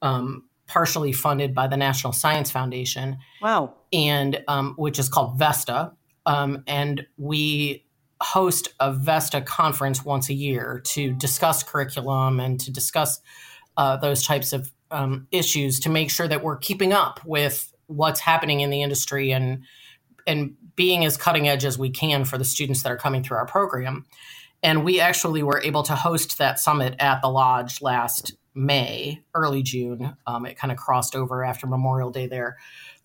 um, 0.02 0.50
partially 0.74 1.12
funded 1.14 1.54
by 1.54 1.68
the 1.68 1.78
National 1.78 2.12
Science 2.12 2.50
Foundation 2.50 3.18
Wow. 3.42 3.76
and 3.94 4.44
um, 4.48 4.74
which 4.78 4.98
is 4.98 5.08
called 5.08 5.38
Vesta. 5.38 5.94
Um, 6.26 6.64
and 6.66 7.06
we 7.18 7.86
host 8.22 8.70
a 8.80 8.92
Vesta 8.92 9.42
conference 9.42 10.04
once 10.04 10.30
a 10.30 10.34
year 10.34 10.82
to 10.86 11.14
discuss 11.14 11.62
curriculum 11.62 12.40
and 12.40 12.60
to 12.62 12.72
discuss 12.72 13.22
uh, 13.78 13.98
those 13.98 14.26
types 14.26 14.52
of 14.54 14.72
um, 14.90 15.28
issues 15.32 15.80
to 15.82 15.90
make 15.90 16.10
sure 16.10 16.28
that 16.28 16.44
we're 16.44 16.58
keeping 16.58 16.94
up 16.94 17.20
with 17.26 17.72
what's 17.88 18.20
happening 18.20 18.62
in 18.62 18.70
the 18.70 18.82
industry 18.82 19.32
and 19.32 19.64
and 20.26 20.56
being 20.76 21.06
as 21.06 21.18
cutting 21.18 21.48
edge 21.50 21.66
as 21.66 21.78
we 21.78 21.90
can 21.90 22.24
for 22.26 22.38
the 22.38 22.46
students 22.46 22.82
that 22.82 22.92
are 22.92 22.98
coming 22.98 23.22
through 23.22 23.38
our 23.38 23.46
program. 23.46 24.06
And 24.64 24.86
we 24.86 25.02
actually 25.02 25.44
were 25.44 25.62
able 25.62 25.84
to 25.84 25.96
host 25.96 26.38
that 26.38 26.60
summit 26.60 26.96
at 27.00 27.22
the 27.22 27.28
lodge 27.28 27.82
last 27.82 28.34
May, 28.56 29.24
early 29.34 29.64
June. 29.64 30.16
Um, 30.28 30.46
it 30.46 30.58
kind 30.58 30.72
of 30.72 30.78
crossed 30.78 31.16
over 31.16 31.44
after 31.44 31.68
Memorial 31.68 32.12
Day 32.12 32.28
there. 32.28 32.58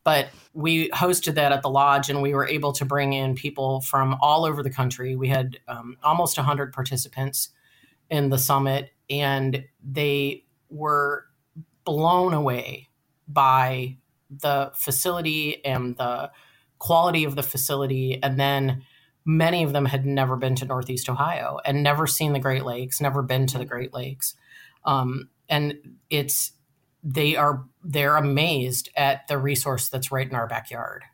But 0.05 0.29
we 0.55 0.89
hosted 0.91 1.35
that 1.35 1.53
at 1.53 1.63
the 1.63 1.69
lodge 1.69 2.09
and 2.09 2.23
we 2.23 2.35
were 2.35 2.47
able 2.47 2.73
to 2.73 2.85
bring 2.85 3.13
in 3.13 3.35
people 3.35 3.81
from 3.83 4.17
all 4.21 4.45
over 4.45 4.63
the 4.63 4.71
country. 4.71 5.17
We 5.17 5.29
had 5.29 5.59
um, 5.69 5.97
almost 6.03 6.37
100 6.37 6.73
participants 6.73 7.51
in 8.11 8.31
the 8.31 8.39
summit, 8.39 8.91
and 9.11 9.65
they 9.83 10.45
were 10.71 11.27
blown 11.85 12.33
away 12.33 12.89
by 13.27 13.99
the 14.31 14.71
facility 14.75 15.65
and 15.65 15.97
the 15.97 16.31
quality 16.79 17.25
of 17.25 17.37
the 17.37 17.43
facility. 17.43 18.19
And 18.23 18.39
then 18.39 18.83
many 19.25 19.63
of 19.63 19.73
them 19.73 19.85
had 19.85 20.07
never 20.07 20.37
been 20.37 20.55
to 20.57 20.65
Northeast 20.65 21.09
Ohio 21.09 21.59
and 21.65 21.83
never 21.83 22.07
seen 22.07 22.33
the 22.33 22.39
Great 22.39 22.65
Lakes, 22.65 23.01
never 23.01 23.23
been 23.23 23.47
to 23.49 23.59
the 23.59 23.65
Great 23.65 23.93
Lakes. 23.93 24.35
Um, 24.85 25.29
and 25.49 25.75
it's 26.11 26.53
they 27.03 27.37
are 27.37 27.65
they're 27.85 28.17
amazed 28.17 28.91
at 28.97 29.27
the 29.29 29.39
resource 29.39 29.89
that's 29.89 30.13
right 30.13 30.29
in 30.29 30.35
our 30.35 30.47
backyard. 30.47 31.05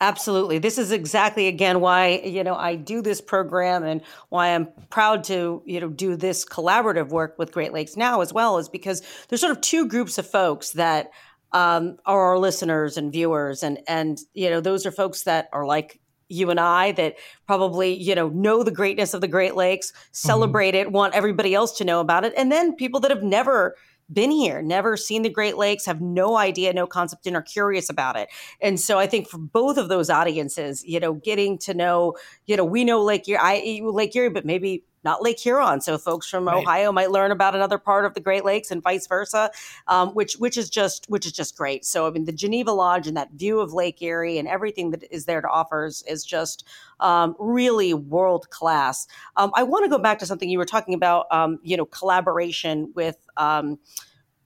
Absolutely. 0.00 0.58
This 0.58 0.78
is 0.78 0.90
exactly 0.90 1.46
again 1.46 1.80
why, 1.80 2.20
you 2.24 2.42
know, 2.42 2.56
I 2.56 2.74
do 2.74 3.02
this 3.02 3.20
program 3.20 3.84
and 3.84 4.02
why 4.30 4.48
I'm 4.48 4.66
proud 4.90 5.22
to, 5.24 5.62
you 5.64 5.78
know, 5.78 5.88
do 5.88 6.16
this 6.16 6.44
collaborative 6.44 7.10
work 7.10 7.38
with 7.38 7.52
Great 7.52 7.72
Lakes 7.72 7.96
Now 7.96 8.20
as 8.20 8.32
well 8.32 8.58
is 8.58 8.68
because 8.68 9.00
there's 9.28 9.40
sort 9.40 9.52
of 9.52 9.60
two 9.60 9.86
groups 9.86 10.18
of 10.18 10.26
folks 10.26 10.72
that 10.72 11.12
um, 11.52 11.98
are 12.04 12.20
our 12.20 12.38
listeners 12.38 12.96
and 12.96 13.12
viewers 13.12 13.62
and 13.62 13.78
and 13.86 14.18
you 14.34 14.50
know, 14.50 14.60
those 14.60 14.86
are 14.86 14.90
folks 14.90 15.22
that 15.22 15.48
are 15.52 15.64
like 15.64 16.00
you 16.32 16.50
and 16.50 16.60
I 16.60 16.92
that 16.92 17.16
probably, 17.46 17.94
you 17.94 18.14
know, 18.14 18.28
know 18.28 18.62
the 18.62 18.70
greatness 18.70 19.14
of 19.14 19.20
the 19.20 19.28
Great 19.28 19.54
Lakes, 19.54 19.92
mm-hmm. 19.92 20.08
celebrate 20.12 20.74
it, 20.74 20.90
want 20.90 21.14
everybody 21.14 21.54
else 21.54 21.76
to 21.78 21.84
know 21.84 22.00
about 22.00 22.24
it, 22.24 22.32
and 22.36 22.50
then 22.50 22.74
people 22.74 23.00
that 23.00 23.10
have 23.10 23.22
never 23.22 23.76
been 24.12 24.30
here, 24.30 24.60
never 24.60 24.96
seen 24.96 25.22
the 25.22 25.30
Great 25.30 25.56
Lakes, 25.56 25.86
have 25.86 26.00
no 26.00 26.36
idea, 26.36 26.72
no 26.72 26.86
concept, 26.86 27.26
and 27.26 27.36
are 27.36 27.42
curious 27.42 27.88
about 27.88 28.16
it. 28.16 28.28
And 28.60 28.78
so 28.78 28.98
I 28.98 29.06
think 29.06 29.28
for 29.28 29.38
both 29.38 29.78
of 29.78 29.88
those 29.88 30.10
audiences, 30.10 30.84
you 30.84 31.00
know, 31.00 31.14
getting 31.14 31.58
to 31.58 31.74
know, 31.74 32.16
you 32.46 32.56
know, 32.56 32.64
we 32.64 32.84
know 32.84 33.02
Lake 33.02 33.28
Erie, 33.28 33.38
I 33.40 33.80
Lake 33.82 34.14
Erie, 34.14 34.28
but 34.28 34.44
maybe 34.44 34.84
not 35.04 35.22
Lake 35.22 35.38
Huron. 35.38 35.80
So 35.80 35.98
folks 35.98 36.28
from 36.28 36.46
Right. 36.46 36.56
Ohio 36.56 36.92
might 36.92 37.10
learn 37.10 37.30
about 37.30 37.54
another 37.54 37.78
part 37.78 38.04
of 38.04 38.14
the 38.14 38.20
Great 38.20 38.44
Lakes 38.44 38.70
and 38.70 38.82
vice 38.82 39.06
versa, 39.06 39.50
um, 39.88 40.10
which 40.10 40.34
which 40.34 40.56
is 40.56 40.70
just 40.70 41.06
which 41.08 41.26
is 41.26 41.32
just 41.32 41.56
great. 41.56 41.84
So 41.84 42.06
I 42.06 42.10
mean, 42.10 42.24
the 42.24 42.32
Geneva 42.32 42.72
Lodge 42.72 43.06
and 43.06 43.16
that 43.16 43.32
view 43.32 43.60
of 43.60 43.72
Lake 43.72 44.00
Erie 44.02 44.38
and 44.38 44.48
everything 44.48 44.90
that 44.90 45.04
is 45.10 45.24
there 45.24 45.40
to 45.40 45.48
offer 45.48 45.86
is, 45.86 46.02
is 46.08 46.24
just 46.24 46.66
um, 47.00 47.34
really 47.38 47.94
world 47.94 48.50
class. 48.50 49.06
Um, 49.36 49.50
I 49.54 49.62
want 49.62 49.84
to 49.84 49.90
go 49.90 49.98
back 49.98 50.18
to 50.20 50.26
something 50.26 50.48
you 50.48 50.58
were 50.58 50.64
talking 50.64 50.94
about, 50.94 51.26
um, 51.30 51.58
you 51.62 51.76
know, 51.76 51.86
collaboration 51.86 52.92
with. 52.94 53.16
Um, 53.36 53.78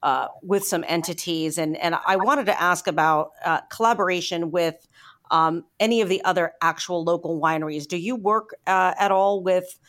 uh, 0.03 0.29
with 0.43 0.63
some 0.63 0.85
entities, 0.87 1.59
and 1.59 1.77
and 1.79 1.97
I 2.07 2.17
wanted 2.17 2.47
to 2.47 2.63
ask 2.63 2.87
about 2.87 3.31
uh, 3.45 3.63
collaboration 3.63 4.53
with 4.53 4.87
um, 5.31 5.65
any 5.81 6.01
of 6.01 6.09
the 6.09 6.23
other 6.23 6.53
actual 6.61 7.03
local 7.03 7.41
wineries. 7.41 7.89
Do 7.89 7.97
you 7.97 8.15
work 8.15 8.55
uh, 8.67 8.95
at 8.99 9.11
all 9.11 9.43
with 9.43 9.81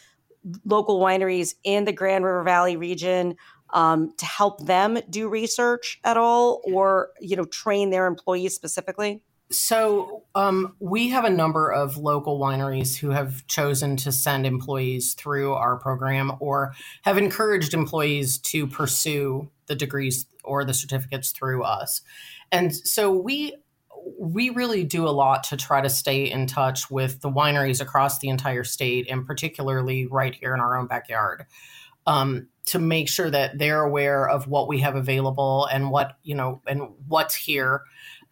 local 0.66 1.00
wineries 1.00 1.56
in 1.64 1.86
the 1.86 1.92
Grand 1.92 2.24
River 2.24 2.44
Valley 2.44 2.78
region 2.78 3.36
um, 3.72 4.14
to 4.18 4.26
help 4.26 4.66
them 4.66 4.98
do 5.10 5.28
research 5.28 6.00
at 6.04 6.18
all, 6.18 6.62
or 6.66 7.10
you 7.20 7.36
know, 7.36 7.46
train 7.46 7.90
their 7.90 8.08
employees 8.08 8.54
specifically? 8.54 9.22
So 9.50 10.24
um, 10.36 10.76
we 10.80 11.10
have 11.10 11.24
a 11.24 11.30
number 11.30 11.72
of 11.72 11.98
local 11.98 12.38
wineries 12.38 12.98
who 12.98 13.12
have 13.12 13.48
chosen 13.48 13.96
to 13.98 14.12
send 14.12 14.46
employees 14.46 15.14
through 15.14 15.54
our 15.54 15.78
program 15.78 16.34
or 16.40 16.74
have 17.04 17.18
encouraged 17.18 17.74
employees 17.74 18.38
to 18.40 18.68
pursue 18.68 19.50
the 19.68 19.76
degrees 19.76 20.26
or 20.44 20.66
the 20.66 20.74
certificates 20.74 21.32
through 21.32 21.64
us. 21.64 22.02
And 22.52 22.76
so 22.76 23.12
we 23.12 23.56
we 24.20 24.50
really 24.50 24.84
do 24.84 25.08
a 25.08 25.10
lot 25.10 25.44
to 25.46 25.58
try 25.58 25.82
to 25.82 25.90
stay 25.90 26.30
in 26.30 26.48
touch 26.48 26.90
with 26.90 27.22
the 27.22 27.30
wineries 27.30 27.82
across 27.82 28.20
the 28.20 28.30
entire 28.30 28.64
state 28.64 29.08
and 29.10 29.26
particularly 29.26 30.06
right 30.08 30.36
here 30.36 30.54
in 30.54 30.60
our 30.60 30.78
own 30.78 30.88
backyard 30.88 31.46
um, 32.06 32.48
to 32.66 32.80
make 32.80 33.10
sure 33.10 33.30
that 33.30 33.58
they're 33.58 33.84
aware 33.84 34.28
of 34.28 34.48
what 34.48 34.68
we 34.68 34.80
have 34.80 34.96
available 34.96 35.66
and 35.66 35.92
what 35.92 36.18
you 36.24 36.36
know 36.36 36.62
and 36.68 36.82
what's 37.08 37.36
here 37.36 37.84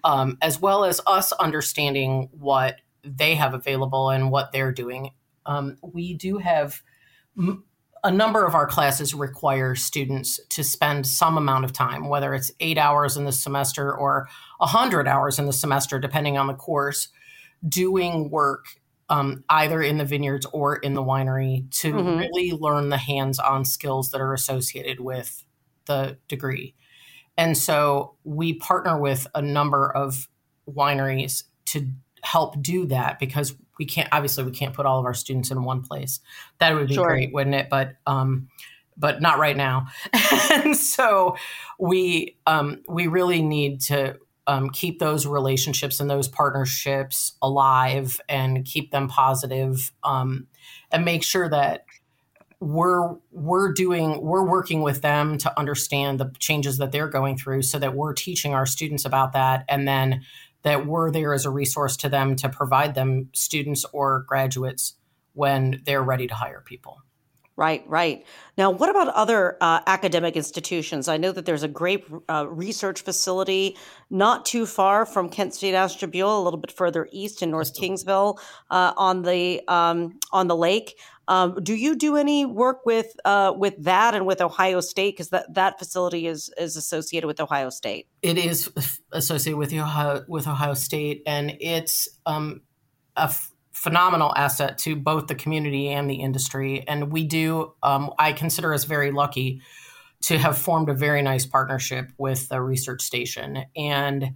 um, 0.05 0.37
as 0.41 0.61
well 0.61 0.85
as 0.85 1.01
us 1.07 1.31
understanding 1.33 2.29
what 2.31 2.79
they 3.03 3.35
have 3.35 3.53
available 3.53 4.11
and 4.11 4.31
what 4.31 4.51
they're 4.51 4.71
doing. 4.71 5.11
Um, 5.45 5.77
we 5.81 6.13
do 6.13 6.37
have 6.37 6.81
m- 7.37 7.63
a 8.05 8.11
number 8.11 8.45
of 8.45 8.53
our 8.53 8.67
classes 8.67 9.13
require 9.15 9.73
students 9.75 10.39
to 10.49 10.63
spend 10.63 11.07
some 11.07 11.37
amount 11.37 11.65
of 11.65 11.73
time, 11.73 12.07
whether 12.07 12.35
it's 12.35 12.51
eight 12.59 12.77
hours 12.77 13.17
in 13.17 13.25
the 13.25 13.31
semester 13.31 13.91
or 13.93 14.27
100 14.59 15.07
hours 15.07 15.39
in 15.39 15.47
the 15.47 15.51
semester, 15.53 15.99
depending 15.99 16.37
on 16.37 16.45
the 16.45 16.53
course, 16.53 17.09
doing 17.67 18.29
work 18.29 18.65
um, 19.09 19.43
either 19.49 19.81
in 19.83 19.97
the 19.97 20.05
vineyards 20.05 20.47
or 20.53 20.77
in 20.77 20.93
the 20.95 21.03
winery 21.03 21.69
to 21.79 21.93
Mhm. 21.93 22.19
really 22.19 22.51
learn 22.51 22.89
the 22.89 22.97
hands 22.97 23.37
on 23.37 23.63
skills 23.65 24.09
that 24.11 24.21
are 24.21 24.33
associated 24.33 24.99
with 24.99 25.43
the 25.85 26.17
degree. 26.27 26.73
And 27.37 27.57
so 27.57 28.15
we 28.23 28.53
partner 28.53 28.99
with 28.99 29.27
a 29.35 29.41
number 29.43 29.91
of 29.91 30.27
wineries 30.67 31.43
to 31.65 31.87
help 32.25 32.61
do 32.61 32.85
that 32.87 33.19
because 33.19 33.55
we 33.77 33.85
can't 33.85 34.09
obviously 34.11 34.43
we 34.43 34.51
can't 34.51 34.73
put 34.73 34.85
all 34.85 34.99
of 34.99 35.05
our 35.05 35.13
students 35.13 35.51
in 35.51 35.63
one 35.63 35.81
place. 35.81 36.19
That 36.59 36.73
would 36.73 36.87
be 36.87 36.95
Sure. 36.95 37.07
great, 37.07 37.33
wouldn't 37.33 37.55
it? 37.55 37.69
But 37.69 37.95
um 38.05 38.49
but 38.97 39.21
not 39.21 39.39
right 39.39 39.57
now. 39.57 39.87
and 40.51 40.75
so 40.75 41.35
we 41.79 42.37
um 42.47 42.81
we 42.87 43.07
really 43.07 43.41
need 43.41 43.81
to 43.81 44.17
um, 44.47 44.69
keep 44.69 44.99
those 44.99 45.25
relationships 45.25 45.99
and 45.99 46.07
those 46.09 46.27
partnerships 46.27 47.33
alive 47.41 48.21
and 48.29 48.63
keep 48.63 48.91
them 48.91 49.07
positive, 49.07 49.91
um, 50.03 50.45
and 50.91 51.03
make 51.03 51.23
sure 51.23 51.49
that 51.49 51.85
we're 52.59 53.15
we're 53.31 53.73
doing 53.73 54.21
we're 54.21 54.45
working 54.45 54.81
with 54.81 55.01
them 55.01 55.37
to 55.37 55.59
understand 55.59 56.19
the 56.19 56.31
changes 56.39 56.77
that 56.77 56.91
they're 56.91 57.09
going 57.09 57.37
through 57.37 57.61
so 57.61 57.77
that 57.77 57.95
we're 57.95 58.13
teaching 58.13 58.53
our 58.53 58.65
students 58.65 59.03
about 59.03 59.33
that 59.33 59.65
and 59.67 59.87
then 59.87 60.21
that 60.65 60.85
we're 60.85 61.11
there 61.11 61.33
as 61.33 61.45
a 61.45 61.49
resource 61.49 61.95
to 61.95 62.09
them 62.09 62.35
to 62.35 62.49
provide 62.49 62.95
them 62.95 63.29
students 63.33 63.85
or 63.93 64.25
graduates 64.27 64.95
when 65.33 65.81
they're 65.85 66.03
ready 66.03 66.27
to 66.27 66.33
hire 66.33 66.61
people 66.65 66.97
Right, 67.57 67.87
right. 67.87 68.25
Now, 68.57 68.69
what 68.69 68.89
about 68.89 69.07
other 69.09 69.57
uh, 69.61 69.79
academic 69.87 70.35
institutions? 70.35 71.07
I 71.07 71.15
know 71.15 71.31
that 71.31 71.45
there's 71.45 71.63
a 71.63 71.69
great 71.69 72.05
uh, 72.27 72.47
research 72.49 73.01
facility 73.01 73.77
not 74.09 74.45
too 74.45 74.65
far 74.65 75.05
from 75.05 75.29
Kent 75.29 75.53
State 75.53 75.73
Ashtabula, 75.73 76.37
a 76.37 76.43
little 76.43 76.59
bit 76.59 76.71
further 76.71 77.07
east 77.13 77.41
in 77.41 77.51
North 77.51 77.73
Kingsville 77.73 78.39
uh, 78.71 78.91
on 78.97 79.21
the 79.21 79.61
um, 79.69 80.19
on 80.33 80.47
the 80.47 80.55
lake. 80.55 80.99
Um, 81.27 81.57
do 81.63 81.73
you 81.73 81.95
do 81.95 82.15
any 82.17 82.45
work 82.45 82.85
with 82.85 83.15
uh, 83.25 83.53
with 83.55 83.75
that 83.83 84.13
and 84.13 84.25
with 84.25 84.41
Ohio 84.41 84.79
State? 84.81 85.15
Because 85.15 85.29
that, 85.29 85.53
that 85.53 85.79
facility 85.79 86.27
is 86.27 86.51
is 86.57 86.75
associated 86.75 87.27
with 87.27 87.39
Ohio 87.39 87.69
State. 87.69 88.07
It 88.21 88.37
is 88.37 88.69
associated 89.11 89.57
with 89.57 89.73
Ohio 89.73 90.23
with 90.27 90.47
Ohio 90.47 90.73
State, 90.75 91.23
and 91.25 91.57
it's 91.59 92.07
um, 92.25 92.61
a 93.15 93.33
phenomenal 93.71 94.33
asset 94.35 94.77
to 94.79 94.95
both 94.95 95.27
the 95.27 95.35
community 95.35 95.89
and 95.89 96.09
the 96.09 96.15
industry. 96.15 96.83
And 96.87 97.11
we 97.11 97.25
do, 97.25 97.73
um, 97.83 98.11
I 98.17 98.31
consider 98.31 98.73
us 98.73 98.85
very 98.85 99.11
lucky 99.11 99.61
to 100.23 100.37
have 100.37 100.57
formed 100.57 100.89
a 100.89 100.93
very 100.93 101.21
nice 101.21 101.45
partnership 101.45 102.09
with 102.17 102.47
the 102.47 102.61
research 102.61 103.01
station. 103.01 103.65
And 103.75 104.35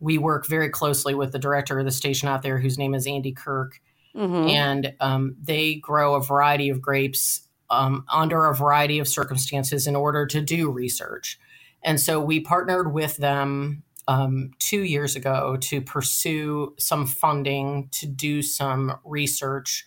we 0.00 0.18
work 0.18 0.46
very 0.46 0.68
closely 0.68 1.14
with 1.14 1.32
the 1.32 1.38
director 1.38 1.78
of 1.78 1.86
the 1.86 1.90
station 1.90 2.28
out 2.28 2.42
there, 2.42 2.58
whose 2.58 2.78
name 2.78 2.94
is 2.94 3.06
Andy 3.06 3.32
Kirk. 3.32 3.80
Mm-hmm. 4.16 4.48
And 4.48 4.94
um, 5.00 5.36
they 5.42 5.76
grow 5.76 6.14
a 6.14 6.22
variety 6.22 6.68
of 6.68 6.80
grapes 6.80 7.42
um, 7.70 8.04
under 8.12 8.46
a 8.46 8.54
variety 8.54 8.98
of 8.98 9.08
circumstances 9.08 9.86
in 9.86 9.96
order 9.96 10.26
to 10.26 10.40
do 10.40 10.70
research. 10.70 11.38
And 11.82 12.00
so 12.00 12.20
we 12.20 12.40
partnered 12.40 12.92
with 12.92 13.16
them 13.16 13.82
um, 14.06 14.50
two 14.58 14.82
years 14.82 15.16
ago 15.16 15.56
to 15.62 15.80
pursue 15.80 16.74
some 16.78 17.06
funding 17.06 17.88
to 17.92 18.06
do 18.06 18.42
some 18.42 18.98
research 19.04 19.84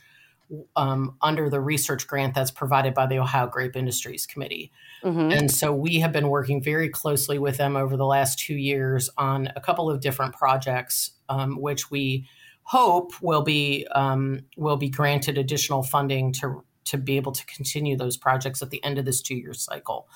um, 0.75 1.17
under 1.21 1.49
the 1.49 1.59
research 1.59 2.07
grant 2.07 2.33
that's 2.33 2.51
provided 2.51 2.93
by 2.93 3.05
the 3.05 3.19
Ohio 3.19 3.47
Grape 3.47 3.75
Industries 3.75 4.25
Committee. 4.25 4.71
Mm-hmm. 5.03 5.31
And 5.31 5.51
so 5.51 5.73
we 5.73 5.99
have 5.99 6.11
been 6.11 6.29
working 6.29 6.63
very 6.63 6.89
closely 6.89 7.37
with 7.37 7.57
them 7.57 7.75
over 7.75 7.97
the 7.97 8.05
last 8.05 8.39
two 8.39 8.55
years 8.55 9.09
on 9.17 9.51
a 9.55 9.61
couple 9.61 9.89
of 9.89 9.99
different 9.99 10.35
projects, 10.35 11.11
um, 11.29 11.61
which 11.61 11.91
we 11.91 12.27
hope 12.67 13.11
will 13.21 13.43
be 13.43 13.87
um, 13.93 14.41
will 14.55 14.77
be 14.77 14.89
granted 14.89 15.37
additional 15.37 15.83
funding 15.83 16.31
to 16.33 16.63
to 16.85 16.97
be 16.97 17.17
able 17.17 17.33
to 17.33 17.45
continue 17.45 17.97
those 17.97 18.15
projects 18.15 18.61
at 18.61 18.69
the 18.69 18.83
end 18.83 18.97
of 18.97 19.05
this 19.05 19.21
two 19.21 19.35
year 19.35 19.53
cycle 19.53 20.07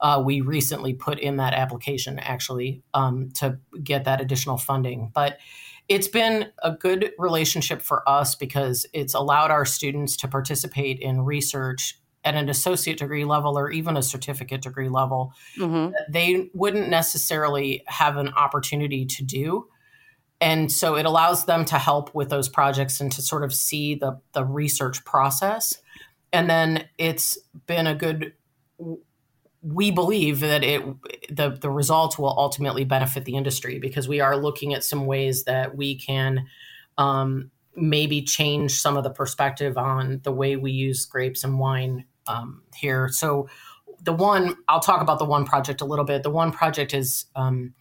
uh, 0.00 0.22
we 0.24 0.40
recently 0.40 0.94
put 0.94 1.18
in 1.18 1.36
that 1.36 1.54
application 1.54 2.18
actually 2.18 2.82
um, 2.94 3.30
to 3.32 3.58
get 3.82 4.04
that 4.04 4.20
additional 4.20 4.58
funding. 4.58 5.10
But 5.14 5.38
it's 5.88 6.08
been 6.08 6.50
a 6.62 6.72
good 6.72 7.12
relationship 7.18 7.80
for 7.80 8.06
us 8.08 8.34
because 8.34 8.86
it's 8.92 9.14
allowed 9.14 9.50
our 9.50 9.64
students 9.64 10.16
to 10.18 10.28
participate 10.28 10.98
in 10.98 11.22
research 11.22 11.98
at 12.24 12.34
an 12.34 12.48
associate 12.48 12.98
degree 12.98 13.24
level 13.24 13.56
or 13.56 13.70
even 13.70 13.96
a 13.96 14.02
certificate 14.02 14.60
degree 14.60 14.88
level 14.88 15.32
mm-hmm. 15.56 15.92
they 16.10 16.50
wouldn't 16.54 16.88
necessarily 16.88 17.84
have 17.86 18.16
an 18.16 18.30
opportunity 18.30 19.06
to 19.06 19.22
do 19.22 19.68
and 20.40 20.70
so 20.70 20.96
it 20.96 21.06
allows 21.06 21.46
them 21.46 21.64
to 21.64 21.78
help 21.78 22.14
with 22.14 22.28
those 22.28 22.48
projects 22.48 23.00
and 23.00 23.10
to 23.12 23.22
sort 23.22 23.44
of 23.44 23.54
see 23.54 23.94
the 23.94 24.18
the 24.32 24.44
research 24.44 25.04
process 25.04 25.74
and 26.32 26.50
then 26.50 26.84
it's 26.98 27.38
been 27.66 27.86
a 27.86 27.94
good 27.94 28.32
we 29.62 29.90
believe 29.90 30.40
that 30.40 30.62
it 30.62 30.82
the 31.30 31.50
the 31.50 31.70
results 31.70 32.18
will 32.18 32.34
ultimately 32.38 32.84
benefit 32.84 33.24
the 33.24 33.36
industry 33.36 33.78
because 33.78 34.06
we 34.06 34.20
are 34.20 34.36
looking 34.36 34.74
at 34.74 34.84
some 34.84 35.06
ways 35.06 35.44
that 35.44 35.76
we 35.76 35.96
can 35.96 36.46
um, 36.98 37.50
maybe 37.74 38.22
change 38.22 38.80
some 38.80 38.96
of 38.96 39.04
the 39.04 39.10
perspective 39.10 39.76
on 39.76 40.20
the 40.22 40.32
way 40.32 40.56
we 40.56 40.70
use 40.70 41.04
grapes 41.04 41.42
and 41.42 41.58
wine 41.58 42.04
um, 42.26 42.62
here. 42.74 43.08
So 43.08 43.48
the 44.02 44.12
one 44.12 44.56
I'll 44.68 44.80
talk 44.80 45.00
about 45.00 45.18
the 45.18 45.24
one 45.24 45.44
project 45.44 45.80
a 45.80 45.84
little 45.84 46.04
bit. 46.04 46.22
The 46.22 46.30
one 46.30 46.52
project 46.52 46.94
is 46.94 47.26
um, 47.34 47.74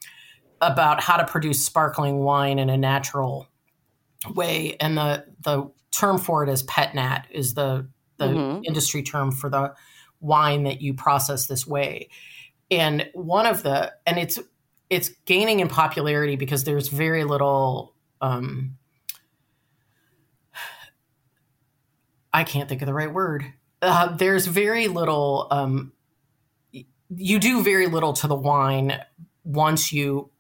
about 0.62 1.02
how 1.02 1.18
to 1.18 1.26
produce 1.26 1.64
sparkling 1.66 2.20
wine 2.20 2.60
in 2.60 2.70
a 2.70 2.78
natural 2.78 3.48
way, 4.34 4.76
and 4.80 4.98
the 4.98 5.26
the 5.44 5.72
term 5.92 6.18
for 6.18 6.44
it 6.44 6.50
is 6.50 6.64
pet 6.64 6.96
nat 6.96 7.28
is 7.32 7.54
the 7.54 7.88
the 8.18 8.26
mm-hmm. 8.26 8.64
industry 8.64 9.04
term 9.04 9.32
for 9.32 9.50
the 9.50 9.74
wine 10.20 10.64
that 10.64 10.82
you 10.82 10.94
process 10.94 11.48
this 11.48 11.68
way. 11.68 12.10
And 12.72 13.10
one 13.14 13.46
of 13.46 13.64
the 13.64 13.94
and 14.06 14.18
it's 14.18 14.40
it's 14.90 15.10
gaining 15.26 15.60
in 15.60 15.68
popularity 15.68 16.36
because 16.36 16.64
there's 16.64 16.88
very 16.88 17.24
little 17.24 17.94
um, 18.22 18.78
I 22.34 22.44
can't 22.44 22.68
think 22.68 22.82
of 22.82 22.86
the 22.86 22.94
right 22.94 23.14
word. 23.14 23.46
Uh, 23.82 24.16
there's 24.16 24.48
very 24.48 24.88
little 24.88 25.48
um, 25.52 25.94
you 26.72 27.40
do 27.40 27.64
very 27.64 27.88
little 27.88 28.14
to 28.14 28.28
the 28.28 28.36
wine 28.36 29.00
once 29.44 29.94
you 29.94 30.32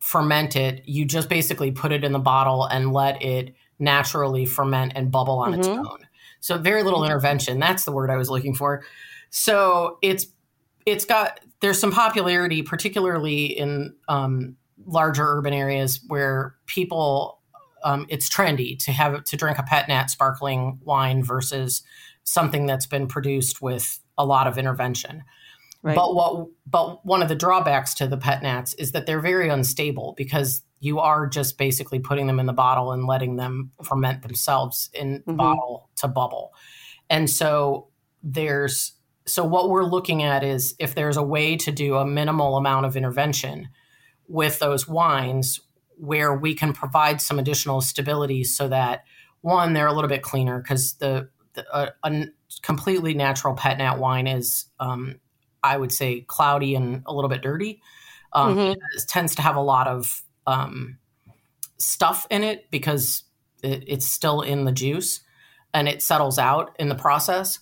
ferment 0.00 0.56
it. 0.56 0.82
You 0.86 1.04
just 1.04 1.28
basically 1.28 1.70
put 1.70 1.92
it 1.92 2.04
in 2.04 2.12
the 2.12 2.18
bottle 2.18 2.64
and 2.64 2.92
let 2.92 3.22
it 3.22 3.54
naturally 3.78 4.44
ferment 4.44 4.92
and 4.94 5.10
bubble 5.10 5.38
on 5.38 5.52
mm-hmm. 5.52 5.60
its 5.60 5.68
own. 5.68 6.06
So 6.40 6.58
very 6.58 6.82
little 6.82 7.04
intervention. 7.04 7.58
That's 7.58 7.84
the 7.84 7.92
word 7.92 8.10
I 8.10 8.16
was 8.16 8.30
looking 8.30 8.54
for. 8.54 8.82
So 9.30 9.98
it's 10.02 10.26
it's 10.86 11.04
got 11.04 11.40
there's 11.60 11.78
some 11.78 11.92
popularity, 11.92 12.62
particularly 12.62 13.46
in 13.46 13.94
um, 14.08 14.56
larger 14.86 15.24
urban 15.24 15.52
areas 15.52 16.00
where 16.08 16.54
people 16.66 17.38
um, 17.82 18.06
it's 18.08 18.28
trendy 18.28 18.78
to 18.84 18.92
have 18.92 19.22
to 19.24 19.36
drink 19.36 19.58
a 19.58 19.62
pet 19.62 19.88
nat 19.88 20.10
sparkling 20.10 20.78
wine 20.84 21.22
versus 21.22 21.82
something 22.24 22.66
that's 22.66 22.86
been 22.86 23.06
produced 23.06 23.62
with 23.62 24.00
a 24.18 24.24
lot 24.24 24.46
of 24.46 24.58
intervention. 24.58 25.22
Right. 25.82 25.96
But 25.96 26.14
what 26.14 26.48
but 26.66 27.06
one 27.06 27.22
of 27.22 27.28
the 27.28 27.34
drawbacks 27.34 27.94
to 27.94 28.06
the 28.06 28.18
pet 28.18 28.42
nats 28.42 28.74
is 28.74 28.92
that 28.92 29.06
they're 29.06 29.20
very 29.20 29.48
unstable 29.48 30.14
because 30.16 30.62
you 30.80 30.98
are 30.98 31.26
just 31.26 31.58
basically 31.58 31.98
putting 31.98 32.26
them 32.26 32.38
in 32.38 32.46
the 32.46 32.52
bottle 32.52 32.92
and 32.92 33.06
letting 33.06 33.36
them 33.36 33.70
ferment 33.82 34.22
themselves 34.22 34.90
in 34.92 35.20
mm-hmm. 35.20 35.36
bottle 35.36 35.88
to 35.96 36.08
bubble. 36.08 36.52
And 37.08 37.28
so 37.30 37.88
there's 38.22 38.92
so 39.26 39.44
what 39.44 39.70
we're 39.70 39.84
looking 39.84 40.22
at 40.22 40.42
is 40.42 40.74
if 40.78 40.94
there's 40.94 41.16
a 41.16 41.22
way 41.22 41.56
to 41.56 41.70
do 41.70 41.96
a 41.96 42.04
minimal 42.04 42.56
amount 42.56 42.86
of 42.86 42.96
intervention 42.96 43.68
with 44.28 44.58
those 44.58 44.88
wines 44.88 45.60
where 45.96 46.34
we 46.34 46.54
can 46.54 46.72
provide 46.72 47.20
some 47.20 47.38
additional 47.38 47.80
stability 47.80 48.42
so 48.44 48.68
that 48.68 49.04
one 49.42 49.72
they're 49.72 49.86
a 49.86 49.92
little 49.92 50.08
bit 50.08 50.22
cleaner 50.22 50.60
because 50.60 50.94
the, 50.94 51.28
the 51.54 51.64
a, 51.76 51.92
a, 52.02 52.26
completely 52.62 53.14
natural 53.14 53.54
pet 53.54 53.78
nat 53.78 53.98
wine 53.98 54.26
is 54.26 54.66
um, 54.80 55.20
I 55.62 55.76
would 55.76 55.92
say 55.92 56.22
cloudy 56.22 56.74
and 56.74 57.02
a 57.06 57.14
little 57.14 57.28
bit 57.28 57.42
dirty. 57.42 57.82
Um, 58.32 58.56
mm-hmm. 58.56 58.72
It 58.72 59.08
tends 59.08 59.34
to 59.36 59.42
have 59.42 59.56
a 59.56 59.60
lot 59.60 59.88
of 59.88 60.22
um, 60.46 60.98
stuff 61.78 62.26
in 62.30 62.44
it 62.44 62.70
because 62.70 63.24
it, 63.62 63.84
it's 63.86 64.06
still 64.06 64.42
in 64.42 64.64
the 64.64 64.72
juice 64.72 65.20
and 65.74 65.88
it 65.88 66.02
settles 66.02 66.38
out 66.38 66.74
in 66.78 66.88
the 66.88 66.94
process. 66.94 67.58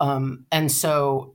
Um, 0.00 0.46
and 0.50 0.70
so 0.70 1.34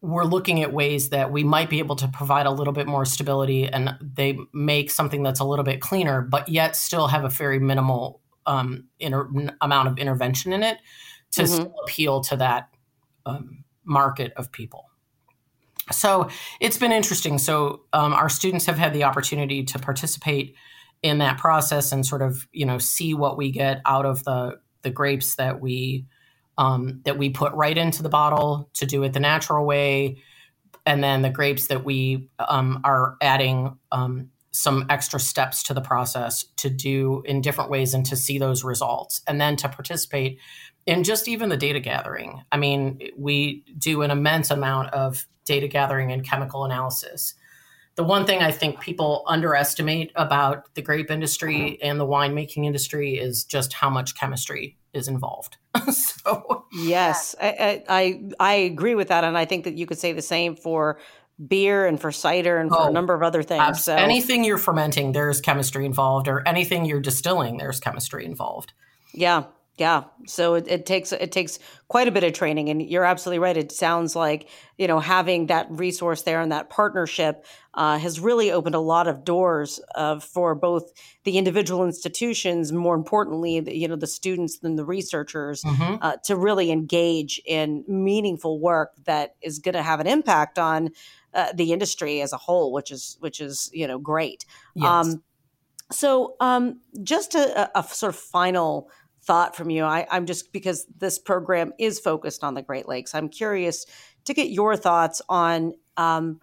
we're 0.00 0.24
looking 0.24 0.62
at 0.62 0.72
ways 0.72 1.10
that 1.10 1.32
we 1.32 1.42
might 1.42 1.68
be 1.68 1.80
able 1.80 1.96
to 1.96 2.08
provide 2.08 2.46
a 2.46 2.50
little 2.50 2.72
bit 2.72 2.86
more 2.86 3.04
stability 3.04 3.66
and 3.66 3.96
they 4.00 4.38
make 4.52 4.90
something 4.90 5.22
that's 5.22 5.40
a 5.40 5.44
little 5.44 5.64
bit 5.64 5.80
cleaner, 5.80 6.22
but 6.22 6.48
yet 6.48 6.76
still 6.76 7.08
have 7.08 7.24
a 7.24 7.28
very 7.28 7.58
minimal 7.58 8.20
um, 8.46 8.84
inter- 9.00 9.28
amount 9.60 9.88
of 9.88 9.98
intervention 9.98 10.52
in 10.52 10.62
it 10.62 10.78
to 11.32 11.42
mm-hmm. 11.42 11.66
appeal 11.84 12.20
to 12.22 12.36
that 12.36 12.68
um, 13.26 13.64
market 13.88 14.32
of 14.36 14.52
people. 14.52 14.90
So 15.90 16.28
it's 16.60 16.76
been 16.76 16.92
interesting. 16.92 17.38
So 17.38 17.82
um, 17.92 18.12
our 18.12 18.28
students 18.28 18.66
have 18.66 18.78
had 18.78 18.92
the 18.92 19.04
opportunity 19.04 19.64
to 19.64 19.78
participate 19.78 20.54
in 21.02 21.18
that 21.18 21.38
process 21.38 21.92
and 21.92 22.04
sort 22.04 22.22
of 22.22 22.46
you 22.52 22.66
know 22.66 22.78
see 22.78 23.14
what 23.14 23.36
we 23.36 23.50
get 23.50 23.80
out 23.86 24.04
of 24.04 24.24
the 24.24 24.58
the 24.82 24.90
grapes 24.90 25.36
that 25.36 25.60
we 25.60 26.06
um, 26.56 27.02
that 27.04 27.18
we 27.18 27.30
put 27.30 27.52
right 27.54 27.76
into 27.76 28.02
the 28.02 28.08
bottle 28.08 28.68
to 28.74 28.86
do 28.86 29.02
it 29.04 29.12
the 29.12 29.20
natural 29.20 29.64
way, 29.64 30.22
and 30.84 31.02
then 31.02 31.22
the 31.22 31.30
grapes 31.30 31.68
that 31.68 31.84
we 31.84 32.28
um, 32.38 32.80
are 32.84 33.16
adding 33.22 33.78
um, 33.92 34.30
some 34.50 34.86
extra 34.88 35.20
steps 35.20 35.62
to 35.64 35.74
the 35.74 35.80
process 35.80 36.44
to 36.56 36.68
do 36.68 37.22
in 37.24 37.40
different 37.40 37.70
ways 37.70 37.94
and 37.94 38.04
to 38.06 38.16
see 38.16 38.38
those 38.38 38.64
results, 38.64 39.22
and 39.26 39.40
then 39.40 39.56
to 39.56 39.68
participate 39.68 40.38
in 40.88 41.04
just 41.04 41.28
even 41.28 41.48
the 41.48 41.56
data 41.56 41.80
gathering. 41.80 42.42
I 42.50 42.56
mean, 42.56 43.00
we 43.16 43.64
do 43.78 44.02
an 44.02 44.10
immense 44.10 44.50
amount 44.50 44.92
of 44.92 45.26
data 45.44 45.68
gathering 45.68 46.12
and 46.12 46.24
chemical 46.24 46.64
analysis 46.64 47.34
the 47.98 48.04
one 48.04 48.26
thing 48.26 48.42
I 48.42 48.52
think 48.52 48.78
people 48.78 49.24
underestimate 49.26 50.12
about 50.14 50.72
the 50.76 50.82
grape 50.82 51.10
industry 51.10 51.82
and 51.82 51.98
the 51.98 52.06
winemaking 52.06 52.64
industry 52.64 53.18
is 53.18 53.42
just 53.42 53.72
how 53.72 53.90
much 53.90 54.14
chemistry 54.14 54.76
is 54.94 55.08
involved. 55.08 55.56
so 55.92 56.64
yes, 56.72 57.34
I, 57.42 57.82
I 57.88 58.22
I 58.38 58.52
agree 58.52 58.94
with 58.94 59.08
that, 59.08 59.24
and 59.24 59.36
I 59.36 59.46
think 59.46 59.64
that 59.64 59.74
you 59.74 59.84
could 59.84 59.98
say 59.98 60.12
the 60.12 60.22
same 60.22 60.54
for 60.54 61.00
beer 61.44 61.88
and 61.88 62.00
for 62.00 62.12
cider 62.12 62.58
and 62.58 62.70
for 62.70 62.82
oh, 62.82 62.86
a 62.86 62.92
number 62.92 63.14
of 63.14 63.24
other 63.24 63.42
things. 63.42 63.82
So 63.82 63.96
anything 63.96 64.44
you're 64.44 64.58
fermenting, 64.58 65.10
there's 65.10 65.40
chemistry 65.40 65.84
involved, 65.84 66.28
or 66.28 66.46
anything 66.46 66.84
you're 66.84 67.00
distilling, 67.00 67.56
there's 67.56 67.80
chemistry 67.80 68.24
involved. 68.24 68.74
Yeah, 69.12 69.42
yeah. 69.78 70.04
So 70.26 70.54
it, 70.54 70.66
it, 70.68 70.86
takes 70.86 71.12
it 71.12 71.30
takes 71.30 71.58
quite 71.86 72.08
a 72.08 72.10
bit 72.10 72.24
of 72.24 72.32
training, 72.32 72.68
and 72.68 72.82
you're 72.82 73.04
absolutely 73.04 73.38
right. 73.38 73.56
It 73.56 73.70
sounds 73.70 74.16
like 74.16 74.48
you 74.76 74.86
know 74.86 74.98
having 74.98 75.46
that 75.46 75.66
resource 75.70 76.22
there 76.22 76.40
and 76.40 76.50
that 76.52 76.68
partnership 76.68 77.44
uh, 77.74 77.98
has 77.98 78.18
really 78.18 78.50
opened 78.50 78.74
a 78.74 78.80
lot 78.80 79.06
of 79.06 79.24
doors 79.24 79.80
uh, 79.94 80.18
for 80.18 80.54
both 80.54 80.90
the 81.24 81.38
individual 81.38 81.84
institutions, 81.84 82.72
more 82.72 82.96
importantly, 82.96 83.60
the, 83.60 83.76
you 83.76 83.86
know 83.86 83.96
the 83.96 84.06
students 84.06 84.58
and 84.62 84.78
the 84.78 84.84
researchers, 84.84 85.62
mm-hmm. 85.62 85.96
uh, 86.02 86.16
to 86.24 86.36
really 86.36 86.70
engage 86.70 87.40
in 87.46 87.84
meaningful 87.86 88.58
work 88.58 88.92
that 89.04 89.36
is 89.42 89.60
going 89.60 89.74
to 89.74 89.82
have 89.82 90.00
an 90.00 90.06
impact 90.06 90.58
on 90.58 90.90
uh, 91.34 91.52
the 91.54 91.72
industry 91.72 92.20
as 92.20 92.32
a 92.32 92.38
whole, 92.38 92.72
which 92.72 92.90
is 92.90 93.16
which 93.20 93.40
is 93.40 93.70
you 93.72 93.86
know 93.86 93.98
great. 93.98 94.44
Yes. 94.74 94.86
Um, 94.86 95.22
so 95.90 96.36
um, 96.40 96.80
just 97.02 97.34
a, 97.34 97.78
a, 97.78 97.82
sort 97.82 98.14
of 98.14 98.20
final 98.20 98.90
thought 99.28 99.54
from 99.54 99.68
you. 99.68 99.84
I, 99.84 100.06
I'm 100.10 100.24
just 100.24 100.54
because 100.54 100.86
this 100.96 101.18
program 101.18 101.74
is 101.78 102.00
focused 102.00 102.42
on 102.42 102.54
the 102.54 102.62
Great 102.62 102.88
Lakes. 102.88 103.14
I'm 103.14 103.28
curious 103.28 103.84
to 104.24 104.32
get 104.32 104.48
your 104.48 104.74
thoughts 104.74 105.20
on 105.28 105.74
um, 105.98 106.40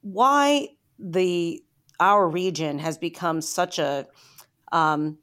why 0.00 0.68
the 0.98 1.62
our 2.00 2.26
region 2.26 2.78
has 2.78 2.96
become 2.96 3.42
such 3.42 3.78
a, 3.78 4.06
um, 4.72 5.18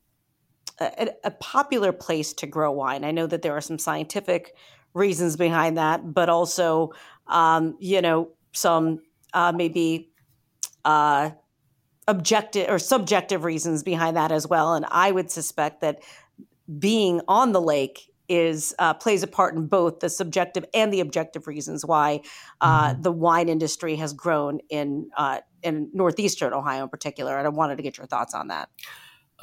a, 0.80 1.10
a 1.24 1.32
popular 1.32 1.92
place 1.92 2.34
to 2.34 2.46
grow 2.46 2.72
wine. 2.72 3.04
I 3.04 3.12
know 3.12 3.26
that 3.26 3.42
there 3.42 3.54
are 3.58 3.62
some 3.62 3.80
scientific 3.80 4.56
reasons 4.94 5.36
behind 5.36 5.78
that, 5.80 6.14
but 6.14 6.30
also 6.30 6.92
um, 7.28 7.76
you 7.80 8.00
know 8.00 8.30
some 8.54 9.00
uh, 9.34 9.52
maybe 9.52 10.12
uh, 10.86 11.32
objective 12.12 12.70
or 12.70 12.78
subjective 12.78 13.44
reasons 13.44 13.84
behind 13.84 14.18
that 14.18 14.32
as 14.32 14.46
well. 14.46 14.74
And 14.74 14.86
I 14.92 15.12
would 15.12 15.32
suspect 15.32 15.82
that 15.82 16.04
being 16.78 17.22
on 17.28 17.54
the 17.54 17.62
lake 17.62 18.12
is 18.28 18.76
uh, 18.80 18.94
plays 18.94 19.24
a 19.24 19.28
part 19.28 19.56
in 19.56 19.68
both 19.68 20.00
the 20.00 20.10
subjective 20.10 20.66
and 20.74 20.94
the 20.94 21.00
objective 21.00 21.48
reasons 21.48 21.86
why 21.86 22.22
uh, 22.62 22.92
mm-hmm. 22.92 23.02
the 23.02 23.12
wine 23.12 23.50
industry 23.50 23.96
has 23.96 24.14
grown 24.14 24.60
in 24.70 25.10
uh, 25.18 25.40
in 25.64 25.90
northeastern 25.94 26.54
Ohio 26.54 26.84
in 26.84 26.90
particular. 26.90 27.38
And 27.38 27.46
I 27.48 27.50
wanted 27.50 27.78
to 27.78 27.84
get 27.84 27.98
your 27.98 28.08
thoughts 28.08 28.34
on 28.34 28.48
that. 28.50 28.70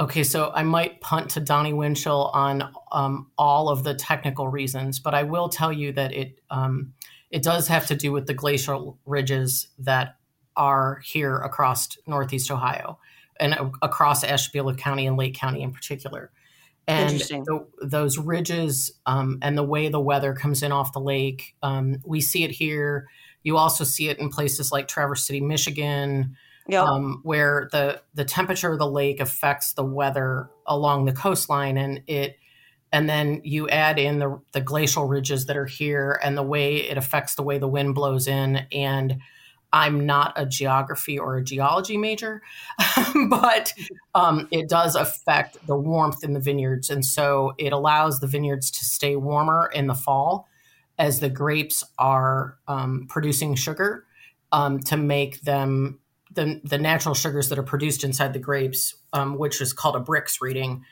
Okay, 0.00 0.22
so 0.22 0.52
I 0.54 0.62
might 0.62 1.00
punt 1.00 1.30
to 1.30 1.40
Donnie 1.40 1.72
Winchell 1.72 2.30
on 2.32 2.72
um, 2.92 3.30
all 3.36 3.68
of 3.68 3.82
the 3.82 3.94
technical 3.94 4.46
reasons, 4.48 5.00
but 5.00 5.12
I 5.12 5.24
will 5.24 5.48
tell 5.48 5.72
you 5.72 5.92
that 5.92 6.12
it 6.12 6.40
um, 6.50 6.92
it 7.30 7.42
does 7.42 7.68
have 7.68 7.86
to 7.86 7.94
do 7.94 8.12
with 8.12 8.26
the 8.26 8.34
glacial 8.34 8.98
ridges 9.04 9.68
that 9.78 10.17
are 10.58 11.00
here 11.04 11.36
across 11.36 11.96
Northeast 12.06 12.50
Ohio 12.50 12.98
and 13.40 13.56
across 13.80 14.24
Ashtabula 14.24 14.74
County 14.74 15.06
and 15.06 15.16
Lake 15.16 15.34
County 15.34 15.62
in 15.62 15.72
particular. 15.72 16.30
And 16.86 17.20
the, 17.20 17.66
those 17.82 18.18
ridges 18.18 18.92
um, 19.06 19.38
and 19.42 19.56
the 19.56 19.62
way 19.62 19.88
the 19.88 20.00
weather 20.00 20.32
comes 20.34 20.62
in 20.62 20.72
off 20.72 20.92
the 20.92 21.00
lake, 21.00 21.54
um, 21.62 21.98
we 22.04 22.20
see 22.20 22.44
it 22.44 22.50
here. 22.50 23.08
You 23.42 23.58
also 23.58 23.84
see 23.84 24.08
it 24.08 24.18
in 24.18 24.30
places 24.30 24.72
like 24.72 24.88
Traverse 24.88 25.26
City, 25.26 25.40
Michigan, 25.40 26.36
yep. 26.66 26.84
um, 26.84 27.20
where 27.24 27.68
the 27.72 28.00
the 28.14 28.24
temperature 28.24 28.72
of 28.72 28.78
the 28.78 28.90
lake 28.90 29.20
affects 29.20 29.74
the 29.74 29.84
weather 29.84 30.48
along 30.66 31.04
the 31.04 31.12
coastline, 31.12 31.76
and 31.76 32.02
it 32.06 32.38
and 32.90 33.08
then 33.08 33.42
you 33.44 33.68
add 33.68 33.98
in 33.98 34.18
the 34.18 34.40
the 34.52 34.62
glacial 34.62 35.06
ridges 35.06 35.44
that 35.46 35.58
are 35.58 35.66
here 35.66 36.18
and 36.24 36.38
the 36.38 36.42
way 36.42 36.76
it 36.76 36.96
affects 36.96 37.34
the 37.34 37.42
way 37.42 37.58
the 37.58 37.68
wind 37.68 37.94
blows 37.94 38.26
in 38.26 38.66
and 38.72 39.18
I'm 39.72 40.06
not 40.06 40.32
a 40.36 40.46
geography 40.46 41.18
or 41.18 41.36
a 41.36 41.44
geology 41.44 41.96
major, 41.96 42.42
but 43.28 43.74
um, 44.14 44.48
it 44.50 44.68
does 44.68 44.94
affect 44.94 45.66
the 45.66 45.76
warmth 45.76 46.24
in 46.24 46.32
the 46.32 46.40
vineyards. 46.40 46.90
And 46.90 47.04
so 47.04 47.54
it 47.58 47.72
allows 47.72 48.20
the 48.20 48.26
vineyards 48.26 48.70
to 48.72 48.84
stay 48.84 49.16
warmer 49.16 49.70
in 49.74 49.86
the 49.86 49.94
fall 49.94 50.48
as 50.98 51.20
the 51.20 51.30
grapes 51.30 51.84
are 51.98 52.56
um, 52.66 53.06
producing 53.08 53.54
sugar 53.54 54.04
um, 54.52 54.80
to 54.80 54.96
make 54.96 55.42
them 55.42 56.00
the, 56.32 56.60
the 56.64 56.78
natural 56.78 57.14
sugars 57.14 57.48
that 57.48 57.58
are 57.58 57.64
produced 57.64 58.04
inside 58.04 58.32
the 58.32 58.38
grapes, 58.38 58.94
um, 59.12 59.38
which 59.38 59.60
is 59.60 59.72
called 59.72 59.96
a 59.96 60.00
Brix 60.00 60.40
reading, 60.40 60.84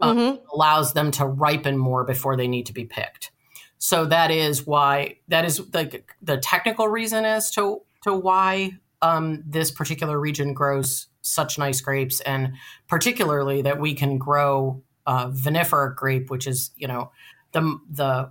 um, 0.00 0.16
mm-hmm. 0.16 0.44
allows 0.52 0.92
them 0.92 1.10
to 1.12 1.26
ripen 1.26 1.78
more 1.78 2.04
before 2.04 2.36
they 2.36 2.48
need 2.48 2.66
to 2.66 2.72
be 2.72 2.84
picked. 2.84 3.30
So 3.78 4.06
that 4.06 4.30
is 4.30 4.66
why 4.66 5.18
that 5.28 5.44
is 5.44 5.60
like 5.74 6.14
the 6.22 6.38
technical 6.38 6.88
reason 6.88 7.24
as 7.24 7.50
to 7.52 7.82
to 8.04 8.14
why 8.14 8.72
um, 9.02 9.42
this 9.46 9.70
particular 9.70 10.18
region 10.18 10.54
grows 10.54 11.08
such 11.20 11.58
nice 11.58 11.80
grapes, 11.80 12.20
and 12.20 12.54
particularly 12.86 13.62
that 13.62 13.80
we 13.80 13.94
can 13.94 14.18
grow 14.18 14.82
uh, 15.06 15.28
vinifera 15.28 15.94
grape, 15.94 16.30
which 16.30 16.46
is 16.46 16.70
you 16.76 16.88
know 16.88 17.10
the 17.52 17.78
the 17.90 18.30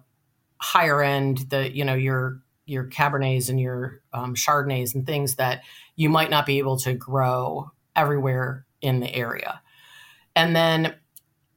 higher 0.57 1.01
end, 1.03 1.49
the 1.49 1.75
you 1.75 1.83
know 1.85 1.95
your 1.95 2.39
your 2.65 2.85
cabernets 2.85 3.49
and 3.49 3.59
your 3.59 4.01
um, 4.13 4.33
chardonnays 4.35 4.95
and 4.95 5.05
things 5.05 5.35
that 5.35 5.63
you 5.95 6.09
might 6.09 6.29
not 6.29 6.45
be 6.45 6.59
able 6.59 6.77
to 6.77 6.93
grow 6.93 7.69
everywhere 7.95 8.65
in 8.81 8.99
the 8.99 9.13
area. 9.13 9.61
And 10.35 10.55
then 10.55 10.95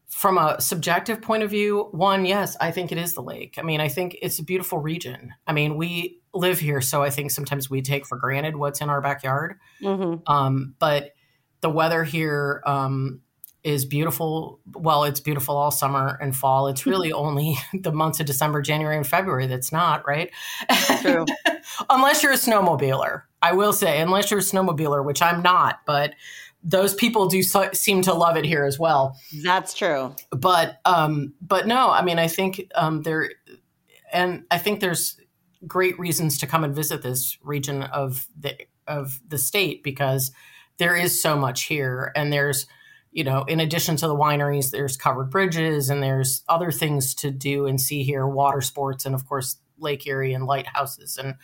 from 0.09 0.39
a 0.39 0.61
subjective 0.61 1.23
point 1.23 1.43
of 1.43 1.51
view, 1.51 1.89
one, 1.93 2.25
yes, 2.25 2.57
I 2.61 2.71
think 2.71 2.91
it 2.91 2.99
is 2.99 3.15
the 3.15 3.23
lake. 3.23 3.57
I 3.59 3.63
mean, 3.63 3.81
I 3.81 3.89
think 3.89 4.17
it's 4.21 4.39
a 4.39 4.45
beautiful 4.45 4.79
region. 4.79 5.35
I 5.47 5.53
mean, 5.53 5.77
we 5.77 6.21
live 6.39 6.59
here, 6.59 6.81
so 6.81 7.03
I 7.03 7.11
think 7.11 7.31
sometimes 7.31 7.69
we 7.71 7.83
take 7.83 8.07
for 8.07 8.17
granted 8.17 8.57
what's 8.57 8.81
in 8.81 8.91
our 8.91 9.01
backyard. 9.01 9.57
Mm-hmm. 9.83 10.31
Um, 10.31 10.75
but 10.79 11.13
the 11.61 11.71
weather 11.71 12.05
here 12.05 12.63
um, 12.67 13.21
is 13.65 13.85
beautiful. 13.85 14.61
Well, 14.75 15.05
it's 15.05 15.21
beautiful 15.21 15.57
all 15.57 15.71
summer 15.71 16.19
and 16.21 16.35
fall. 16.35 16.69
It's 16.69 16.87
really 16.87 17.13
only 17.13 17.59
the 17.75 17.93
months 17.93 18.21
of 18.21 18.27
December, 18.27 18.63
January, 18.63 18.97
and 18.97 19.07
February 19.07 19.47
that's 19.47 19.73
not, 19.73 20.07
right? 20.07 20.31
True. 21.01 21.27
unless 21.91 22.23
you're 22.23 22.33
a 22.33 22.37
snowmobiler. 22.37 23.23
I 23.43 23.53
will 23.53 23.73
say, 23.73 24.01
unless 24.01 24.31
you're 24.31 24.41
a 24.41 24.43
snowmobiler, 24.43 25.05
which 25.05 25.23
I'm 25.23 25.43
not, 25.43 25.81
but 25.87 26.15
those 26.63 26.95
people 26.95 27.29
do 27.29 27.43
so, 27.43 27.71
seem 27.73 28.03
to 28.03 28.15
love 28.15 28.37
it 28.37 28.45
here 28.45 28.65
as 28.65 28.79
well. 28.79 29.17
That's 29.45 29.73
true. 29.73 30.15
But 30.31 30.81
um, 30.85 31.35
but 31.41 31.67
no, 31.67 31.91
I 31.91 32.03
mean, 32.03 32.19
I 32.19 32.27
think 32.27 32.69
um, 32.75 33.03
there, 33.03 33.31
and 34.13 34.45
I 34.51 34.59
think 34.59 34.81
there's 34.81 35.17
great 35.67 35.99
reasons 35.99 36.39
to 36.39 36.47
come 36.47 36.65
and 36.65 36.75
visit 36.75 37.03
this 37.03 37.39
region 37.43 37.83
of 37.83 38.27
the 38.39 38.57
of 38.87 39.21
the 39.27 39.39
state 39.39 39.83
because 39.83 40.31
there 40.79 40.97
is 40.97 41.21
so 41.21 41.37
much 41.37 41.65
here, 41.65 42.13
and 42.15 42.33
there's 42.33 42.67
you 43.13 43.25
know, 43.25 43.45
in 43.45 43.61
addition 43.61 43.97
to 43.97 44.07
the 44.07 44.15
wineries, 44.15 44.71
there's 44.71 44.99
covered 44.99 45.31
bridges 45.31 45.89
and 45.89 46.03
there's 46.03 46.43
other 46.51 46.71
things 46.71 47.15
to 47.15 47.31
do 47.31 47.65
and 47.65 47.81
see 47.81 48.03
here, 48.03 48.27
water 48.27 48.61
sports, 48.61 49.07
and 49.07 49.15
of 49.15 49.27
course 49.27 49.57
Lake 49.79 50.07
Erie 50.07 50.35
and 50.35 50.45
lighthouses 50.45 51.17
and 51.17 51.37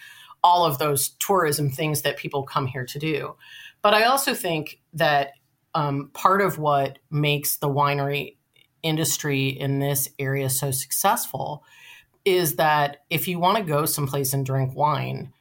all 0.45 0.67
of 0.67 0.77
those 0.79 1.11
tourism 1.19 1.71
things 1.71 2.03
that 2.03 2.19
people 2.19 2.43
come 2.43 2.67
here 2.67 2.85
to 2.85 2.99
do. 2.99 3.37
But 3.81 3.95
I 3.95 4.05
also 4.05 4.35
think 4.35 4.81
that 4.93 5.31
um, 5.75 6.11
part 6.13 6.43
of 6.43 6.59
what 6.59 6.99
makes 7.11 7.57
the 7.57 7.69
winery 7.69 8.37
industry 8.83 9.49
in 9.49 9.79
this 9.79 10.11
area 10.19 10.51
so 10.51 10.71
successful 10.71 11.65
is 12.25 12.57
that 12.57 12.99
if 13.11 13.27
you 13.27 13.39
want 13.39 13.59
to 13.59 13.64
go 13.64 13.85
someplace 13.87 14.33
and 14.33 14.47
drink 14.47 14.75
wine, 14.75 15.33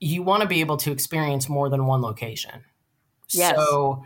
you 0.00 0.22
want 0.22 0.42
to 0.42 0.48
be 0.48 0.60
able 0.60 0.76
to 0.78 0.92
experience 0.92 1.48
more 1.48 1.68
than 1.68 1.86
one 1.86 2.02
location. 2.02 2.64
Yes. 3.30 3.56
So 3.56 4.04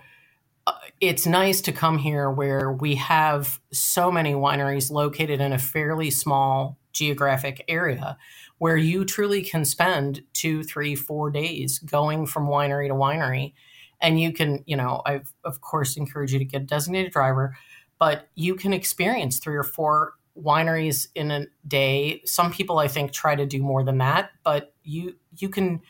uh, 0.66 0.73
it's 1.01 1.27
nice 1.27 1.61
to 1.62 1.73
come 1.73 1.99
here 1.99 2.31
where 2.31 2.73
we 2.73 2.95
have 2.97 3.61
so 3.73 4.11
many 4.11 4.35
wineries 4.35 4.91
located 4.91 5.41
in 5.41 5.53
a 5.53 5.59
fairly 5.59 6.11
small 6.11 6.79
geographic 6.93 7.64
area 7.69 8.16
where 8.59 8.77
you 8.77 9.05
truly 9.05 9.43
can 9.43 9.64
spend 9.64 10.23
two, 10.33 10.64
three, 10.64 10.97
four 10.97 11.31
days 11.31 11.79
going 11.79 12.27
from 12.27 12.49
winery 12.49 12.89
to 12.89 12.95
winery 12.95 13.53
and 14.01 14.21
you 14.21 14.33
can 14.33 14.62
you 14.66 14.77
know 14.77 15.03
i 15.07 15.21
of 15.45 15.61
course 15.61 15.97
encourage 15.97 16.33
you 16.33 16.39
to 16.39 16.45
get 16.45 16.62
a 16.62 16.64
designated 16.64 17.12
driver 17.12 17.57
but 17.99 18.29
you 18.35 18.55
can 18.55 18.73
experience 18.73 19.39
three 19.39 19.57
or 19.57 19.64
four 19.64 20.14
wineries 20.43 21.09
in 21.14 21.30
a 21.30 21.47
day 21.66 22.20
some 22.24 22.53
people 22.53 22.78
i 22.78 22.89
think 22.89 23.12
try 23.12 23.34
to 23.34 23.47
do 23.47 23.62
more 23.62 23.84
than 23.84 23.99
that 23.99 24.30
but 24.43 24.74
you 24.82 25.14
you 25.36 25.49
can 25.49 25.80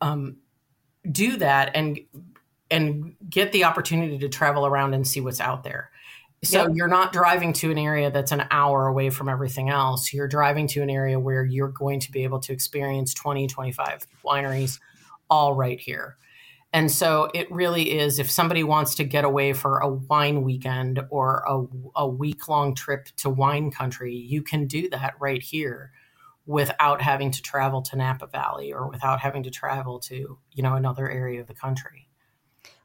um, 0.00 0.36
do 1.10 1.36
that 1.36 1.70
and 1.74 2.00
and 2.70 3.14
get 3.28 3.52
the 3.52 3.64
opportunity 3.64 4.18
to 4.18 4.28
travel 4.28 4.66
around 4.66 4.94
and 4.94 5.06
see 5.06 5.20
what's 5.20 5.40
out 5.40 5.62
there 5.62 5.90
so 6.44 6.62
yep. 6.62 6.70
you're 6.74 6.88
not 6.88 7.12
driving 7.12 7.52
to 7.52 7.70
an 7.70 7.78
area 7.78 8.10
that's 8.10 8.32
an 8.32 8.44
hour 8.50 8.88
away 8.88 9.10
from 9.10 9.28
everything 9.28 9.68
else 9.68 10.12
you're 10.12 10.28
driving 10.28 10.66
to 10.66 10.82
an 10.82 10.90
area 10.90 11.18
where 11.18 11.44
you're 11.44 11.68
going 11.68 12.00
to 12.00 12.10
be 12.10 12.24
able 12.24 12.40
to 12.40 12.52
experience 12.52 13.14
20 13.14 13.46
25 13.46 14.06
wineries 14.24 14.78
all 15.32 15.54
right 15.54 15.80
here. 15.80 16.18
And 16.72 16.90
so 16.90 17.28
it 17.34 17.50
really 17.52 17.98
is 17.98 18.18
if 18.18 18.30
somebody 18.30 18.64
wants 18.64 18.94
to 18.94 19.04
get 19.04 19.24
away 19.24 19.52
for 19.52 19.78
a 19.78 19.88
wine 19.88 20.42
weekend 20.42 21.00
or 21.10 21.44
a, 21.46 21.64
a 22.00 22.08
week 22.08 22.48
long 22.48 22.74
trip 22.74 23.08
to 23.18 23.28
wine 23.28 23.70
country, 23.70 24.14
you 24.14 24.42
can 24.42 24.66
do 24.66 24.88
that 24.88 25.14
right 25.20 25.42
here 25.42 25.92
without 26.46 27.02
having 27.02 27.30
to 27.30 27.42
travel 27.42 27.82
to 27.82 27.96
Napa 27.96 28.26
Valley 28.26 28.72
or 28.72 28.88
without 28.88 29.20
having 29.20 29.42
to 29.42 29.50
travel 29.50 30.00
to, 30.00 30.38
you 30.52 30.62
know, 30.62 30.74
another 30.74 31.08
area 31.10 31.40
of 31.40 31.46
the 31.46 31.54
country. 31.54 32.08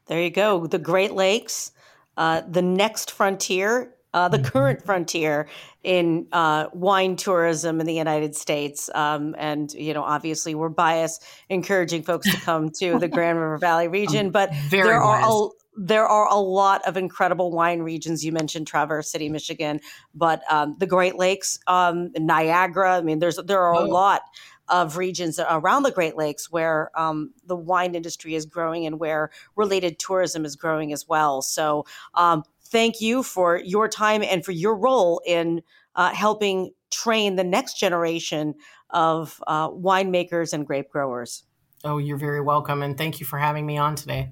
There 0.08 0.22
you 0.22 0.30
go. 0.30 0.68
The 0.68 0.80
Great 0.80 1.14
Lakes, 1.14 1.72
uh, 2.18 2.42
the 2.48 2.62
next 2.62 3.12
frontier 3.12 3.94
uh, 4.18 4.28
the 4.28 4.38
mm-hmm. 4.38 4.48
current 4.48 4.84
frontier 4.84 5.48
in 5.84 6.26
uh, 6.32 6.66
wine 6.74 7.16
tourism 7.16 7.80
in 7.80 7.86
the 7.86 7.94
United 7.94 8.36
States. 8.36 8.90
Um, 8.96 9.36
and, 9.38 9.72
you 9.74 9.94
know, 9.94 10.04
obviously 10.04 10.56
we're 10.56 10.70
biased, 10.70 11.24
encouraging 11.50 12.02
folks 12.02 12.30
to 12.32 12.38
come 12.42 12.72
to 12.80 12.98
the 12.98 13.08
Grand 13.08 13.38
River 13.44 13.60
Valley 13.60 13.88
region, 13.88 14.32
but 14.32 14.52
there 14.72 15.00
are 15.00 15.22
a, 15.24 15.50
there 15.80 16.08
are 16.08 16.28
a 16.30 16.40
lot 16.40 16.82
of 16.88 16.98
incredible 16.98 17.52
wine 17.52 17.82
regions. 17.82 18.26
You 18.26 18.32
mentioned 18.32 18.66
Traverse 18.66 19.12
City, 19.12 19.30
Michigan, 19.30 19.82
but 20.16 20.42
um, 20.52 20.76
the 20.80 20.88
Great 20.88 21.16
Lakes, 21.16 21.60
um, 21.68 22.10
Niagara. 22.18 22.98
I 22.98 23.02
mean, 23.02 23.20
there's 23.20 23.38
there 23.46 23.62
are 23.62 23.76
oh. 23.76 23.86
a 23.86 23.88
lot 23.88 24.22
of 24.70 24.98
regions 24.98 25.40
around 25.40 25.84
the 25.84 25.92
Great 25.92 26.18
Lakes 26.18 26.52
where 26.52 26.90
um, 27.00 27.34
the 27.46 27.56
wine 27.56 27.94
industry 27.94 28.34
is 28.34 28.46
growing 28.46 28.86
and 28.88 29.00
where 29.00 29.30
related 29.56 30.00
tourism 30.00 30.44
is 30.44 30.56
growing 30.56 30.92
as 30.92 31.08
well. 31.08 31.44
So, 31.44 31.86
um, 32.16 32.44
thank 32.72 33.02
you 33.02 33.24
for 33.24 33.62
your 33.64 33.88
time 33.88 34.24
and 34.24 34.44
for 34.44 34.52
your 34.52 34.76
role 34.76 35.22
in 35.26 35.62
uh, 35.96 36.14
helping 36.14 36.72
train 36.92 37.36
the 37.36 37.44
next 37.44 37.80
generation 37.80 38.56
of 38.90 39.42
uh, 39.48 39.70
winemakers 39.70 40.54
and 40.54 40.66
grape 40.66 40.90
growers. 40.90 41.44
Oh, 41.84 41.98
you're 41.98 42.18
very 42.18 42.42
welcome. 42.42 42.82
And 42.82 42.98
thank 42.98 43.20
you 43.20 43.26
for 43.26 43.38
having 43.38 43.66
me 43.66 43.78
on 43.78 43.96
today. 43.96 44.32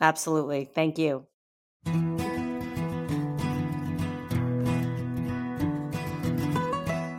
Absolutely. 0.00 0.68
Thank 0.74 0.98
you. 0.98 1.26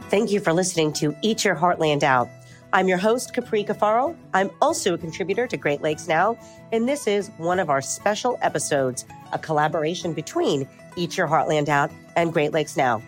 Thank 0.10 0.32
you 0.32 0.39
for 0.39 0.53
listening 0.53 0.93
to 0.93 1.16
Eat 1.22 1.43
Your 1.43 1.56
Heartland 1.56 2.03
Out. 2.03 2.30
I'm 2.76 2.89
your 2.89 2.97
host, 2.97 3.34
Capri 3.34 3.63
Cafaro. 3.63 4.17
I'm 4.34 4.51
also 4.61 4.95
a 4.95 4.97
contributor 4.97 5.47
to 5.47 5.55
Great 5.55 5.80
Lakes 5.80 6.09
Now, 6.09 6.38
and 6.73 6.86
this 6.86 7.07
is 7.07 7.30
one 7.38 7.57
of 7.57 7.69
our 7.69 7.82
special 7.82 8.38
episodes, 8.41 9.05
a 9.32 9.39
collaboration 9.39 10.11
between 10.11 10.67
Eat 10.97 11.15
Your 11.15 11.26
Heartland 11.26 11.69
Out 11.69 11.89
and 12.17 12.34
Great 12.34 12.51
Lakes 12.51 12.76
Now. 12.76 13.01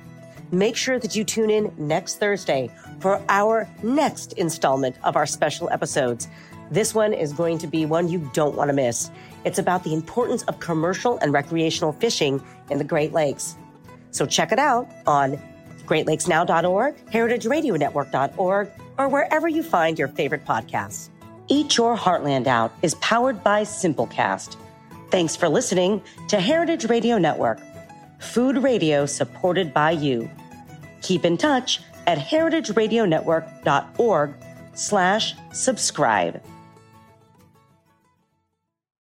Make 0.54 0.78
sure 0.78 1.00
that 1.00 1.18
you 1.18 1.26
tune 1.26 1.50
in 1.50 1.74
next 1.78 2.16
Thursday 2.18 2.72
for 3.02 3.22
our 3.28 3.68
next 3.84 4.32
installment 4.34 4.96
of 5.04 5.18
our 5.18 5.26
special 5.26 5.70
episodes. 5.70 6.30
This 6.72 6.96
one 6.96 7.12
is 7.12 7.34
going 7.34 7.58
to 7.58 7.68
be 7.68 7.86
one 7.86 8.08
you 8.08 8.32
don't 8.34 8.56
want 8.56 8.70
to 8.70 8.74
miss. 8.74 9.12
It's 9.44 9.60
about 9.60 9.84
the 9.84 9.94
importance 9.94 10.44
of 10.44 10.62
commercial 10.62 11.18
and 11.18 11.34
recreational 11.34 11.92
fishing 11.92 12.42
in 12.70 12.78
the 12.78 12.86
Great 12.86 13.12
Lakes. 13.12 13.58
So 14.12 14.26
check 14.26 14.54
it 14.54 14.60
out 14.60 14.90
on 15.06 15.38
greatlakesnow.org, 15.86 16.96
heritageradionetwork.org, 17.08 18.72
or 18.98 19.10
wherever 19.10 19.48
you 19.48 19.64
find 19.64 20.00
your 20.00 20.08
favorite 20.08 20.46
podcasts. 20.46 21.10
Eat 21.48 21.78
Your 21.78 21.96
Heartland 21.96 22.48
Out 22.48 22.74
is 22.82 22.96
powered 22.96 23.44
by 23.44 23.64
Simplecast. 23.64 24.58
Thanks 25.12 25.36
for 25.36 25.48
listening 25.48 26.02
to 26.28 26.40
Heritage 26.40 26.86
Radio 26.86 27.18
Network, 27.18 27.60
food 28.20 28.58
radio 28.58 29.06
supported 29.06 29.74
by 29.74 29.92
you. 29.92 30.30
Keep 31.02 31.24
in 31.24 31.38
touch 31.38 31.80
at 32.06 32.18
heritageradionetwork.org 32.18 34.34
slash 34.74 35.36
subscribe. 35.54 36.42